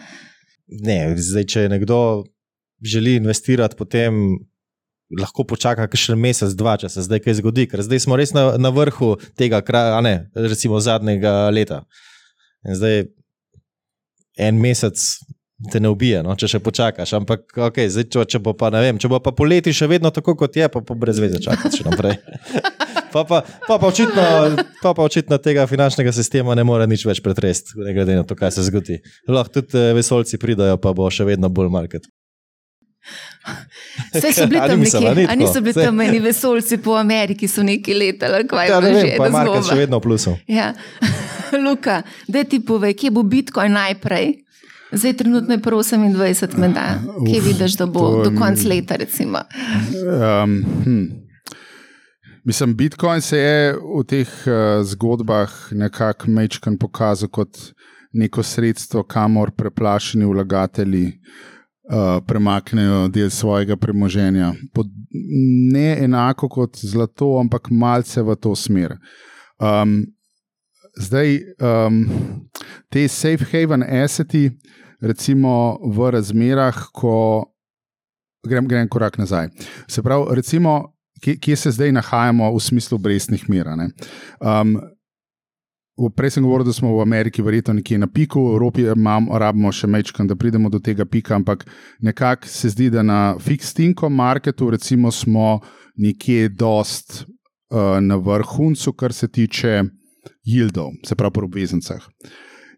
Ne, 0.81 0.97
zdaj, 1.13 1.45
če 1.45 1.67
nekdo 1.69 2.25
želi 2.81 3.19
investirati, 3.21 3.77
potem 3.77 4.17
lahko 5.13 5.45
počaka 5.45 5.85
še 5.93 6.17
mesec, 6.17 6.55
dva, 6.57 6.73
če 6.81 6.89
se 6.89 7.05
zdaj 7.05 7.21
kaj 7.21 7.37
zgodi, 7.39 7.67
ker 7.69 7.85
zdaj 7.85 8.01
smo 8.07 8.17
res 8.17 8.33
na, 8.33 8.55
na 8.57 8.73
vrhu 8.73 9.13
tega, 9.37 9.61
a 9.61 10.01
ne, 10.01 10.15
recimo 10.33 10.81
zadnjega 10.81 11.51
leta. 11.53 11.83
In 12.65 12.81
zdaj 12.81 13.05
en 14.41 14.57
mesec 14.59 14.97
te 15.71 15.79
ne 15.79 15.89
ubije, 15.89 16.21
no, 16.23 16.35
če 16.35 16.49
še 16.55 16.59
počakaš. 16.63 17.15
Ampak, 17.19 17.47
okay, 17.69 17.87
zdaj, 17.91 18.09
če, 18.11 18.25
če, 18.35 18.41
bo 18.43 18.55
pa, 18.57 18.69
vem, 18.75 18.99
če 18.99 19.11
bo 19.11 19.21
pa 19.23 19.31
poleti 19.35 19.73
še 19.75 19.87
vedno 19.91 20.11
tako, 20.13 20.35
kot 20.39 20.57
je, 20.59 20.67
pa, 20.71 20.81
pa 20.83 20.97
brez 20.99 21.21
veze 21.23 21.39
čakati 21.43 21.81
še 21.81 21.87
naprej. 21.87 22.19
Pa 23.15 23.21
pa, 23.23 23.37
pa, 23.47 23.77
pa, 23.79 23.87
očitno, 23.87 24.23
pa 24.81 24.91
pa 24.91 25.03
očitno 25.07 25.37
tega 25.39 25.63
finančnega 25.71 26.11
sistema 26.11 26.51
ne 26.51 26.65
more 26.67 26.83
nič 26.83 27.05
več 27.07 27.21
pretresti, 27.23 27.77
ne 27.79 27.93
glede 27.95 28.17
na 28.17 28.25
to, 28.27 28.35
kaj 28.35 28.51
se 28.51 28.65
zgodi. 28.67 28.97
Lahko 29.31 29.61
tudi 29.61 29.79
eh, 29.79 29.93
vesolci 29.95 30.35
pridajo, 30.35 30.75
pa 30.83 30.91
bo 30.91 31.07
še 31.07 31.23
vedno 31.23 31.47
bolj 31.47 31.71
market. 31.71 32.09
Vse 34.17 34.33
so 34.35 34.49
bili 34.51 34.59
tam 34.59 34.83
neki, 34.83 35.27
a 35.31 35.35
niso 35.39 35.63
bili 35.63 35.77
tam 35.79 35.95
meni 35.95 36.19
vesolci 36.19 36.81
po 36.83 36.97
Ameriki, 36.99 37.47
so 37.47 37.63
neki 37.63 37.95
letali, 37.95 38.43
kaj 38.51 38.67
ja, 38.67 38.83
je 38.83 38.99
že. 38.99 39.15
Pa 39.23 39.31
market 39.31 39.71
še 39.71 39.79
vedno 39.79 40.03
plusov. 40.03 40.35
Ja. 40.51 40.73
Luka, 41.65 42.01
da 42.27 42.43
ti 42.43 42.59
povej, 42.59 42.97
kje 42.99 43.15
bo 43.15 43.23
Bitcoin 43.23 43.79
najprej? 43.79 44.33
Zdaj, 44.95 45.13
trenutno 45.13 45.53
je 45.53 45.61
prvo 45.61 45.83
28, 45.83 46.57
menda. 46.57 46.99
Kje 47.27 47.41
vidiš, 47.41 47.77
da 47.77 47.85
bo 47.85 47.99
to, 47.99 48.29
do 48.29 48.39
konca 48.39 48.67
leta? 48.67 48.95
Um, 50.43 50.65
hm. 50.83 51.03
Mislim, 52.43 52.75
Bitcoin 52.75 53.21
se 53.21 53.37
je 53.37 53.73
v 53.73 54.03
teh 54.07 54.29
uh, 54.47 54.85
zgodbah 54.85 55.51
nekako 55.71 56.31
mečkan 56.31 56.77
pokazal 56.77 57.29
kot 57.29 57.57
neko 58.13 58.43
sredstvo, 58.43 59.03
kamor 59.03 59.51
preplašeni 59.51 60.25
vlagatelji 60.25 61.07
uh, 61.07 62.21
premaknejo 62.27 63.07
del 63.07 63.29
svojega 63.29 63.75
premoženja. 63.75 64.53
Pod, 64.73 64.87
ne 65.73 65.97
enako 66.03 66.49
kot 66.49 66.77
zlato, 66.77 67.39
ampak 67.39 67.71
malce 67.71 68.21
v 68.21 68.35
to 68.35 68.55
smer. 68.55 68.95
Um, 69.59 70.05
zdaj, 71.01 71.39
um, 71.59 72.05
te 72.89 73.07
safe 73.07 73.45
haven 73.51 73.83
asseti, 73.83 74.51
recimo 75.01 75.79
v 75.83 76.11
razmerah, 76.11 76.89
ko 76.93 77.45
grem, 78.47 78.67
grem 78.67 78.89
korak 78.89 79.17
nazaj. 79.17 79.49
Se 79.87 80.03
pravi, 80.03 80.35
recimo, 80.35 80.95
kje, 81.21 81.37
kje 81.39 81.55
se 81.55 81.71
zdaj 81.71 81.91
nahajamo 81.91 82.51
v 82.53 82.59
smislu 82.59 82.97
breznih 82.97 83.49
mer. 83.49 83.67
Um, 84.39 84.77
Prej 86.15 86.33
sem 86.35 86.43
govoril, 86.43 86.65
da 86.67 86.73
smo 86.75 86.89
v 86.97 87.01
Ameriki 87.01 87.41
verjetno 87.41 87.73
nekje 87.73 87.97
na 87.97 88.07
piku, 88.11 88.41
v 88.49 88.57
Evropi 88.57 88.83
imamo, 88.91 89.37
rabimo 89.39 89.71
še 89.71 89.87
mečkam, 89.87 90.27
da 90.27 90.35
pridemo 90.35 90.67
do 90.69 90.81
tega 90.83 91.05
pika, 91.07 91.37
ampak 91.39 91.63
nekako 92.03 92.51
se 92.51 92.73
zdi, 92.73 92.89
da 92.91 93.03
na 93.03 93.19
fixed 93.39 93.79
income 93.79 94.15
marketu 94.15 94.67
recimo 94.75 95.11
smo 95.11 95.61
nekje 95.95 96.49
dost 96.49 97.23
uh, 97.23 97.95
na 98.03 98.19
vrhuncu, 98.19 98.91
kar 98.91 99.15
se 99.15 99.31
tiče 99.31 99.85
yieldov, 100.43 100.91
se 101.07 101.15
pravi 101.15 101.33
po 101.33 101.45
obveznicah. 101.47 102.03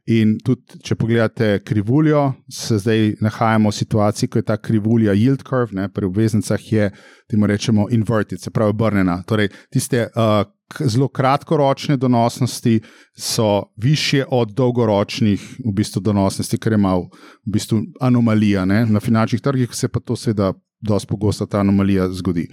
In 0.07 0.37
tudi, 0.39 0.79
če 0.87 0.95
pogledate 0.95 1.47
krivuljo, 1.67 2.29
se 2.53 2.77
zdaj 2.79 3.17
nahajamo 3.21 3.73
v 3.73 3.75
situaciji, 3.75 4.29
ko 4.31 4.39
je 4.39 4.45
ta 4.47 4.55
krivulja 4.57 5.11
yield 5.11 5.43
curve, 5.43 5.75
ne, 5.75 5.89
pri 5.91 6.07
obveznicah 6.07 6.71
je, 6.71 6.91
temu 7.27 7.47
rečemo, 7.47 7.89
inverted, 7.91 8.39
se 8.39 8.53
pravi, 8.55 8.71
obrnjena. 8.71 9.17
Torej, 9.27 9.49
tiste 9.73 10.05
uh, 10.07 10.45
zelo 10.79 11.07
kratkoročne 11.07 11.97
donosnosti 11.97 12.79
so 13.17 13.63
više 13.75 14.23
od 14.31 14.55
dolgoročnih 14.55 15.43
v 15.65 15.75
bistvu, 15.75 16.01
donosnosti, 16.01 16.57
kar 16.57 16.71
je 16.71 16.77
malo 16.77 17.09
v 17.43 17.57
bistvu 17.59 17.81
anomalija. 17.99 18.65
Ne. 18.65 18.85
Na 18.85 18.99
finančnih 18.99 19.41
trgih 19.41 19.75
se 19.75 19.87
pa 19.87 19.99
to 19.99 20.15
seveda 20.15 20.53
dosti 20.79 21.07
pogosto 21.09 21.45
ta 21.45 21.59
anomalija 21.59 22.09
zgodi. 22.09 22.47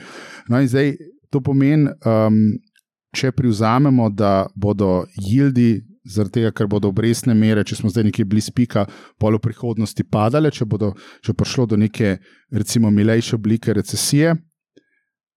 No, 0.49 0.61
in 0.61 0.69
zdaj 0.69 0.97
to 1.31 1.41
pomeni, 1.41 1.87
um, 1.87 2.39
če 3.15 3.33
privzamemo, 3.33 4.11
da 4.11 4.47
bodo 4.55 5.05
yieldi 5.19 5.85
zaradi 6.05 6.41
tega, 6.41 6.53
ker 6.53 6.69
bodo 6.71 6.89
obrestne 6.93 7.35
mere, 7.35 7.65
če 7.65 7.79
smo 7.81 7.91
zdaj 7.91 8.09
nekje 8.09 8.25
blizu 8.29 8.53
pika, 8.55 8.87
polo 9.19 9.41
prihodnosti 9.43 10.05
padale, 10.05 10.53
če 10.53 10.67
bo 10.69 10.93
prišlo 11.25 11.67
do 11.73 11.79
neke, 11.81 12.19
recimo, 12.53 12.91
milejše 12.91 13.37
oblike 13.37 13.73
recesije, 13.75 14.35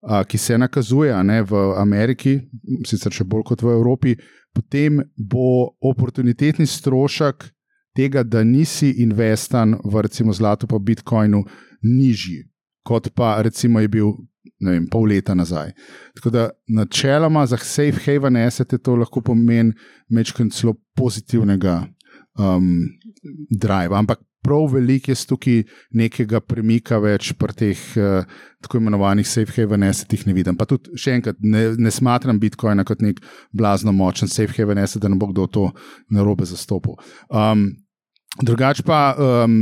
a, 0.04 0.24
ki 0.24 0.38
se 0.38 0.58
nakazuje 0.58 1.16
ne, 1.24 1.42
v 1.44 1.64
Ameriki, 1.80 2.38
sicer 2.86 3.14
še 3.14 3.26
bolj 3.26 3.48
kot 3.52 3.64
v 3.64 3.76
Evropi, 3.76 4.16
potem 4.54 5.02
bo 5.18 5.78
oportunitetni 5.82 6.68
strošek 6.68 7.50
tega, 7.98 8.24
da 8.24 8.44
nisi 8.44 8.92
investan 9.04 9.78
v 9.84 10.06
recimo 10.06 10.34
zlato 10.34 10.68
pa 10.68 10.80
Bitcoinu, 10.80 11.44
nižji. 11.84 12.44
Kot 12.86 13.10
pa 13.16 13.42
recimo 13.44 13.82
je 13.84 13.90
bil 13.92 14.14
vem, 14.60 14.88
pol 14.90 15.08
leta 15.12 15.36
nazaj. 15.38 15.74
Tako 16.18 16.30
da 16.34 16.50
načeloma 16.68 17.46
za 17.46 17.58
safe 17.58 18.04
haven 18.06 18.38
asset 18.38 18.74
to 18.84 18.96
lahko 18.96 19.22
pomeni 19.22 19.74
mečkaj 20.10 20.50
celo 20.50 20.76
pozitivnega 20.96 21.84
um, 22.40 22.88
drive. 23.50 23.96
Ampak 23.96 24.24
prav 24.48 24.70
veliko 24.74 25.12
je 25.12 25.26
tukaj 25.28 25.64
nekega 25.92 26.40
premika 26.40 27.00
več 27.04 27.34
pri 27.38 27.56
teh 27.58 27.82
uh, 28.00 28.38
tako 28.64 28.80
imenovanih 28.82 29.28
safe 29.28 29.54
haven 29.58 29.84
assetih 29.84 30.28
ne 30.28 30.36
vidim. 30.38 30.56
Pa 30.58 30.66
tudi 30.70 30.96
še 30.98 31.18
enkrat 31.20 31.42
ne, 31.42 31.74
ne 31.78 31.92
smatram 31.92 32.40
Bitcoina 32.40 32.86
kot 32.88 33.04
nek 33.04 33.20
blazno 33.52 33.92
močen 33.92 34.32
safe 34.32 34.56
haven 34.58 34.80
asset, 34.82 35.02
da 35.04 35.12
ne 35.12 35.20
bo 35.20 35.30
kdo 35.34 35.48
to 35.48 35.68
narobe 36.14 36.48
zastopil. 36.48 36.98
Um, 37.30 37.70
Drugač 38.38 38.84
pa 38.86 39.16
um, 39.18 39.54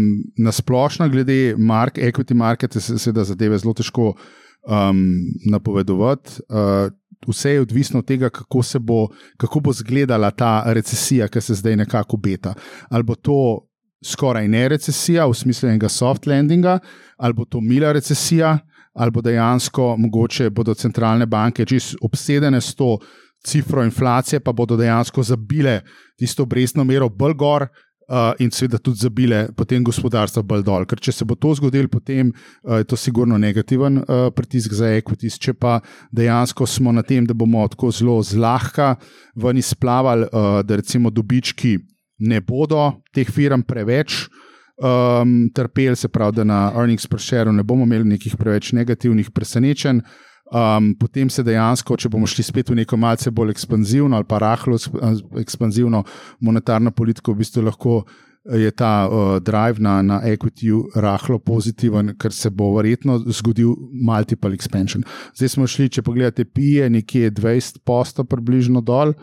na 0.41 0.51
splošno, 0.51 1.05
glede 1.07 1.55
mark, 1.55 1.95
equity 2.01 2.35
markete, 2.35 2.81
se 2.83 2.97
seveda 2.99 3.23
zadeve 3.23 3.55
zelo 3.61 3.71
težko 3.77 4.09
um, 4.67 5.05
napovedovati. 5.51 6.41
Uh, 6.49 6.91
vse 7.27 7.51
je 7.51 7.61
odvisno 7.61 7.99
od 7.99 8.05
tega, 8.05 8.29
kako, 8.29 8.61
bo, 8.79 9.07
kako 9.37 9.59
bo 9.59 9.71
izgledala 9.71 10.31
ta 10.31 10.63
recesija, 10.65 11.27
ki 11.27 11.41
se 11.41 11.53
zdaj 11.53 11.75
nekako 11.75 12.15
obeta. 12.15 12.53
Ali 12.89 13.03
bo 13.03 13.15
to 13.15 13.67
skoraj 14.05 14.47
ne 14.47 14.67
recesija, 14.69 15.25
v 15.25 15.33
smislu 15.33 15.69
enega 15.69 15.89
soft 15.89 16.27
landinga, 16.27 16.79
ali 17.17 17.33
bo 17.33 17.45
to 17.45 17.61
mila 17.61 17.91
recesija, 17.91 18.57
ali 18.93 19.11
bo 19.11 19.21
dejansko 19.21 19.95
mogoče 19.97 20.49
bodo 20.49 20.73
centralne 20.73 21.25
banke 21.25 21.65
čist 21.65 21.95
obsedene 22.01 22.61
s 22.61 22.75
to. 22.75 22.97
Cifro 23.45 23.83
inflacije 23.83 24.39
pa 24.39 24.51
bodo 24.51 24.73
dejansko 24.77 25.23
zabile 25.23 25.81
tisto 26.17 26.43
obrestno 26.43 26.83
mero 26.83 27.09
bolj 27.09 27.33
gor, 27.33 27.67
uh, 28.07 28.33
in 28.39 28.51
seveda 28.51 28.77
tudi 28.77 29.01
zabile 29.01 29.47
potem 29.55 29.83
gospodarstvo 29.83 30.43
bolj 30.43 30.63
dol. 30.65 30.85
Ker 30.89 31.01
če 31.01 31.13
se 31.15 31.25
bo 31.27 31.37
to 31.39 31.53
zgodilo, 31.57 31.89
potem 31.91 32.31
uh, 32.31 32.77
je 32.79 32.87
to 32.89 32.99
sigurno 32.99 33.37
negativen 33.41 34.01
uh, 34.01 34.29
pritisk 34.35 34.73
za 34.77 34.91
equities. 34.95 35.39
Če 35.41 35.53
pa 35.53 35.79
dejansko 36.15 36.67
smo 36.69 36.93
na 36.95 37.03
tem, 37.03 37.25
da 37.25 37.33
bomo 37.33 37.65
tako 37.71 37.91
zelo 37.95 38.21
zlahka 38.23 38.95
ven 39.35 39.61
izplavali, 39.61 40.29
uh, 40.31 40.61
da 40.65 40.81
recimo 40.81 41.09
dobički 41.09 41.77
ne 42.25 42.41
bodo 42.41 42.91
teh 43.13 43.29
firm 43.31 43.65
preveč. 43.67 44.25
Um, 44.75 45.45
trpeli 45.55 45.95
se 45.95 46.09
pravi, 46.11 46.35
da 46.35 46.43
na 46.43 46.57
earnings 46.75 47.05
per 47.07 47.21
share 47.23 47.51
ne 47.51 47.63
bomo 47.63 47.85
imeli 47.87 48.09
nekih 48.09 48.33
preveč 48.35 48.73
negativnih 48.75 49.29
presenečenj, 49.31 50.01
Um, 50.45 50.91
potem 50.93 51.29
se 51.29 51.41
dejansko, 51.41 51.95
če 51.97 52.09
bomo 52.13 52.27
šli 52.29 52.43
spet 52.45 52.69
v 52.69 52.75
neko 52.77 52.99
malce 53.01 53.31
bolj 53.33 53.49
ekspanzivno 53.55 54.13
ali 54.13 54.27
pa 54.29 54.37
rahlo 54.43 54.77
ekspanzivno 55.41 56.03
monetarno 56.45 56.91
politiko, 56.93 57.33
v 57.33 57.41
bistvu 57.41 57.63
lahko 57.65 57.95
eh, 58.03 58.67
je 58.67 58.71
ta 58.77 58.91
uh, 59.09 59.39
drive 59.41 59.81
na, 59.81 59.95
na 60.05 60.19
equity 60.29 60.69
rahlo 61.01 61.39
pozitiven, 61.41 62.13
ker 62.21 62.33
se 62.33 62.53
bo 62.53 62.69
verjetno 62.75 63.17
zgodil 63.25 63.73
multiple 63.89 64.53
expansion. 64.53 65.01
Zdaj 65.33 65.55
smo 65.55 65.65
šli, 65.65 65.89
če 65.89 66.05
pogledate, 66.05 66.45
pije 66.45 66.91
nekje 66.93 67.33
20 67.33 67.81
posto 67.81 68.23
približno 68.23 68.85
dol 68.85 69.15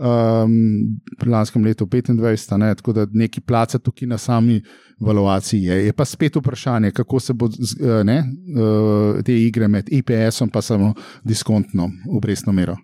um, 0.00 1.00
lanskem 1.26 1.64
letu 1.64 1.86
25, 1.86 2.56
ne, 2.56 2.74
tako 2.74 2.92
da 2.92 3.06
neki 3.12 3.40
place 3.40 3.78
tukaj 3.78 4.08
na 4.08 4.18
sami 4.18 4.62
valuaciji 5.00 5.62
je. 5.62 5.86
Je 5.86 5.92
pa 5.92 6.04
spet 6.04 6.36
vprašanje, 6.36 6.90
kako 6.90 7.20
se 7.20 7.32
bo 7.32 7.46
eh, 7.46 8.04
ne, 8.04 8.24
uh, 8.56 9.22
te 9.24 9.42
igre 9.42 9.68
med 9.68 9.88
IPS-om 9.88 10.50
in 10.54 10.62
samo 10.62 10.94
diskontno 11.24 11.90
obrestno 12.16 12.52
mero. 12.52 12.76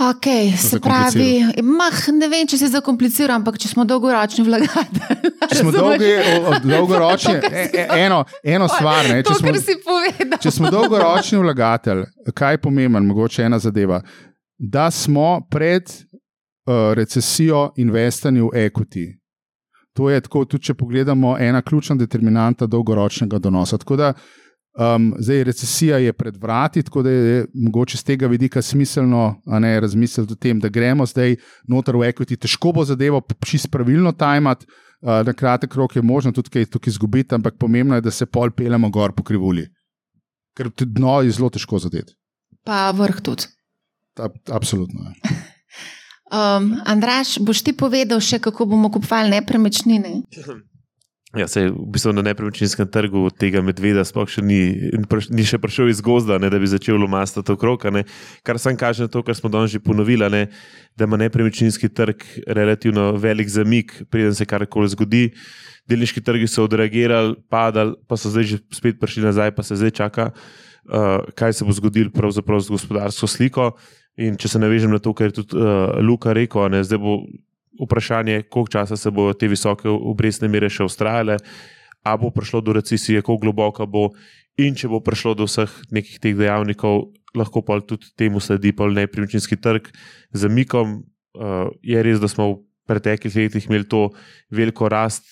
Ok, 0.00 0.24
se 0.56 0.80
pravi, 0.80 1.44
mah, 1.62 1.96
ne 2.16 2.28
vem, 2.28 2.46
če 2.48 2.56
se 2.56 2.68
zakomplicira, 2.72 3.34
ampak 3.36 3.58
če 3.60 3.68
smo 3.68 3.84
dolgoročni 3.84 4.44
vlagatelji. 4.46 5.32
Če 5.50 5.58
smo 5.58 5.72
dolgi, 5.76 6.08
dolgoročni, 6.64 7.34
e, 7.52 7.66
e, 7.76 7.84
eno, 8.00 8.22
eno 8.42 8.70
stvar. 8.72 9.10
Ne, 9.12 9.20
če, 9.22 9.36
smo, 9.36 9.52
če 10.40 10.50
smo 10.50 10.72
dolgoročni 10.72 11.42
vlagatelj, 11.44 12.06
kaj 12.32 12.56
je 12.56 12.62
pomembno, 12.64 13.04
mogoče 13.12 13.44
ena 13.44 13.60
zadeva 13.60 14.00
da 14.62 14.90
smo 14.90 15.40
pred 15.50 15.82
uh, 15.82 16.94
recesijo 16.94 17.72
investirali 17.76 18.40
v 18.40 18.48
equity. 18.54 19.06
To 19.92 20.10
je 20.10 20.20
tako, 20.20 20.44
tudi 20.44 20.64
če 20.70 20.74
pogledamo, 20.74 21.34
ena 21.38 21.62
ključna 21.62 21.96
determinanta 22.00 22.66
dolgoročnega 22.66 23.38
donosa. 23.38 23.78
Tako 23.78 23.96
da 23.96 24.12
um, 24.14 25.10
zdaj 25.18 25.44
recesija 25.44 25.98
je 25.98 26.12
pred 26.12 26.36
vrati, 26.36 26.82
tako 26.82 27.02
da 27.02 27.10
je 27.10 27.44
mogoče 27.54 27.98
z 27.98 28.04
tega 28.04 28.30
vidika 28.30 28.62
smiselno 28.62 29.42
ne, 29.44 29.74
razmisliti 29.80 30.32
o 30.32 30.36
tem, 30.36 30.60
da 30.60 30.68
gremo 30.68 31.06
zdaj 31.06 31.36
noter 31.68 31.98
v 31.98 32.08
equity. 32.12 32.38
Težko 32.38 32.72
bo 32.72 32.84
zadevo 32.84 33.20
čist 33.44 33.70
pravilno 33.70 34.12
tajmati, 34.12 34.66
uh, 35.02 35.20
na 35.26 35.32
kratek 35.32 35.74
rok 35.74 35.96
je 35.96 36.02
možno 36.02 36.32
tudi 36.32 36.54
kaj 36.54 36.70
tukaj 36.70 36.94
izgubiti, 36.94 37.34
ampak 37.34 37.58
pomembno 37.58 37.98
je, 37.98 38.06
da 38.06 38.10
se 38.10 38.26
pol 38.26 38.50
pelemo 38.50 38.90
gor 38.90 39.12
po 39.12 39.22
krivulji. 39.22 39.66
ker 40.56 40.68
dno 40.78 41.20
je 41.22 41.32
zelo 41.32 41.50
težko 41.50 41.78
zadeti. 41.78 42.14
Pa 42.64 42.90
vrh 42.92 43.20
tudi. 43.24 43.48
Ta, 44.14 44.30
absolutno. 44.50 45.08
Ja. 45.08 45.36
Um, 46.32 46.80
Andraš, 46.88 47.36
boš 47.44 47.60
ti 47.60 47.74
povedal 47.76 48.16
še, 48.24 48.38
kako 48.40 48.64
bomo 48.64 48.88
kupovali 48.88 49.34
nepremičnine? 49.36 50.22
Ja, 51.32 51.46
se, 51.48 51.62
v 51.72 51.86
bistvu 51.88 52.10
na 52.12 52.20
nepremičninskem 52.20 52.84
trgu 52.92 53.22
tega 53.32 53.62
medveda 53.64 54.02
sploh 54.04 54.28
še 54.28 54.42
ni, 54.44 54.92
ni 55.32 55.44
še 55.48 55.56
prišel 55.56 55.88
iz 55.88 56.02
gozda, 56.04 56.36
ne, 56.36 56.50
da 56.52 56.58
bi 56.60 56.68
začel 56.68 56.98
lomastati 57.00 57.54
okrog. 57.54 57.86
Kar 58.44 58.60
sam 58.60 58.76
kaže 58.76 59.06
to, 59.08 59.22
kar 59.24 59.32
smo 59.32 59.48
danes 59.48 59.72
že 59.72 59.80
ponovili, 59.80 60.28
ne, 60.28 60.42
da 60.92 61.08
ima 61.08 61.16
nepremičninski 61.16 61.88
trg 61.88 62.20
relativno 62.44 63.14
velik 63.16 63.48
zamik, 63.48 63.96
preden 64.12 64.36
se 64.36 64.44
karkoli 64.44 64.92
zgodi. 64.92 65.22
Delniški 65.88 66.20
trgi 66.20 66.50
so 66.52 66.66
odreagirali, 66.68 67.32
padali, 67.48 67.96
pa 68.04 68.20
so 68.20 68.28
zdaj 68.28 68.50
že 68.52 68.60
spet 68.76 69.00
prišli 69.00 69.24
nazaj, 69.24 69.56
pa 69.56 69.64
se 69.64 69.80
zdaj 69.80 69.96
čaka, 70.04 70.28
uh, 70.36 71.24
kaj 71.32 71.56
se 71.56 71.64
bo 71.64 71.72
zgodilo 71.72 72.12
z 72.12 72.44
gospodarsko 72.76 73.24
sliko. 73.24 73.72
In 74.20 74.36
če 74.36 74.50
se 74.52 74.60
navežem 74.60 74.92
na 74.92 75.00
to, 75.00 75.14
kar 75.16 75.30
je 75.30 75.40
tudi 75.40 75.56
uh, 75.56 75.96
Luka 76.04 76.34
rekel, 76.36 76.68
ne, 76.72 76.82
zdaj 76.84 77.00
bo 77.00 77.22
vprašanje, 77.80 78.42
koliko 78.52 78.72
časa 78.76 78.96
se 78.96 79.10
bodo 79.10 79.32
te 79.32 79.48
visoke 79.48 79.88
obrestne 79.88 80.50
mere 80.52 80.68
še 80.68 80.84
ustrajale, 80.84 81.38
ali 82.04 82.20
bo 82.20 82.30
prišlo 82.34 82.60
do 82.60 82.74
recesije, 82.76 83.22
kako 83.22 83.38
globoka 83.40 83.86
bo, 83.88 84.10
in 84.60 84.76
če 84.76 84.90
bo 84.92 85.00
prišlo 85.00 85.32
do 85.38 85.46
vseh 85.48 85.70
nekih 85.90 86.20
teh 86.20 86.36
dejavnikov, 86.36 87.08
lahko 87.32 87.62
pa 87.64 87.78
tudi 87.80 88.10
temu 88.18 88.40
sledi 88.40 88.74
nepremičninski 88.76 89.56
trg 89.56 89.88
z 90.32 90.38
zamikom. 90.44 91.02
Uh, 91.32 91.72
je 91.80 91.96
res, 92.04 92.20
da 92.20 92.28
smo 92.28 92.50
v 92.52 92.56
preteklih 92.84 93.32
letih 93.32 93.64
imeli 93.64 93.88
to 93.88 94.10
veliko 94.52 94.90
rast, 94.92 95.24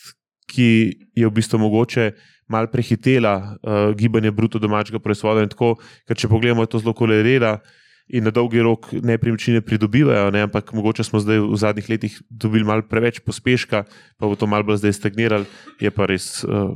ki 0.49 0.97
je 1.12 1.28
v 1.28 1.31
bistvu 1.31 1.61
mogoče. 1.61 2.14
Mal 2.49 2.66
prehitela 2.72 3.61
uh, 3.61 3.93
gibanje 3.93 4.33
bruto 4.33 4.59
domačega 4.59 4.99
proizvoda, 4.99 5.45
in 5.45 5.53
tako, 5.53 5.76
ker 6.09 6.16
če 6.16 6.33
pogledamo, 6.33 6.64
je 6.64 6.72
to 6.72 6.81
zelo 6.81 6.97
kolerira, 6.97 7.61
uh, 7.61 7.80
in 8.11 8.24
na 8.24 8.30
dolgi 8.30 8.61
rok 8.61 8.90
nepremičnine 8.92 9.61
pridobivajo, 9.61 10.30
ne? 10.30 10.42
ampak 10.42 10.72
mogoče 10.72 11.04
smo 11.04 11.20
zdaj 11.20 11.38
v 11.38 11.56
zadnjih 11.56 11.90
letih 11.90 12.20
dobili 12.30 12.64
malo 12.64 12.82
preveč 12.82 13.20
pospeška, 13.22 13.84
pa 14.18 14.26
bo 14.26 14.34
to 14.36 14.46
malo 14.50 14.66
bolj 14.66 14.82
zdaj 14.82 14.98
stagniralo. 14.98 15.46
Je 15.80 15.90
pa 15.90 16.06
res 16.11 16.42
uh, 16.44 16.74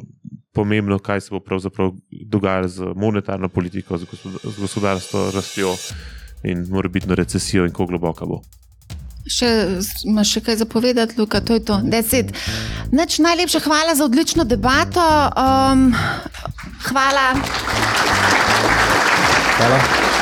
pomembno, 0.55 0.99
kaj 0.99 1.27
se 1.27 1.35
bo 1.35 1.41
pravzaprav 1.41 1.93
dogajalo 2.11 2.69
z 2.69 2.95
monetarno 2.97 3.49
politiko, 3.49 3.99
z 3.99 4.07
gospodarstvo, 4.59 5.31
rastjo 5.35 5.75
in 6.45 6.67
morbitno 6.71 7.15
recesijo 7.15 7.67
in 7.67 7.73
kako 7.73 7.87
globoka 7.87 8.27
bo. 8.27 8.43
Še, 9.25 9.49
imaš 10.05 10.37
še 10.37 10.41
kaj 10.45 10.59
zapovedati, 10.61 11.17
Luka, 11.17 11.41
to 11.41 11.57
je 11.57 11.65
to. 11.65 11.81
Neč, 12.93 13.19
najlepša 13.19 13.65
hvala 13.65 13.97
za 13.97 14.05
odlično 14.05 14.45
debato. 14.45 15.01
Um, 15.01 15.89
hvala. 16.93 17.33
Hvala. 19.57 20.14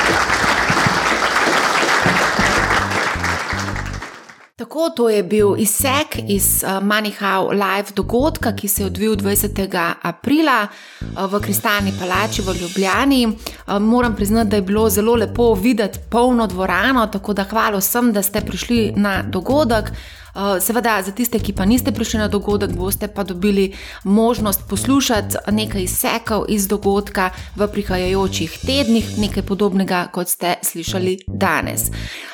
Tako, 4.73 4.91
to 4.97 5.09
je 5.09 5.23
bil 5.23 5.55
izsek 5.59 6.17
iz 6.29 6.65
uh, 6.65 6.71
Moneyhow 6.71 7.51
Live 7.51 7.93
dogodka, 7.95 8.55
ki 8.57 8.69
se 8.69 8.83
je 8.83 8.87
odvil 8.87 9.17
20. 9.17 9.93
aprila 10.03 10.67
uh, 10.67 11.33
v 11.33 11.41
Kristalni 11.41 11.93
palači 12.01 12.43
v 12.43 12.55
Ljubljani. 12.61 13.27
Uh, 13.27 13.79
moram 13.79 14.17
priznati, 14.17 14.51
da 14.51 14.57
je 14.57 14.63
bilo 14.63 14.89
zelo 14.91 15.15
lepo 15.15 15.55
videti 15.55 15.99
polno 16.11 16.47
dvorano, 16.47 17.07
tako 17.07 17.33
da 17.33 17.45
hvala 17.45 17.79
vsem, 17.79 18.13
da 18.13 18.23
ste 18.23 18.41
prišli 18.41 18.93
na 18.97 19.23
dogodek. 19.23 19.93
Eh, 20.35 20.61
seveda, 20.61 21.03
za 21.05 21.13
tiste, 21.13 21.37
ki 21.39 21.53
pa 21.53 21.65
niste 21.69 21.93
prišli 21.93 22.19
na 22.19 22.29
dogodek, 22.29 22.71
boste 22.73 23.09
pa 23.09 23.23
dobili 23.23 23.75
možnost 24.05 24.61
poslušati 24.69 25.37
nekaj 25.53 25.83
izsekov 25.83 26.45
iz 26.49 26.69
dogodka 26.69 27.31
v 27.57 27.69
prihajajočih 27.69 28.59
tednih, 28.65 29.19
nekaj 29.19 29.43
podobnega, 29.43 30.07
kot 30.13 30.29
ste 30.29 30.55
slišali 30.63 31.19
danes. 31.29 31.91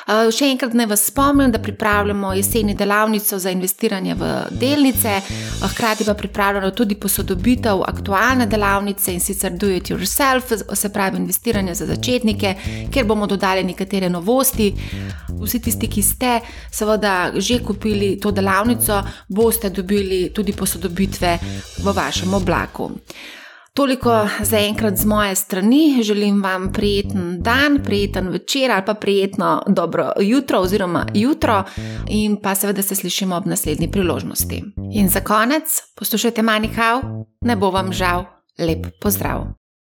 Eh, 0.09 0.29
še 0.31 0.49
enkrat 0.49 0.73
naj 0.73 0.87
vas 0.89 1.05
spomnim, 1.09 1.51
da 1.51 1.59
pripravljamo 1.59 2.33
jeseni 2.33 2.75
delavnico 2.75 3.39
za 3.39 3.51
investiranje 3.51 4.15
v 4.15 4.31
delnice, 4.51 5.09
eh, 5.09 5.67
hkrati 5.73 6.05
pa 6.05 6.13
pripravljamo 6.13 6.71
tudi 6.71 6.95
posodobitev 6.95 7.83
aktualne 7.87 8.45
delavnice 8.45 9.13
in 9.13 9.19
sicer 9.19 9.51
Do 9.51 9.69
It 9.69 9.89
Yourself, 9.89 10.75
se 10.75 10.89
pravi 10.89 11.17
investiranje 11.17 11.75
za 11.75 11.85
začetnike, 11.85 12.55
kjer 12.91 13.05
bomo 13.05 13.27
dodali 13.27 13.63
nekatere 13.63 14.09
novosti. 14.09 14.73
Vsi 15.41 15.59
tisti, 15.59 15.87
ki 15.87 16.01
ste 16.01 16.39
seveda 16.71 17.31
že 17.35 17.59
kupili 17.59 17.79
kupili 17.79 18.19
to 18.19 18.31
delavnico, 18.31 19.03
boste 19.27 19.69
dobili 19.69 20.31
tudi 20.33 20.53
posodobitve 20.53 21.39
v 21.83 21.93
vašem 21.93 22.33
oblaku. 22.33 22.91
Toliko 23.79 24.27
za 24.41 24.57
enkrat 24.57 24.97
z 24.97 25.05
moje 25.05 25.35
strani. 25.35 26.03
Želim 26.03 26.43
vam 26.43 26.71
prijeten 26.73 27.37
dan, 27.41 27.79
prijeten 27.83 28.27
večer 28.27 28.71
ali 28.71 28.85
pa 28.85 28.93
prijetno 28.93 29.63
dobro 29.67 30.11
jutro 30.19 30.59
oziroma 30.59 31.05
jutro 31.13 31.63
in 32.09 32.37
pa 32.43 32.55
seveda 32.55 32.81
se 32.81 32.95
slišimo 32.95 33.35
ob 33.35 33.45
naslednji 33.45 33.91
priložnosti. 33.91 34.63
In 34.93 35.09
za 35.09 35.19
konec, 35.19 35.63
poslušajte 35.95 36.41
Manihau, 36.41 37.01
ne 37.41 37.55
bo 37.55 37.71
vam 37.71 37.93
žal, 37.93 38.25
lep 38.57 38.87
pozdrav. 39.01 39.58